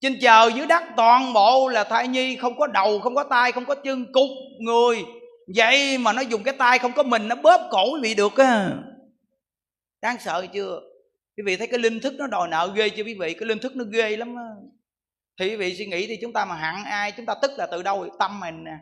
[0.00, 3.52] trên trời dưới đất toàn bộ là thai nhi, không có đầu, không có tay
[3.52, 4.30] không có chân, cục
[4.60, 5.04] người.
[5.56, 8.36] Vậy mà nó dùng cái tay không có mình, nó bóp cổ quý vị được
[8.36, 8.70] á.
[10.02, 10.91] Đáng sợ chưa?
[11.36, 13.34] Quý vị thấy cái linh thức nó đòi nợ ghê chưa quý vị?
[13.34, 14.48] Cái linh thức nó ghê lắm đó.
[15.40, 17.66] thì quý vị suy nghĩ thì chúng ta mà hận ai, chúng ta tức là
[17.66, 18.06] từ đâu?
[18.18, 18.76] Tâm mình nè.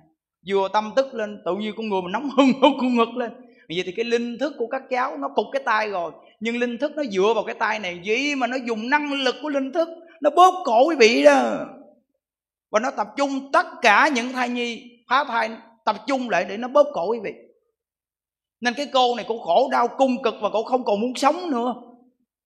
[0.49, 3.31] Vừa tâm tức lên, tự nhiên con người mình nóng hưng hưng con ngực lên.
[3.69, 6.13] Vậy thì cái linh thức của các cháu nó cục cái tay rồi.
[6.41, 9.35] Nhưng linh thức nó dựa vào cái tay này gì mà nó dùng năng lực
[9.43, 9.89] của linh thức,
[10.21, 11.67] nó bóp cổ quý vị đó.
[12.71, 15.51] Và nó tập trung tất cả những thai nhi, phá thai,
[15.85, 17.33] tập trung lại để nó bóp cổ quý vị.
[18.61, 21.51] Nên cái cô này cô khổ, đau, cung cực và cô không còn muốn sống
[21.51, 21.75] nữa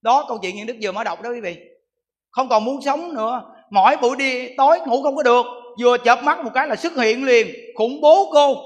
[0.05, 1.57] đó, câu chuyện những đức vừa mới đọc đó quý vị.
[2.31, 3.43] Không còn muốn sống nữa.
[3.71, 5.47] Mỗi buổi đi, tối ngủ không có được.
[5.81, 7.55] Vừa chợp mắt một cái là xuất hiện liền.
[7.75, 8.57] Khủng bố cô.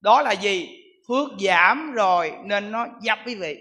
[0.00, 0.68] Đó là gì?
[1.08, 3.56] Phước giảm rồi, nên nó dập quý vị.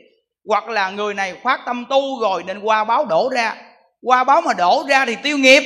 [0.48, 3.56] Hoặc là người này phát tâm tu rồi, nên qua báo đổ ra.
[4.02, 5.64] Qua báo mà đổ ra thì tiêu nghiệp.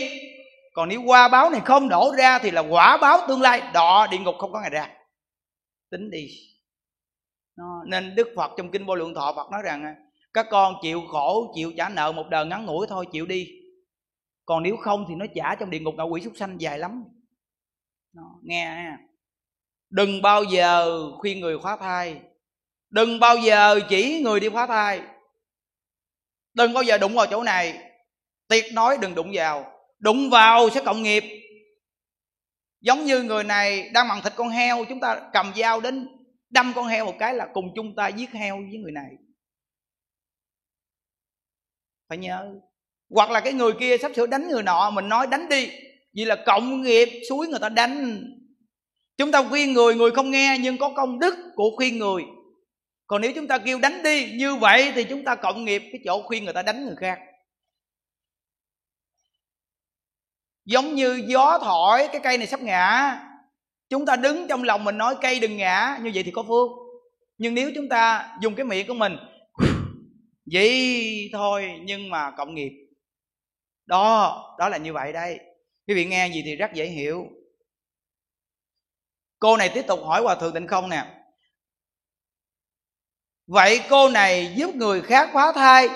[0.74, 3.62] Còn nếu qua báo này không đổ ra thì là quả báo tương lai.
[3.74, 4.90] Đọ, địa ngục không có ngày ra.
[5.92, 6.28] Tính đi.
[7.86, 9.96] Nên đức phật trong kinh vô lượng thọ phật nói rằng
[10.34, 13.48] các con chịu khổ chịu trả nợ một đời ngắn ngủi thôi chịu đi.
[14.46, 17.04] Còn nếu không thì nó trả trong địa ngục ngạ quỷ súc sanh dài lắm.
[18.14, 18.98] Đó, nghe ha.
[19.90, 22.22] Đừng bao giờ khuyên người khóa thai.
[22.90, 25.02] Đừng bao giờ chỉ người đi khóa thai.
[26.54, 27.92] Đừng bao giờ đụng vào chỗ này.
[28.48, 29.72] Tuyệt nói đừng đụng vào.
[30.00, 31.24] Đụng vào sẽ cộng nghiệp.
[32.82, 36.08] Giống như người này đang mặn thịt con heo chúng ta cầm dao đến
[36.50, 39.10] đâm con heo một cái là cùng chung ta giết heo với người này
[42.14, 42.54] phải nhớ.
[43.10, 45.70] Hoặc là cái người kia sắp sửa đánh người nọ, mình nói đánh đi.
[46.16, 48.24] Vì là cộng nghiệp, suối người ta đánh.
[49.18, 52.24] Chúng ta khuyên người người không nghe, nhưng có công đức của khuyên người.
[53.08, 56.02] Còn nếu chúng ta kêu đánh đi như vậy thì chúng ta cộng nghiệp, cái
[56.06, 57.20] chỗ khuyên người ta đánh người khác.
[60.66, 63.20] Giống như gió thổi, cái cây này sắp ngã.
[63.90, 66.00] Chúng ta đứng trong lòng mình nói, cây đừng ngã.
[66.02, 66.70] Như vậy thì có phước.
[67.38, 69.18] Nhưng nếu chúng ta dùng cái miệng của mình
[70.52, 72.72] vậy thôi, nhưng mà cộng nghiệp.
[73.86, 75.40] Đó đó là như vậy đây
[75.88, 77.28] quý vị nghe gì thì rất dễ hiểu.
[79.40, 81.06] Cô này tiếp tục hỏi hòa thượng tịnh không nè.
[83.48, 85.90] Vậy cô này giúp người khác phá thai,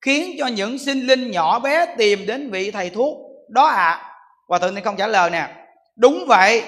[0.00, 3.18] khiến cho những sinh linh nhỏ bé tìm đến vị thầy thuốc.
[3.48, 3.90] Đó ạ.
[3.90, 4.06] À.
[4.48, 5.66] hòa thượng tịnh không trả lời nè.
[5.96, 6.64] Đúng vậy,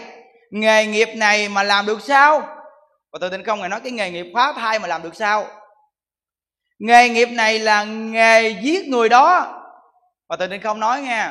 [0.50, 2.40] nghề nghiệp này mà làm được sao?
[3.12, 5.61] Hòa thượng tịnh không này nói cái nghề nghiệp phá thai mà làm được sao?
[6.82, 9.58] Nghề nghiệp này là nghề giết người đó.
[10.28, 11.28] Và tự định không nói nghe.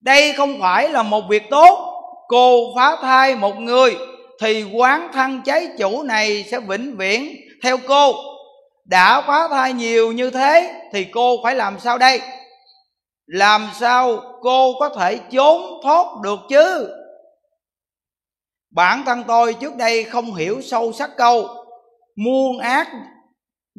[0.00, 1.86] Đây không phải là một việc tốt.
[2.28, 3.96] Cô phá thai một người,
[4.40, 8.12] thì quán thân cháy chủ này sẽ vĩnh viễn theo cô.
[8.84, 12.20] Đã phá thai nhiều như thế, thì cô phải làm sao đây?
[13.26, 16.94] Làm sao cô có thể trốn thoát được chứ?
[18.70, 21.48] Bản thân tôi trước đây không hiểu sâu sắc câu,
[22.16, 22.88] muôn ác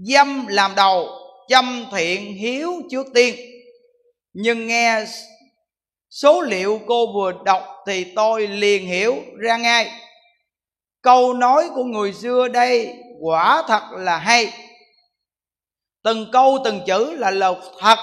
[0.03, 1.09] dâm làm đầu
[1.47, 3.35] chăm thiện hiếu trước tiên.
[4.33, 5.05] Nhưng nghe
[6.09, 9.91] số liệu cô vừa đọc thì tôi liền hiểu ra ngay.
[11.01, 14.53] Câu nói của người xưa đây quả thật là hay.
[16.03, 17.97] Từng câu từng chữ là lời thật,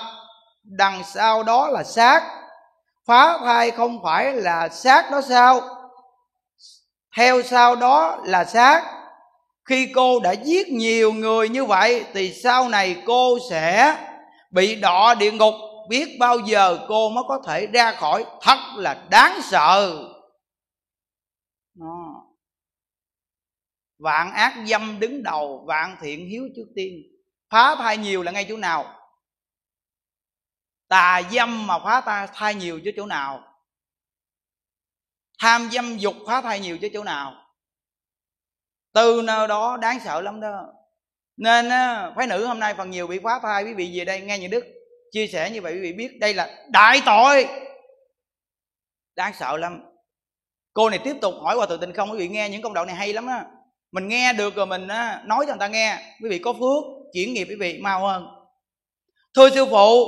[0.65, 2.23] đằng sau đó là xác.
[3.07, 5.61] Phá thai không phải là xác đó sao?
[7.17, 8.98] Theo sau đó là xác
[9.69, 13.97] khi cô đã giết nhiều người như vậy, thì sau này cô sẽ
[14.51, 15.55] bị đọa địa ngục.
[15.89, 18.25] Biết bao giờ cô mới có thể ra khỏi?
[18.43, 20.05] Thật là đáng sợ.
[21.75, 22.25] Đó.
[23.99, 27.03] vạn ác dâm đứng đầu, vạn thiện hiếu trước tiên.
[27.51, 28.95] Phá thai nhiều là ngay chỗ nào?
[30.89, 33.45] Tà dâm mà phá ta, thai nhiều chứ chỗ nào?
[35.39, 37.38] Tham dâm dục phá thai nhiều chứ chỗ nào?
[38.99, 40.67] Từ nơi đó đáng sợ lắm đó.
[41.37, 41.69] Nên
[42.17, 44.51] phái nữ hôm nay phần nhiều bị phá thai, quý vị về đây nghe những
[44.51, 44.65] đức
[45.13, 47.47] chia sẻ như vậy quý vị biết đây là đại tội.
[49.17, 49.83] Đáng sợ lắm.
[50.73, 52.87] Cô này tiếp tục hỏi qua tự tình không, quý vị nghe những công đoạn
[52.87, 53.45] này hay lắm á.
[53.93, 54.87] Mình nghe được rồi mình
[55.25, 55.99] nói cho người ta nghe.
[56.23, 58.27] Quý vị có phước, chuyển nghiệp quý vị, mau hơn.
[59.37, 60.05] Thưa sư phụ,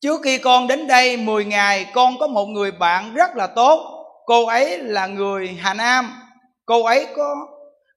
[0.00, 3.90] trước khi con đến đây 10 ngày, con có một người bạn rất là tốt.
[4.26, 6.20] Cô ấy là người hà nam
[6.66, 7.34] cô ấy có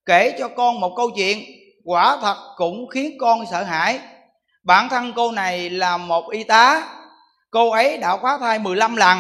[0.06, 1.40] kể cho con một câu chuyện,
[1.84, 4.00] quả thật cũng khiến con sợ hãi.
[4.64, 6.96] Bản thân cô này là một y tá,
[7.52, 9.20] cô ấy đã khóa thai 15 lần.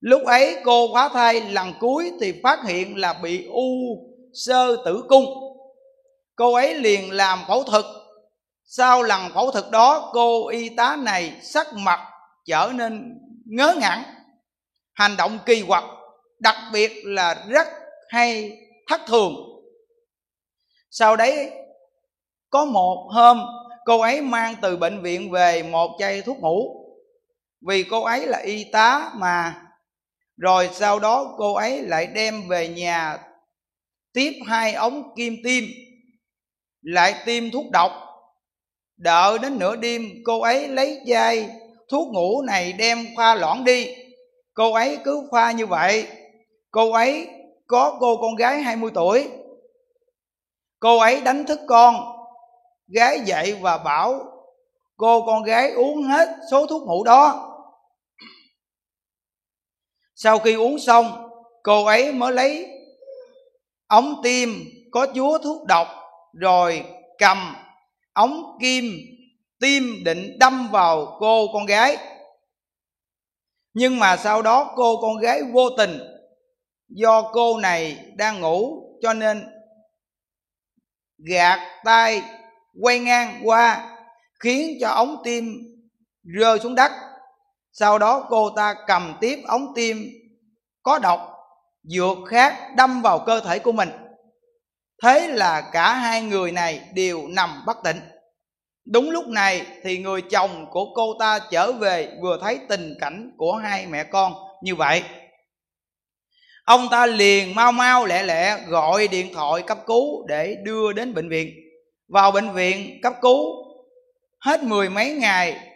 [0.00, 3.70] Lúc ấy cô khóa thai lần cuối thì phát hiện là bị u
[4.32, 5.24] sơ tử cung.
[6.36, 7.84] Cô ấy liền làm phẫu thuật.
[8.64, 12.00] Sau lần phẫu thuật đó, cô y tá này sắc mặt
[12.44, 14.02] trở nên ngớ ngẩn,
[14.92, 15.84] hành động kỳ quặc
[16.44, 17.68] đặc biệt là rất
[18.08, 18.58] hay,
[18.88, 19.34] thất thường.
[20.90, 21.50] Sau đấy,
[22.50, 23.40] có một hôm,
[23.84, 26.86] cô ấy mang từ bệnh viện về một chai thuốc ngủ.
[27.68, 29.62] Vì cô ấy là y tá mà,
[30.36, 33.18] rồi sau đó cô ấy lại đem về nhà
[34.12, 35.64] tiếp hai ống kim tiêm
[36.82, 37.92] lại tiêm thuốc độc.
[38.96, 41.48] Đợi đến nửa đêm, cô ấy lấy chai
[41.90, 43.94] thuốc ngủ này đem pha loãng đi.
[44.54, 46.06] Cô ấy cứ pha như vậy
[46.74, 47.28] cô ấy
[47.66, 49.28] có cô con gái 20 tuổi.
[50.80, 51.94] Cô ấy đánh thức con,
[52.86, 54.20] gái dậy và bảo,
[54.96, 57.50] cô con gái uống hết số thuốc ngủ đó.
[60.14, 61.30] Sau khi uống xong,
[61.62, 62.66] cô ấy mới lấy
[63.86, 64.48] ống tiêm
[64.90, 65.88] có chúa thuốc độc
[66.32, 66.84] rồi
[67.18, 67.56] cầm
[68.12, 68.84] ống kim
[69.60, 71.96] tiêm định đâm vào cô con gái.
[73.74, 76.13] Nhưng mà sau đó cô con gái vô tình
[76.88, 79.44] do cô này đang ngủ, cho nên
[81.18, 82.22] gạt tay,
[82.80, 83.96] quay ngang qua,
[84.40, 85.44] khiến cho ống tim
[86.22, 86.92] rơi xuống đất.
[87.72, 90.08] Sau đó cô ta cầm tiếp ống tim
[90.82, 91.30] có độc,
[91.82, 93.90] dược khác đâm vào cơ thể của mình.
[95.02, 98.00] Thế là cả hai người này đều nằm bất tỉnh.
[98.84, 103.30] Đúng lúc này thì người chồng của cô ta trở về vừa thấy tình cảnh
[103.36, 105.02] của hai mẹ con như vậy
[106.64, 111.14] ông ta liền mau mau lẹ lẹ gọi điện thoại cấp cứu để đưa đến
[111.14, 111.54] bệnh viện.
[112.08, 113.44] Vào bệnh viện cấp cứu,
[114.40, 115.70] hết mười mấy ngày,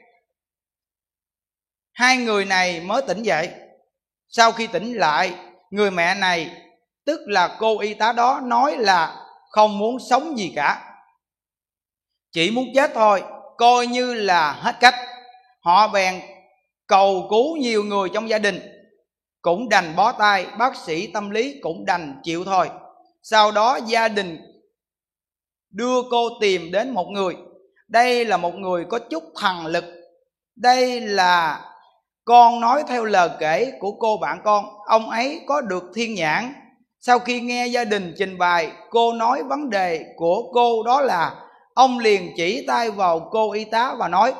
[1.92, 3.50] hai người này mới tỉnh dậy.
[4.28, 5.34] Sau khi tỉnh lại,
[5.70, 6.50] người mẹ này,
[7.04, 10.84] tức là cô y tá đó, nói là không muốn sống gì cả.
[12.32, 13.22] Chỉ muốn chết thôi,
[13.56, 14.94] coi như là hết cách.
[15.60, 16.20] Họ bèn
[16.86, 18.77] cầu cứu nhiều người trong gia đình
[19.42, 22.70] cũng đành bó tay, bác sĩ tâm lý cũng đành chịu thôi.
[23.22, 24.38] Sau đó gia đình
[25.70, 27.36] đưa cô tìm đến một người.
[27.88, 29.84] Đây là một người có chút thần lực.
[30.56, 31.64] Đây là
[32.24, 34.64] con nói theo lời kể của cô bạn con.
[34.86, 36.52] Ông ấy có được thiên nhãn.
[37.00, 41.34] Sau khi nghe gia đình trình bày, cô nói vấn đề của cô đó là,
[41.74, 44.34] ông liền chỉ tay vào cô y tá và nói,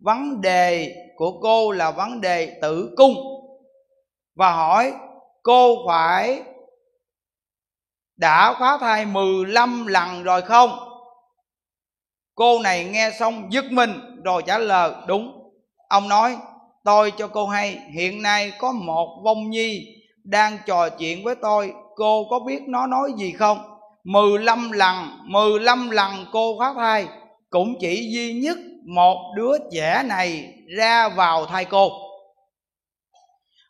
[0.00, 3.14] vấn đề của cô là vấn đề tử cung
[4.34, 4.92] và hỏi,
[5.42, 6.42] cô phải
[8.16, 10.70] đã phá thai 15 lần rồi không?
[12.34, 15.52] Cô này nghe xong giật mình rồi trả lời, đúng.
[15.88, 16.36] Ông nói,
[16.84, 19.86] tôi cho cô hay, hiện nay có một vong nhi
[20.24, 23.58] đang trò chuyện với tôi, cô có biết nó nói gì không?
[24.04, 27.06] 15 lần 15 lần cô phá thai,
[27.50, 32.03] cũng chỉ duy nhất một đứa trẻ này ra vào thai cô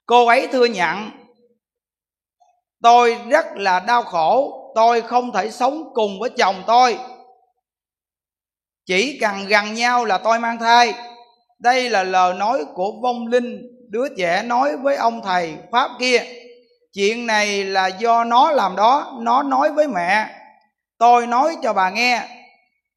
[0.07, 1.11] cô ấy thừa nhận,
[2.83, 6.99] tôi rất là đau khổ, tôi không thể sống cùng với chồng tôi.
[8.87, 10.95] Chỉ cần gần nhau là tôi mang thai.
[11.59, 16.25] Đây là lời nói của vong linh, đứa trẻ nói với ông thầy pháp kia.
[16.93, 20.29] Chuyện này là do nó làm đó, nó nói với mẹ.
[20.99, 22.29] Tôi nói cho bà nghe,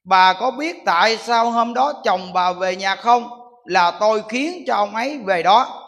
[0.03, 3.29] bà có biết tại sao hôm đó chồng bà về nhà không?
[3.65, 5.86] Là tôi khiến cho ông ấy về đó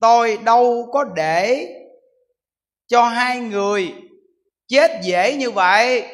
[0.00, 1.66] tôi đâu có để
[2.88, 3.94] cho hai người
[4.68, 6.04] chết dễ như vậy.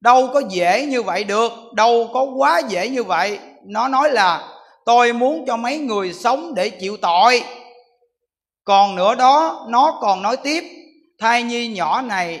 [0.00, 3.38] Đâu có dễ như vậy được, đâu có quá dễ như vậy.
[3.64, 4.48] Nó nói là,
[4.84, 7.44] tôi muốn cho mấy người sống để chịu tội.
[8.64, 10.64] Còn nữa đó, nó còn nói tiếp,
[11.18, 12.40] thai nhi nhỏ này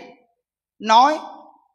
[0.78, 1.18] nói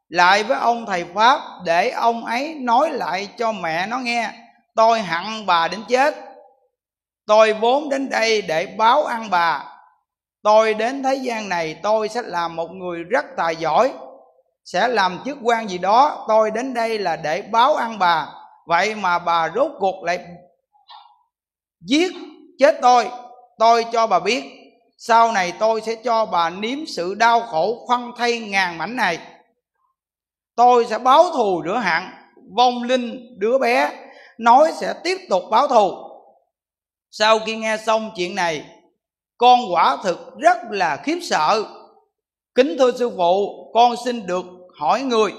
[0.09, 4.31] lại với ông thầy pháp để ông ấy nói lại cho mẹ nó nghe.
[4.75, 6.24] Tôi hận bà đến chết
[7.27, 9.63] tôi vốn đến đây để báo ăn bà.
[10.43, 13.93] Tôi đến thế gian này, tôi sẽ làm một người rất tài giỏi.
[14.65, 18.27] Sẽ làm chức quan gì đó, tôi đến đây là để báo ăn bà.
[18.67, 20.19] Vậy mà bà rốt cuộc lại
[21.81, 22.11] giết
[22.59, 23.09] chết tôi.
[23.59, 24.43] Tôi cho bà biết,
[24.97, 29.19] sau này tôi sẽ cho bà nếm sự đau khổ phân thay ngàn mảnh này.
[30.55, 32.11] Tôi sẽ báo thù rửa hạn,
[32.57, 33.91] vong linh đứa bé,
[34.37, 36.04] nói sẽ tiếp tục báo thù
[37.17, 38.65] sau khi nghe xong chuyện này,
[39.37, 41.63] con quả thực rất là khiếp sợ.
[42.55, 44.45] Kính thưa sư phụ, con xin được
[44.79, 45.33] hỏi người,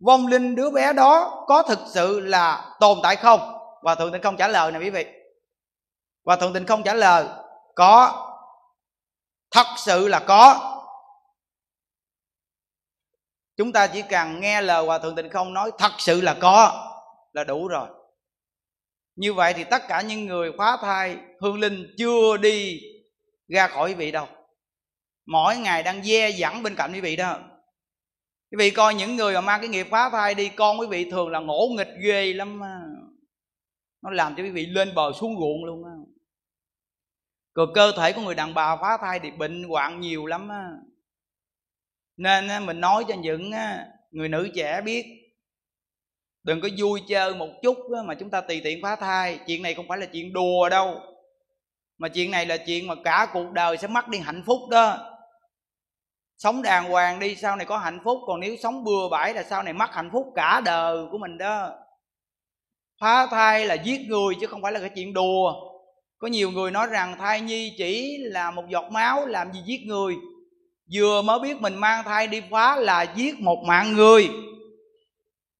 [0.00, 3.40] vong linh đứa bé đó có thực sự là tồn tại không?
[3.82, 5.06] Và thượng tịnh không trả lời nè quý vị.
[6.24, 7.24] Và thượng tịnh không trả lời,
[7.74, 8.22] có.
[9.50, 10.72] Thật sự là có.
[13.56, 16.88] Chúng ta chỉ cần nghe lời hòa thượng tịnh không nói thật sự là có
[17.32, 17.88] là đủ rồi
[19.16, 22.80] như vậy thì tất cả những người phá thai hương linh chưa đi
[23.48, 24.26] ra khỏi quý vị đâu.
[25.26, 27.38] Mỗi ngày đang dè dẫn bên cạnh quý vị đó.
[28.50, 31.10] Quý vị coi những người mà mang cái nghiệp phá thai đi, con quý vị
[31.10, 32.60] thường là ngỗ nghịch ghê lắm
[34.02, 35.90] nó làm cho quý vị lên bờ xuống ruộng luôn á.
[37.54, 40.70] Rồi cơ thể của người đàn bà phá thai thì bệnh hoạn nhiều lắm á.
[42.16, 43.50] Nên mình nói cho những
[44.10, 45.25] người nữ trẻ biết
[46.46, 49.38] đừng có vui chơi một chút mà chúng ta tùy tiện phá thai.
[49.46, 51.00] Chuyện này không phải là chuyện đùa đâu.
[51.98, 54.98] Mà chuyện này là chuyện mà cả cuộc đời sẽ mất đi hạnh phúc đó.
[56.38, 58.18] Sống đàng hoàng đi, sau này có hạnh phúc.
[58.26, 61.38] Còn nếu sống bừa bãi là sau này mất hạnh phúc cả đời của mình
[61.38, 61.70] đó.
[63.00, 65.52] Phá thai là giết người chứ không phải là cái chuyện đùa.
[66.18, 69.80] Có nhiều người nói rằng thai nhi chỉ là một giọt máu, làm gì giết
[69.86, 70.14] người.
[70.92, 74.28] Vừa mới biết mình mang thai đi phá là giết một mạng người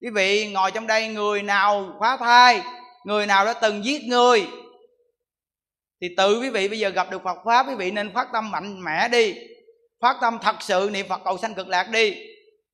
[0.02, 2.62] quý vị, ngồi trong đây người nào phá thai,
[3.04, 4.46] người nào đã từng giết người,
[6.00, 8.50] thì tự quý vị bây giờ gặp được Phật pháp, quý vị nên phát tâm
[8.50, 9.34] mạnh mẽ đi.
[10.00, 12.16] Phát tâm thật sự niệm Phật cầu sanh cực lạc đi.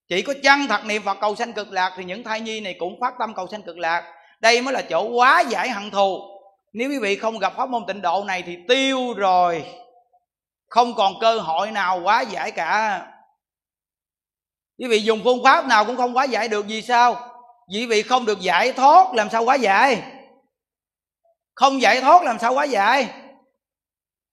[0.09, 2.77] Chỉ có chân thật niệm Phật cầu sanh cực lạc thì những thai nhi này
[2.79, 4.13] cũng phát tâm cầu sanh cực lạc.
[4.41, 6.19] Đây mới là chỗ quá giải hận thù.
[6.73, 9.65] Nếu quý vị không gặp pháp môn tịnh độ này thì tiêu rồi.
[10.69, 13.07] Không còn cơ hội nào quá giải cả
[14.83, 17.29] quý vị dùng phương pháp nào cũng không quá giải được vì sao?
[17.73, 20.03] Vì vị không được giải thoát, làm sao quá giải?
[21.55, 23.09] Không giải thoát làm sao quá giải?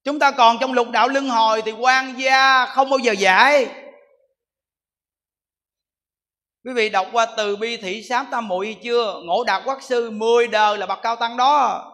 [0.04, 3.68] Chúng ta còn trong lục đạo luân hồi thì quan gia không bao giờ giải.
[6.66, 9.22] Quý vị đọc qua từ bi thị sám tam muội chưa?
[9.26, 11.86] Ngộ đạt quốc sư, mười đời là bậc cao tăng đó.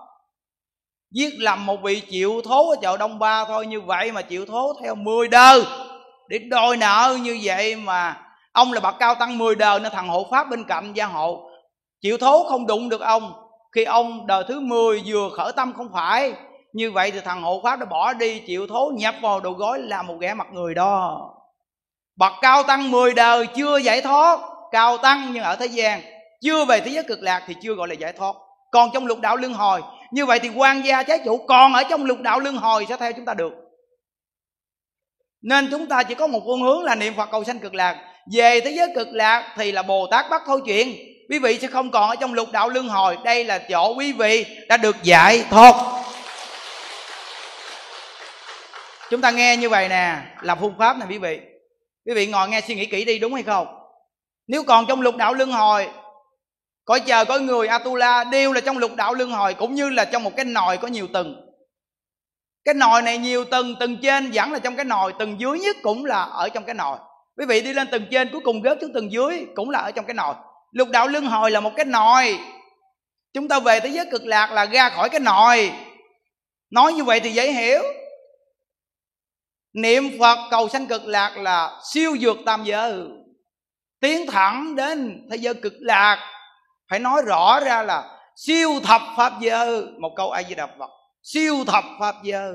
[1.11, 4.45] Giết lầm một vị chịu thố ở chợ đông ba thôi, như vậy mà chịu
[4.45, 5.63] thố theo mười đời.
[6.29, 8.21] Để đòi nợ như vậy mà
[8.55, 11.49] ông là bậc cao tăng mười đời nên thằng hộ pháp bên cạnh gia hộ.
[12.01, 13.33] Chịu thố không đụng được ông.
[13.71, 16.33] Khi ông đời thứ 10 vừa khởi tâm không phải.
[16.73, 19.79] Như vậy thì thằng hộ pháp đã bỏ đi, chịu thố, nhập vào đầu gối
[19.79, 21.21] là một ghẻ mặt người đó.
[22.15, 24.39] Bậc cao tăng 10 đời chưa giải thoát.
[24.71, 26.01] Cao tăng nhưng ở thế gian.
[26.41, 28.35] Chưa về thế giới cực lạc thì chưa gọi là giải thoát.
[28.71, 29.81] Còn trong lục đạo luân hồi.
[30.11, 32.97] Như vậy thì quan gia trái chủ còn ở trong lục đạo luân hồi sẽ
[32.97, 33.53] theo chúng ta được.
[35.41, 38.11] Nên chúng ta chỉ có một phương hướng là niệm phật cầu sanh cực lạc
[38.33, 40.95] về thế giới cực lạc thì là bồ tát bắt thôi chuyện.
[41.29, 43.17] Quý vị sẽ không còn ở trong lục đạo luân hồi.
[43.23, 45.95] Đây là chỗ quý vị đã được giải thoát
[49.09, 51.39] chúng ta nghe như vậy nè, là phương pháp nè quý vị.
[52.05, 53.67] Quý vị ngồi nghe suy nghĩ kỹ đi, đúng hay không?
[54.47, 55.89] Nếu còn trong lục đạo luân hồi
[56.85, 60.05] cõi chờ có người atula đều là trong lục đạo luân hồi, cũng như là
[60.05, 61.35] trong một cái nồi có nhiều tầng.
[62.65, 65.77] Cái nồi này nhiều tầng tầng trên vẫn là trong cái nồi tầng dưới nhất
[65.83, 66.97] cũng là ở trong cái nồi
[67.37, 69.91] quý vị đi lên tầng trên, cuối cùng rớt xuống tầng dưới, cũng là ở
[69.91, 70.35] trong cái nồi.
[70.71, 72.39] Lục đạo luân hồi là một cái nồi.
[73.33, 75.71] Chúng ta về tới giới cực lạc là ra khỏi cái nồi.
[76.69, 77.81] Nói như vậy thì dễ hiểu.
[79.73, 82.93] Niệm phật cầu sanh cực lạc là siêu dược tam giới
[83.99, 86.31] tiến thẳng đến thế giới cực lạc.
[86.89, 90.89] Phải nói rõ ra là siêu thập pháp giới một câu ai di đà phật.
[91.23, 92.51] Siêu thập pháp giới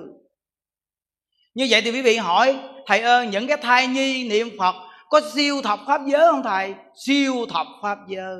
[1.55, 4.74] như vậy thì quý vị hỏi, thầy ơi, những cái thai nhi niệm phật
[5.10, 6.74] có siêu thập pháp giới không thầy?
[7.06, 8.39] Siêu thập pháp giới.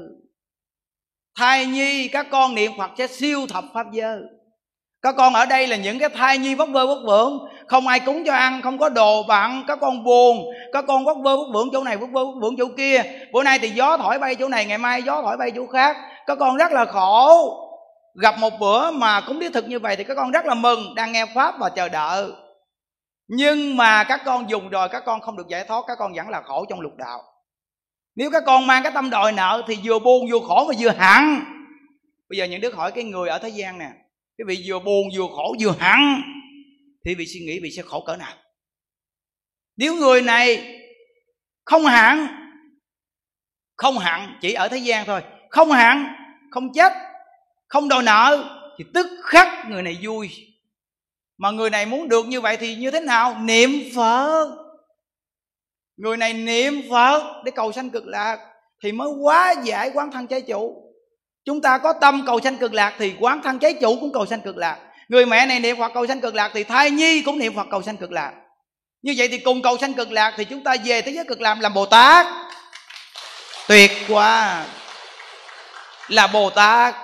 [1.39, 4.19] Thai nhi, các con niệm phật sẽ siêu thập pháp giới.
[5.03, 7.39] Các con ở đây là những cái thai nhi vất vơ vất vưởng.
[7.67, 10.45] Không ai cúng cho ăn, không có đồ bạn các con buồn.
[10.73, 13.03] Các con vất vơ vất vưởng chỗ này vất vơ vất vưởng chỗ kia.
[13.33, 15.97] Bữa nay thì gió thổi bay chỗ này, ngày mai gió thổi bay chỗ khác.
[16.27, 17.57] Các con rất là khổ.
[18.23, 20.95] Gặp một bữa mà cúng thiết thực như vậy thì các con rất là mừng,
[20.95, 22.27] đang nghe pháp và chờ đợi
[23.33, 26.29] nhưng mà các con dùng rồi các con không được giải thoát, các con vẫn
[26.29, 27.23] là khổ trong lục đạo.
[28.15, 30.91] Nếu các con mang cái tâm đòi nợ thì vừa buồn vừa khổ mà vừa
[30.91, 31.45] hẳn.
[32.29, 33.91] Bây giờ những đứa hỏi cái người ở thế gian nè,
[34.39, 36.23] cái vị vừa buồn vừa khổ vừa hẳn,
[37.05, 38.35] thì vị suy nghĩ vị sẽ khổ cỡ nào?
[39.77, 40.77] Nếu người này
[41.65, 42.41] không hẳn
[43.81, 46.15] không hẳn, chỉ ở thế gian thôi, không hẳn,
[46.51, 46.93] không chết,
[47.69, 48.45] không đòi nợ,
[48.79, 50.31] thì tức khắc người này vui
[51.41, 53.37] mà người này muốn được như vậy thì như thế nào?
[53.41, 54.47] Niệm phật.
[55.97, 58.39] Người này niệm phật để cầu sanh cực lạc
[58.83, 60.93] thì mới quá giải quán thân trái chủ.
[61.45, 64.27] Chúng ta có tâm cầu sanh cực lạc thì quán thân trái chủ cũng cầu
[64.27, 64.79] sanh cực lạc.
[65.09, 67.67] Người mẹ này niệm phật cầu sanh cực lạc thì thai nhi cũng niệm phật
[67.71, 68.33] cầu sanh cực lạc.
[69.03, 71.41] Như vậy thì cùng cầu sanh cực lạc thì chúng ta về thế giới cực
[71.41, 72.27] lạc làm bồ tát.
[73.69, 74.65] Tuyệt quá.
[76.09, 76.95] Là bồ tát.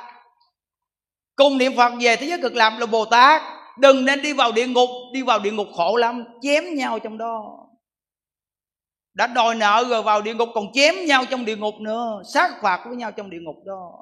[1.36, 3.42] Cùng niệm phật về thế giới cực lạc là bồ tát
[3.78, 7.18] đừng nên đi vào địa ngục, đi vào địa ngục khổ lắm, chém nhau trong
[7.18, 7.66] đó.
[9.14, 12.50] Đã đòi nợ rồi vào địa ngục còn chém nhau trong địa ngục nữa, sát
[12.62, 13.92] phạt với nhau trong địa ngục đó.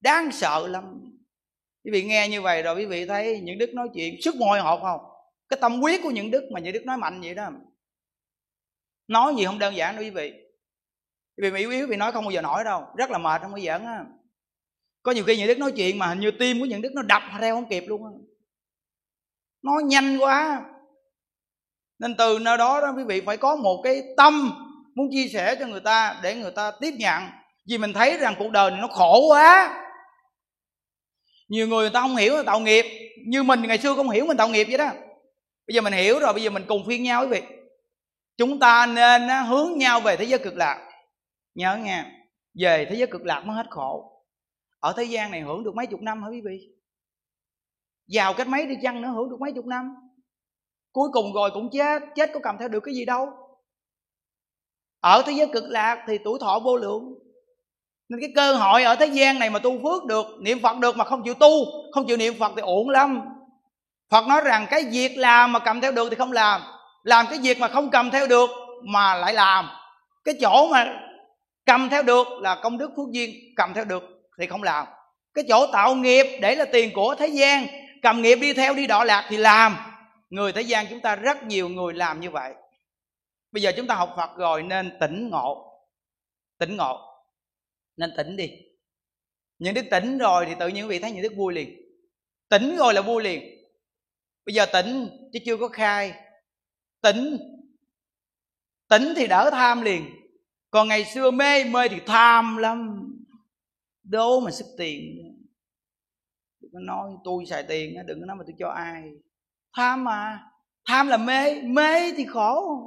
[0.00, 0.84] Đáng sợ lắm.
[1.84, 4.60] Quý vị nghe như vậy rồi quý vị thấy những đức nói chuyện, sức môi
[4.60, 5.00] hộp không?
[5.48, 7.50] Cái tâm quyết của những đức mà những đức nói mạnh vậy đó.
[9.08, 10.32] Nói gì không đơn giản đâu quý vị.
[11.36, 12.84] Vì yếu yếu vì nói không bao giờ nổi đâu.
[12.96, 14.04] Rất là mệt, không có giỡn á.
[15.02, 17.02] Có nhiều khi những đức nói chuyện mà hình như tim của những đức nó
[17.02, 18.10] đập theo không kịp luôn á
[19.62, 20.64] nó nhanh quá.
[21.98, 24.52] Nên từ nơi đó đó quý vị phải có một cái tâm
[24.94, 27.22] muốn chia sẻ cho người ta để người ta tiếp nhận.
[27.68, 29.84] Vì mình thấy rằng cuộc đời này nó khổ quá.
[31.48, 32.84] Nhiều người người ta không hiểu là tạo nghiệp.
[33.26, 34.90] Như mình ngày xưa không hiểu mình tạo nghiệp vậy đó.
[35.66, 37.42] Bây giờ mình hiểu rồi, bây giờ mình cùng phiên nhau quý vị.
[38.36, 40.88] Chúng ta nên hướng nhau về thế giới cực lạc.
[41.54, 42.04] Nhớ nghe,
[42.60, 44.12] về thế giới cực lạc mới hết khổ.
[44.80, 46.77] Ở thế gian này hưởng được mấy chục năm hả quý vị?
[48.08, 49.94] Giàu cách mấy đi chăng nữa, hưởng được mấy chục năm.
[50.92, 53.28] Cuối cùng rồi cũng chết chết có cầm theo được cái gì đâu.
[55.00, 57.14] Ở thế giới cực lạc thì tuổi thọ vô lượng.
[58.08, 60.96] Nên cái cơ hội ở thế gian này mà tu phước được, niệm phật được
[60.96, 61.50] mà không chịu tu,
[61.92, 63.20] không chịu niệm phật thì ổn lắm.
[64.10, 66.60] Phật nói rằng cái việc làm mà cầm theo được thì không làm.
[67.02, 68.50] Làm cái việc mà không cầm theo được
[68.84, 69.68] mà lại làm.
[70.24, 71.00] Cái chỗ mà
[71.66, 74.02] cầm theo được là công đức phước duyên, cầm theo được
[74.40, 74.86] thì không làm.
[75.34, 77.66] Cái chỗ tạo nghiệp, để là tiền của thế gian
[78.02, 79.76] cầm nghiệp đi theo đi đọa lạc thì làm.
[80.30, 82.54] Người thế gian chúng ta rất nhiều người làm như vậy.
[83.52, 85.80] Bây giờ chúng ta học phật rồi nên tỉnh ngộ.
[86.58, 86.98] Tỉnh ngộ.
[87.96, 88.50] Nên tỉnh đi.
[89.58, 91.80] Những đức tỉnh rồi thì tự nhiên quý vị thấy những đức vui liền.
[92.48, 93.42] Tỉnh rồi là vui liền.
[94.46, 96.14] Bây giờ tỉnh chứ chưa có khai.
[97.02, 97.38] Tỉnh.
[98.88, 100.14] Tỉnh thì đỡ tham liền.
[100.70, 103.04] Còn ngày xưa mê mê thì tham lắm.
[104.02, 105.34] Đố mà sức tiền
[106.72, 109.12] đừng có nói, tôi xài tiền đừng có nói mà tôi cho ai.
[109.76, 110.44] Tham mà.
[110.88, 111.62] Tham là mê.
[111.62, 112.78] Mê thì khổ.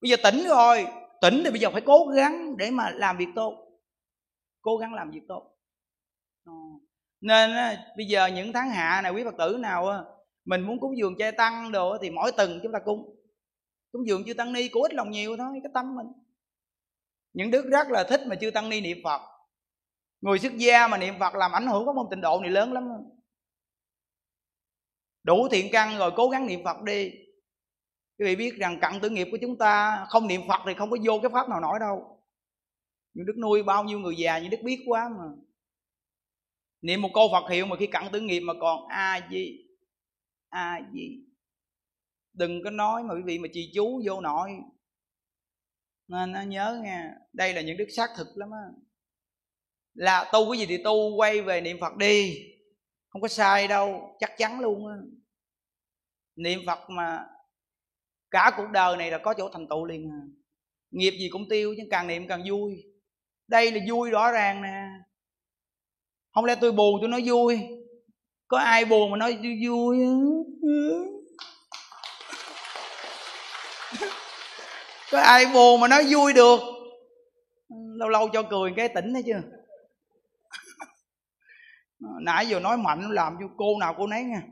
[0.00, 0.86] Bây giờ tỉnh rồi.
[1.20, 3.54] Tỉnh thì bây giờ phải cố gắng để mà làm việc tốt.
[4.62, 5.56] Cố gắng làm việc tốt.
[6.44, 6.52] Ờ.
[7.20, 7.50] Nên
[7.96, 10.04] bây giờ những tháng hạ này, quý phật tử nào
[10.44, 13.16] mình muốn cúng dường chay tăng đồ thì mỗi tuần chúng ta cúng.
[13.92, 16.06] Cúng dường chư tăng ni của ít lòng nhiều thôi, cái tâm mình.
[17.32, 19.20] Những đức rất là thích mà chư tăng ni niệm phật.
[20.20, 22.72] Người xuất gia mà niệm phật làm ảnh hưởng có môn tịnh độ này lớn
[22.72, 22.88] lắm
[25.28, 27.10] đủ thiện căn rồi cố gắng niệm phật đi.
[28.18, 30.90] Quý vị biết rằng cặn tử nghiệp của chúng ta, không niệm phật thì không
[30.90, 32.22] có vô cái pháp nào nổi đâu.
[33.14, 35.24] Nhưng đức nuôi bao nhiêu người già như đức biết quá mà.
[36.80, 39.66] Niệm một câu phật hiệu mà khi cặn tử nghiệp mà còn a di
[40.48, 41.24] a di.
[42.32, 44.50] Đừng có nói mà quý vị mà trì chú vô nội
[46.08, 48.64] nên nó nhớ nghe, đây là những đức xác thực lắm á.
[49.94, 52.44] Là tu cái gì thì tu, quay về niệm phật đi.
[53.08, 54.96] Không có sai đâu, chắc chắn luôn á
[56.38, 57.26] niệm phật mà
[58.30, 60.20] cả cuộc đời này là có chỗ thành tựu liền à.
[60.90, 62.84] Nghiệp gì cũng tiêu chứ càng niệm càng vui.
[63.48, 64.84] Đây là vui rõ ràng nè.
[66.34, 67.60] Không lẽ tôi buồn tôi nói vui?
[68.48, 69.98] Có ai buồn mà nói vui vui
[75.12, 76.60] có ai buồn mà nói vui được?
[77.68, 79.42] Lâu lâu cho cười cái tỉnh thấy chưa?
[82.20, 84.42] Nãy giờ nói mạnh, làm cho cô nào cô nấy nha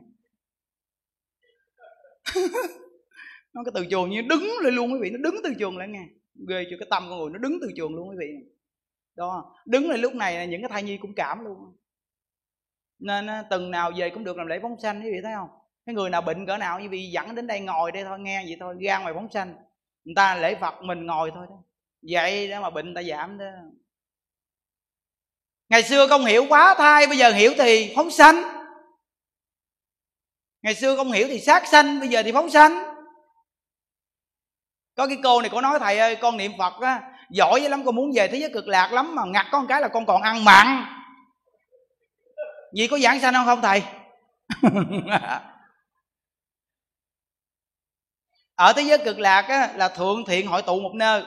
[3.53, 5.87] nó cái từ trường như đứng lên luôn quý vị, nó đứng từ trường lại
[5.87, 6.07] nghe.
[6.49, 8.27] Ghê cho cái tâm con người nó đứng từ trường luôn quý vị.
[9.15, 11.57] Đó, đứng lên lúc này là những cái thai nhi cũng cảm luôn.
[12.99, 15.49] Nên ờ, từng nào về cũng được làm lễ phóng sanh, quý vị thấy không?
[15.85, 18.43] Cái người nào bệnh cỡ nào, như vị dẫn đến đây ngồi đây thôi, nghe
[18.45, 19.55] vậy thôi, ra ngoài phóng sanh.
[20.05, 21.63] Người ta lễ phật mình ngồi thôi đó.
[22.01, 23.45] Vậy đó mà bệnh ta giảm đó.
[25.69, 28.56] Ngày xưa không hiểu quá thai, bây giờ hiểu thì phóng sanh
[30.67, 32.83] ngày xưa không hiểu thì sát sanh bây giờ thì phóng sanh.
[34.95, 37.95] Có cái cô này có nói thầy ơi con niệm phật á giỏi lắm con
[37.95, 40.45] muốn về thế giới cực lạc lắm mà ngặt con cái là con còn ăn
[40.45, 40.85] mặn.
[42.73, 43.83] Gì có giảng sanh không không thầy?
[48.55, 51.23] Ở thế giới cực lạc á, là thượng thiện hội tụ một nơi.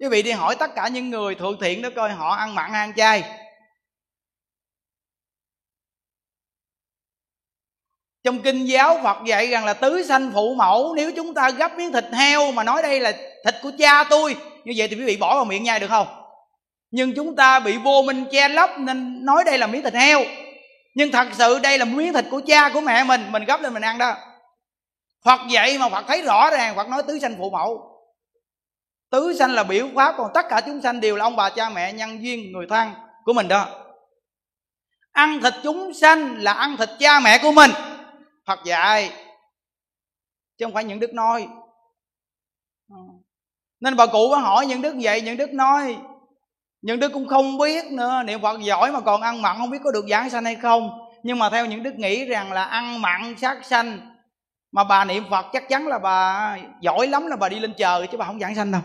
[0.00, 2.72] Quý vị đi hỏi tất cả những người thượng thiện đó coi họ ăn mặn
[2.72, 3.41] ăn chay.
[8.24, 11.76] Trong kinh giáo phật dạy rằng là tứ sanh phụ mẫu, nếu chúng ta gấp
[11.76, 13.12] miếng thịt heo mà nói đây là
[13.44, 16.06] thịt của cha tôi, như vậy thì quý vị bỏ vào miệng nhai được không?
[16.90, 20.20] Nhưng chúng ta bị vô minh che lấp nên nói đây là miếng thịt heo.
[20.94, 23.74] Nhưng thật sự đây là miếng thịt của cha của mẹ mình mình gấp lên
[23.74, 24.14] mình ăn đó.
[25.24, 27.88] Phật vậy mà Phật thấy rõ ràng, Phật nói tứ sanh phụ mẫu.
[29.10, 31.68] Tứ sanh là biểu pháp, Còn tất cả chúng sanh đều là ông bà cha
[31.68, 32.90] mẹ, nhân duyên, người thân
[33.24, 33.66] của mình đó.
[35.12, 37.70] Ăn thịt chúng sanh là ăn thịt cha mẹ của mình.
[38.46, 39.12] Phật dạy
[40.58, 41.48] Chứ không phải những đức nói.
[43.80, 45.96] Nên bà cụ có hỏi những đức vậy Những đức nói.
[46.82, 49.80] Những đức cũng không biết nữa Niệm Phật giỏi mà còn ăn mặn Không biết
[49.84, 51.08] có được giảng sanh hay không.
[51.22, 54.12] Nhưng mà theo những đức nghĩ rằng là ăn mặn sát sanh
[54.72, 58.06] mà bà niệm phật chắc chắn là bà giỏi lắm là bà đi lên trời
[58.06, 58.80] chứ bà không giảng sanh đâu.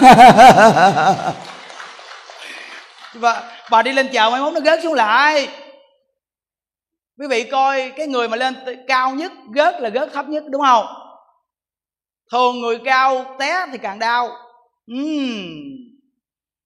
[3.14, 5.48] Bà, bà đi lên trời mai mốt nó rớt xuống lại
[7.18, 8.54] quý vị coi cái người mà lên
[8.86, 10.86] cao nhất gớt là gớt thấp nhất đúng không?
[12.32, 14.28] Thường người cao té thì càng đau.
[14.92, 15.48] Uhm.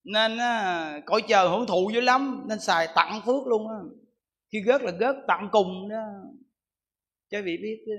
[0.05, 3.77] nên á, cõi chờ hưởng thụ dữ lắm nên xài tặng phước luôn á.
[4.53, 6.03] Khi gớt là gớt tặng cùng đó.
[7.31, 7.93] Cho vị biết chứ.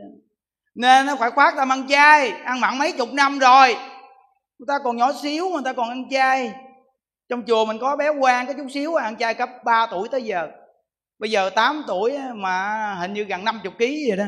[0.76, 3.76] Nên nó phải khoát ta ăn chay ăn mặn mấy chục năm rồi.
[4.60, 6.54] Người ta còn nhỏ xíu mà người ta còn ăn chay.
[7.30, 10.22] Trong chùa mình có bé quan có chút xíu ăn chay cấp 3 tuổi tới
[10.22, 10.48] giờ
[11.24, 14.24] bây giờ 8 tuổi mà hình như gần 50 kg vậy đó.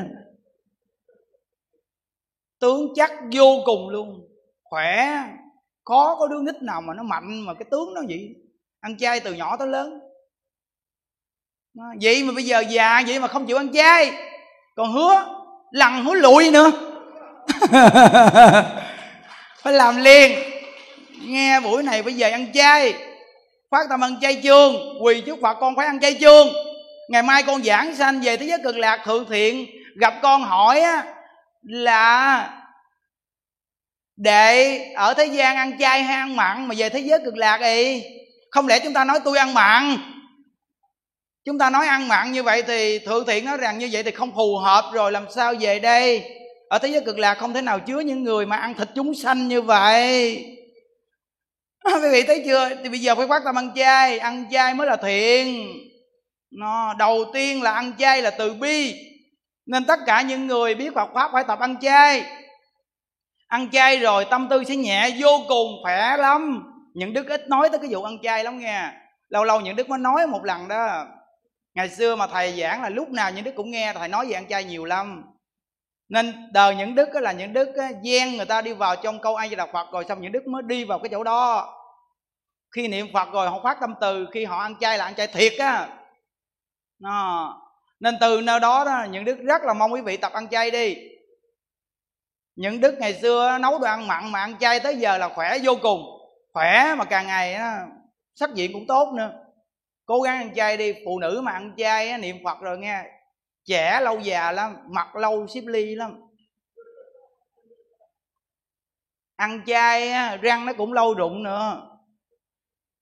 [2.60, 4.28] Tướng chắc vô cùng luôn.
[4.62, 5.22] Khỏe,
[5.84, 8.34] khó có đứa nít nào mà nó mạnh mà cái tướng nó vậy.
[8.80, 9.98] Ăn chay từ nhỏ tới lớn.
[12.02, 14.12] Vậy mà bây giờ già vậy mà không chịu ăn chay.
[14.76, 15.24] Còn hứa,
[15.70, 16.70] lằn hứa lụi nữa.
[19.62, 20.38] Phải làm liền.
[21.26, 22.94] Nghe buổi này bây giờ ăn chay.
[23.70, 26.65] Phát tâm ăn chay chương, quỳ trước phật con phải ăn chay chương
[27.08, 29.66] ngày mai con giảng sanh về thế giới cực lạc thượng thiện.
[30.00, 31.04] Gặp con hỏi á,
[31.62, 32.50] là
[34.16, 37.58] để ở thế gian ăn chay hay ăn mặn mà về thế giới cực lạc
[37.62, 38.02] thì
[38.50, 39.96] không lẽ chúng ta nói tôi ăn mặn?
[41.44, 44.10] Chúng ta nói ăn mặn như vậy thì thượng thiện nói rằng như vậy thì
[44.10, 46.24] không phù hợp rồi, làm sao về đây?
[46.68, 49.14] Ở thế giới cực lạc không thể nào chứa những người mà ăn thịt chúng
[49.14, 50.36] sanh như vậy.
[51.84, 52.70] Quý vị thấy chưa?
[52.82, 55.66] Thì bây giờ phải quát tâm ăn chay ăn chay mới là thiện
[56.50, 58.94] nó, đầu tiên là ăn chay là từ bi.
[59.66, 62.24] Nên tất cả những người biết Phật pháp phải tập ăn chay.
[63.48, 66.62] Ăn chay rồi tâm tư sẽ nhẹ, vô cùng khỏe lắm.
[66.94, 68.90] Những đức ít nói tới cái vụ ăn chay lắm nghe.
[69.28, 71.06] Lâu lâu những đức mới nói một lần đó.
[71.74, 74.34] Ngày xưa mà thầy giảng là lúc nào những đức cũng nghe, thầy nói về
[74.34, 75.24] ăn chay nhiều lắm.
[76.08, 77.68] Nên đời những đức là những đức
[78.02, 80.62] gian người ta đi vào trong câu ai là phật rồi xong những đức mới
[80.66, 81.74] đi vào cái chỗ đó.
[82.74, 85.26] Khi niệm phật rồi họ phát tâm từ, khi họ ăn chay là ăn chay
[85.26, 85.88] thiệt á
[86.98, 87.62] nó
[88.00, 90.70] nên từ nơi đó đó những đức rất là mong quý vị tập ăn chay
[90.70, 90.96] đi.
[92.56, 95.58] Những đức ngày xưa nấu đồ ăn mặn mà ăn chay tới giờ là khỏe
[95.62, 96.00] vô cùng.
[96.52, 97.72] Khỏe mà càng ngày đó,
[98.34, 99.32] sắc diện cũng tốt nữa.
[100.06, 103.04] Cố gắng ăn chay đi phụ nữ mà ăn chay niệm phật rồi nghe
[103.64, 106.20] trẻ lâu già lắm mặt lâu xếp ly lắm.
[109.36, 111.82] Ăn chay răng nó cũng lâu rụng nữa.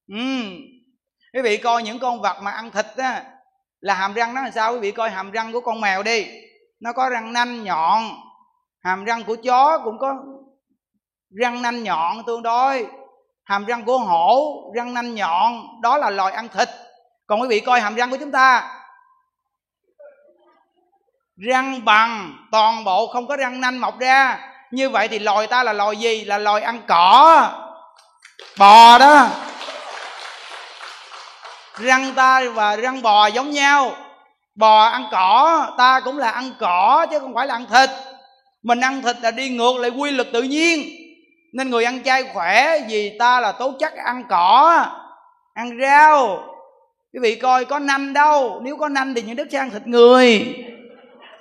[0.09, 0.16] Ừ.
[1.33, 3.34] quý vị coi những con vật mà ăn thịt á
[3.85, 6.27] là hàm răng nó làm sao quý vị coi hàm răng của con mèo đi.
[6.81, 8.02] Nó có răng nanh nhọn.
[8.85, 10.15] Hàm răng của chó cũng có
[11.31, 12.86] răng nanh nhọn tương đối.
[13.44, 15.66] Hàm răng của hổ, răng nanh nhọn.
[15.82, 16.69] Đó là loài ăn thịt.
[17.27, 18.70] Còn quý vị coi hàm răng của chúng ta.
[21.36, 24.39] Răng bằng, toàn bộ không có răng nanh mọc ra.
[24.70, 26.24] Như vậy thì loài ta là loài gì?
[26.24, 27.51] Là loài ăn cỏ.
[28.59, 29.28] Bò đó
[31.79, 33.93] răng ta và răng bò giống nhau.
[34.55, 37.91] Bò ăn cỏ, ta cũng là ăn cỏ chứ không phải là ăn thịt.
[38.63, 40.89] Mình ăn thịt là đi ngược lại quy luật tự nhiên.
[41.53, 44.87] Nên người ăn chay khỏe vì ta là tố chất ăn cỏ,
[45.55, 46.45] ăn rau.
[47.13, 49.87] Quý vị coi có nanh đâu, nếu có nanh thì những đức sẽ ăn thịt
[49.87, 50.57] người.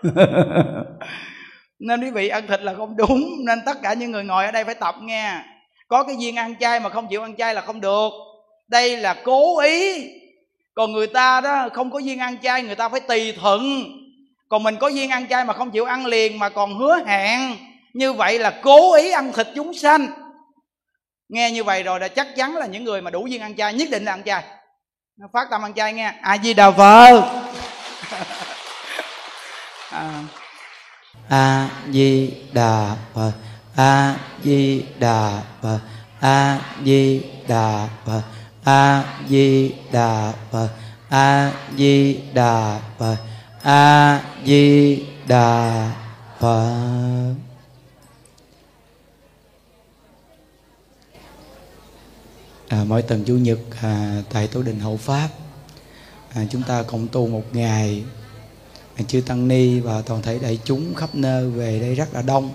[1.80, 4.51] Nên quý vị ăn thịt là không đúng, nên tất cả những người ngồi ở
[4.51, 5.34] đây phải tập nghe.
[5.88, 8.10] Có cái duyên ăn chay mà không chịu ăn chay là không được.
[8.68, 10.10] Đây là cố ý
[10.73, 13.83] còn người ta đó, không có duyên ăn chay, người ta phải tùy thuận
[14.53, 17.57] còn mình có duyên ăn chay mà không chịu ăn liền mà còn hứa hẹn,
[17.93, 20.07] như vậy là cố ý ăn thịt chúng sanh.
[21.29, 23.73] Nghe như vậy rồi là chắc chắn là những người mà đủ duyên ăn chay,
[23.73, 24.43] nhất định là ăn chay.
[25.33, 27.21] Phát tâm ăn chay nghe, a di đà phật.
[29.91, 30.23] À.
[31.29, 33.31] A di đà phật.
[33.75, 35.79] A di đà phật.
[36.19, 38.21] A di đà phật
[38.64, 40.69] a di đà phật
[41.10, 43.18] a di đà phật
[43.61, 45.91] a di đà
[46.40, 47.34] phật
[52.68, 55.30] à, mỗi tuần chủ nhật à, tại tổ đình hậu pháp
[56.34, 58.03] à, chúng ta cộng tu một ngày.
[58.95, 62.22] À, chư tăng ni và toàn thể đại chúng khắp nơi về đây rất là
[62.22, 62.52] đông.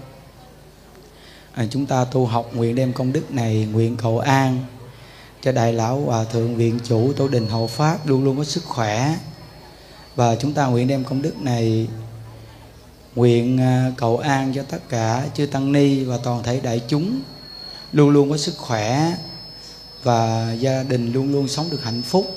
[1.53, 4.59] À, chúng ta tu học nguyện đem công đức này nguyện cầu an
[5.43, 8.65] cho đại lão hòa thượng viện chủ tổ đình hộ pháp luôn luôn có sức
[8.65, 9.15] khỏe.
[10.17, 11.89] Và chúng ta nguyện đem công đức này
[13.15, 17.21] nguyện à, cầu an cho tất cả chư tăng ni và toàn thể đại chúng.
[17.93, 19.13] Luôn luôn có sức khỏe
[20.03, 22.37] và gia đình luôn luôn sống được hạnh phúc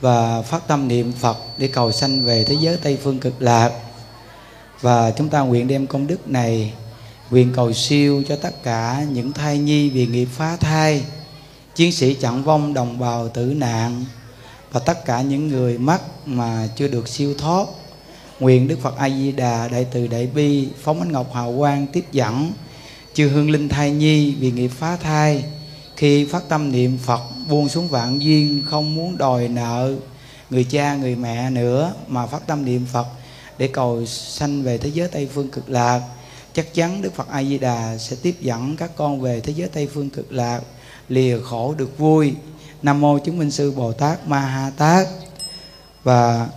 [0.00, 3.72] và phát tâm niệm Phật để cầu sanh về thế giới Tây phương cực lạc.
[4.80, 6.72] Và chúng ta nguyện đem công đức này
[7.30, 11.04] nguyện cầu siêu cho tất cả những thai nhi vì nghiệp phá thai
[11.74, 14.04] chiến sĩ chặn vong đồng bào tử nạn.
[14.72, 17.66] Và tất cả những người mắc mà chưa được siêu thoát,
[18.40, 21.86] nguyện đức phật a di đà đại từ đại bi phóng ánh ngọc hào quang
[21.86, 22.52] tiếp dẫn,
[23.14, 25.44] chư hương linh thai nhi vì nghiệp phá thai.
[25.96, 29.94] Khi phát tâm niệm phật, buông xuống vạn duyên, không muốn đòi nợ
[30.50, 33.06] người cha, người mẹ nữa, mà phát tâm niệm phật
[33.58, 36.00] để cầu sanh về thế giới tây phương cực lạc.
[36.54, 39.68] Chắc chắn đức phật a di đà sẽ tiếp dẫn các con về thế giới
[39.68, 40.60] tây phương cực lạc
[41.12, 42.34] lìa khổ được vui.
[42.82, 45.06] Nam mô chứng minh sư bồ tát ma ha tát.
[46.04, 46.48] Và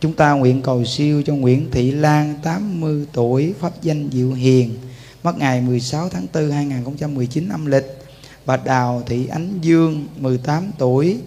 [0.00, 4.74] chúng ta nguyện cầu siêu cho Nguyễn Thị Lan 80 tuổi, pháp danh Diệu Hiền,
[5.22, 7.98] mất ngày 16 tháng 4 2019 âm lịch.
[8.44, 11.18] Và Đào Thị Ánh Dương 18 tuổi,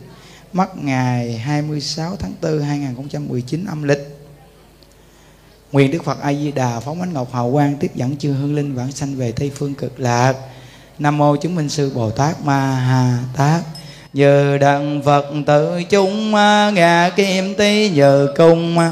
[0.53, 4.17] mất ngày 26 tháng 4 2019 âm lịch.
[5.71, 8.55] Nguyện Đức Phật A Di Đà phóng ánh ngọc hào quang tiếp dẫn chư hương
[8.55, 10.35] linh vãng sanh về Tây phương cực lạc.
[10.99, 13.61] Nam mô chứng minh sư Bồ Tát Ma Ha Tát.
[14.13, 18.91] Nhờ đặng Phật tự chúng à, ngà kim tí nhờ cung à.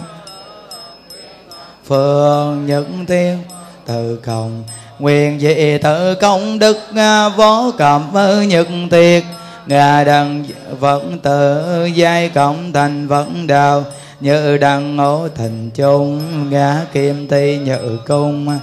[1.85, 3.37] phương Nhật tiêu
[3.85, 4.63] từ cộng
[4.99, 8.11] Nguyện dị tự công đức à, võ cầm
[8.47, 9.23] nhật tiệt.
[9.65, 10.45] Ngà đặng
[10.79, 13.83] Phật tự, giai cộng thành Phật đạo
[14.19, 18.59] như đăng ngộ thành chung, ngã kim ti nhự cung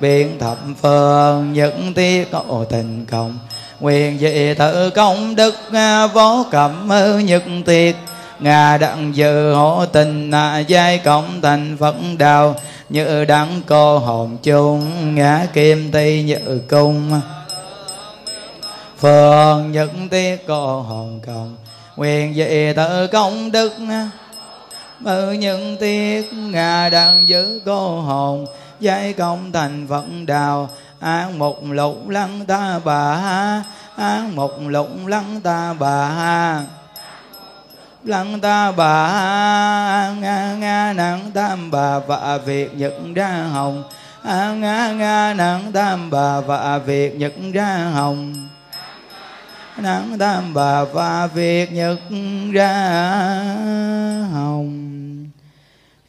[0.00, 3.38] biến thập phương, những tiết ngộ tình cộng
[3.80, 6.90] nguyện dị tự công đức à, vô cẩm
[7.24, 7.94] nhật tiệt
[8.40, 12.54] ngà đặng dự hộ tình à, giai cộng thành phật đạo
[12.88, 17.20] như đăng cô hồn chung, ngã kim ti như cung.
[19.00, 21.56] Phường nhất tiết cô hồn cộng
[21.96, 24.10] nguyện dị tự công đức à,
[25.00, 26.32] mơ nhân tiết.
[26.32, 28.46] Ngà đặng giữ cô hồn
[28.80, 30.68] giai công thành phật đạo
[31.00, 33.62] an một lục lăng ta bà ha.
[33.96, 36.62] An một lục lăng ta bà ha.
[38.04, 40.12] Lăng ta bà ha.
[40.20, 43.84] Nga nga nặng tam bà và việc nhật ra hồng.
[44.22, 48.48] A, nga nga nặng tam bà và việc nhật ra hồng.
[49.76, 51.98] Nắng tam bà và việc nhật
[52.52, 52.74] ra
[54.32, 55.05] hồng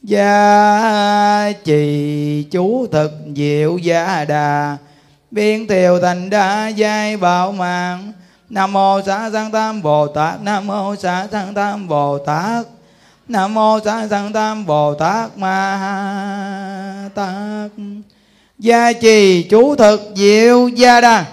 [0.07, 4.77] gia trì, chú thực, diệu gia đà.
[5.31, 8.13] Biên thiều thành đa, giai bảo mạng.
[8.49, 12.65] Nam mô xá sanh tam bồ tát, nam mô xá sanh tam bồ tát.
[13.27, 17.71] Nam mô xá sanh tam bồ tát, ma tát.
[18.59, 21.25] Gia trì, chú thực, diệu gia đà.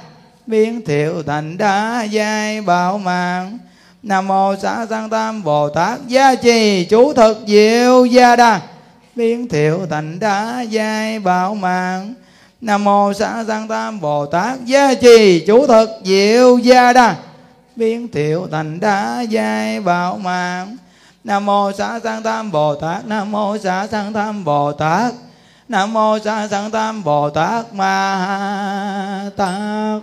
[0.47, 3.59] Biến thiệu thành đa, giai bảo mạng
[4.05, 8.61] nam mô xã sang tam bồ tát gia trì chú thực diệu gia đà.
[9.15, 12.15] Biến thiệu thành đá giai bảo mạng
[12.61, 17.17] nam mô xã sang tam bồ tát gia trì chú thực diệu gia đà.
[17.77, 20.77] Biến thiệu thành đá giai bảo mạng
[21.25, 25.13] nam mô xã sang tam bồ tát, nam mô xã sang tam bồ tát,
[25.69, 30.03] nam mô xã sang tam bồ tát ma tát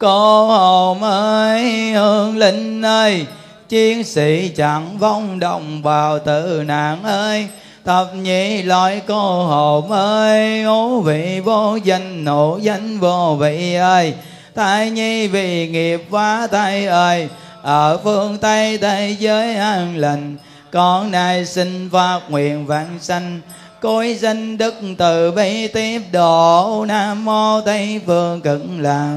[0.00, 3.26] cô hồn ơi hương linh ơi,
[3.68, 7.48] chiến sĩ chẳng vong đồng bào tử nạn ơi.
[7.84, 14.14] Thập nhị loại cô hồn ơi ngũ vị vô danh nộ danh vô vị ơi.
[14.54, 17.28] Thai nhi vì nghiệp quá tay ơi,
[17.62, 20.36] ở phương tây, thế giới an lành.
[20.72, 23.40] Con này xin phát nguyện vạn sanh,
[23.80, 26.84] cối danh đức từ bi tiếp độ.
[26.88, 29.16] Nam mô tây phương cực lạc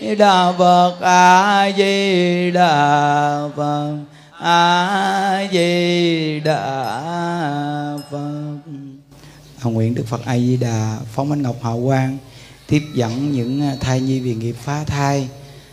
[0.00, 3.96] đà phật a di đà phật.
[4.40, 7.02] A di đà
[8.10, 8.58] phật.
[9.58, 12.18] Hồng nguyện Đức Phật A Di Đà phóng ánh ngọc hào quang
[12.66, 15.28] tiếp dẫn những à, thai nhi vì nghiệp phá thai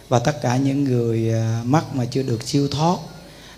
[0.09, 2.97] và tất cả những người à, mắc mà chưa được siêu thoát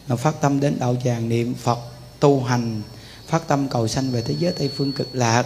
[0.08, 1.80] à, phát tâm đến đạo tràng niệm Phật
[2.20, 2.82] tu hành
[3.28, 5.46] phát tâm cầu sanh về thế giới Tây phương cực lạc.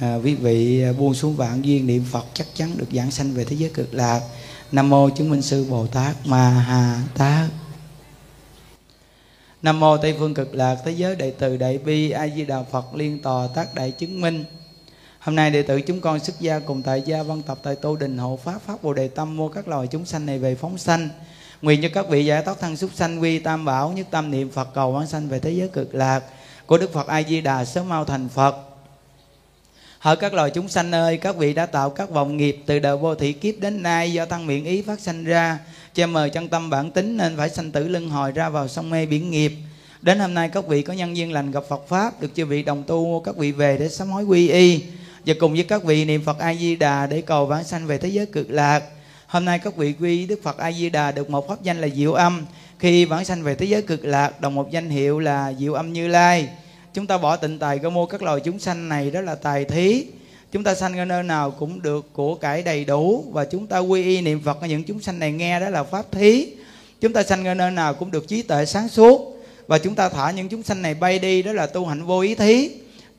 [0.00, 3.44] À, quý vị buông xuống vạn duyên niệm Phật chắc chắn được giảng sanh về
[3.44, 4.20] thế giới cực lạc.
[4.72, 7.50] Nam mô chứng minh sư Bồ Tát Ma Ha Tát
[9.62, 12.62] Nam mô Tây phương cực lạc thế giới đại từ đại bi A Di Đà
[12.62, 14.44] Phật liên tòa tác đại chứng minh.
[15.18, 17.96] Hôm nay đệ tử chúng con xuất gia cùng tại gia văn tập tại tu
[17.96, 20.78] Đình hộ pháp pháp Bồ đề tâm mua các loài chúng sanh này về phóng
[20.78, 21.08] sanh.
[21.62, 24.50] Nguyện cho các vị giải thoát thân súc sanh, quy tam bảo, nhất tâm niệm
[24.50, 26.24] Phật cầu vãng sanh về thế giới cực lạc
[26.66, 28.69] của Đức Phật A Di Đà sớm mau thành Phật.
[30.00, 32.96] Hỡi các loài chúng sanh ơi, các vị đã tạo các vòng nghiệp từ đời
[32.96, 35.58] vô thị kiếp đến nay do tăng miệng ý phát sanh ra.
[35.94, 38.90] Che mờ chân tâm bản tính nên phải sanh tử lưng hồi ra vào sông
[38.90, 39.52] mê biển nghiệp.
[40.02, 42.62] Đến hôm nay các vị có nhân duyên lành gặp Phật pháp được chư vị
[42.62, 44.82] đồng tu các vị về để sám hối quy y.
[45.26, 47.98] Và cùng với các vị niệm Phật A Di Đà để cầu vãng sanh về
[47.98, 48.82] thế giới cực lạc.
[49.26, 51.88] Hôm nay các vị quy Đức Phật A Di Đà được một pháp danh là
[51.88, 52.46] Diệu Âm.
[52.78, 55.92] Khi vãng sanh về thế giới cực lạc đồng một danh hiệu là Diệu Âm
[55.92, 56.48] Như Lai
[56.94, 59.64] chúng ta bỏ tịnh tài cơ mua các loài chúng sanh này đó là tài
[59.64, 60.04] thí.
[60.52, 63.78] Chúng ta sanh ở nơi nào cũng được của cải đầy đủ và chúng ta
[63.78, 64.58] quy y niệm phật.
[64.68, 66.46] Những chúng sanh này nghe đó là pháp thí.
[67.00, 70.08] Chúng ta sanh ở nơi nào cũng được trí tuệ sáng suốt và chúng ta
[70.08, 72.70] thả những chúng sanh này bay đi đó là tu hạnh vô ý thí.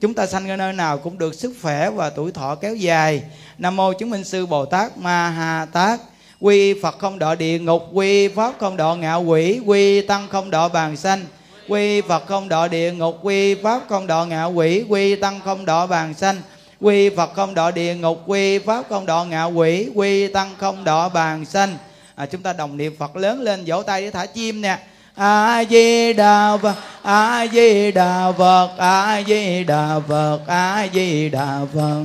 [0.02, 3.23] Chúng ta sanh ở nơi nào cũng được sức khỏe và tuổi thọ kéo dài.
[3.57, 5.99] Nam mô chứng minh sư bồ tát ma ha tát.
[6.39, 10.52] Quy phật không đọa địa ngục, quy pháp không đọa ngạo quỷ, quy tăng không
[10.52, 11.26] đọa bàn sanh
[11.72, 15.65] quy phật không độ địa ngục quy pháp không độ ngạo quỷ quy tăng không
[15.65, 16.35] độ bàn sanh.
[16.81, 20.84] Quy phật không độ địa ngục quy pháp không độ ngạo quỷ quy tăng không
[20.84, 21.77] độ bàn sanh.
[22.15, 24.80] À, chúng ta đồng niệm phật lớn lên vỗ tay để thả chim nè.
[25.15, 31.60] A di đà phật a di đà phật a di đà phật a di đà
[31.73, 32.03] phật.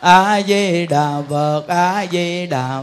[0.00, 2.82] A di đà phật a di đà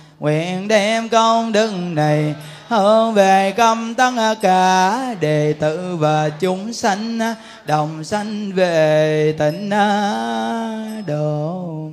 [0.21, 2.35] nguyện đem công đức này
[2.67, 7.19] hướng về công tất cả đệ tử và chúng sanh,
[7.65, 9.69] đồng sanh về tịnh
[11.07, 11.91] độ.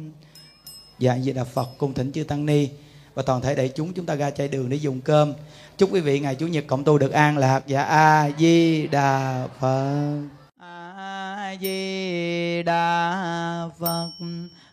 [0.98, 2.68] Dạ di đà phật cung thỉnh chư tăng ni
[3.14, 5.32] và toàn thể đại chúng chúng ta ra chạy đường để dùng cơm.
[5.78, 7.62] Chúc quý vị ngày chủ nhật cộng tu được an lạc.
[7.66, 10.20] Dạ a di đà phật.
[10.60, 14.08] A di đà phật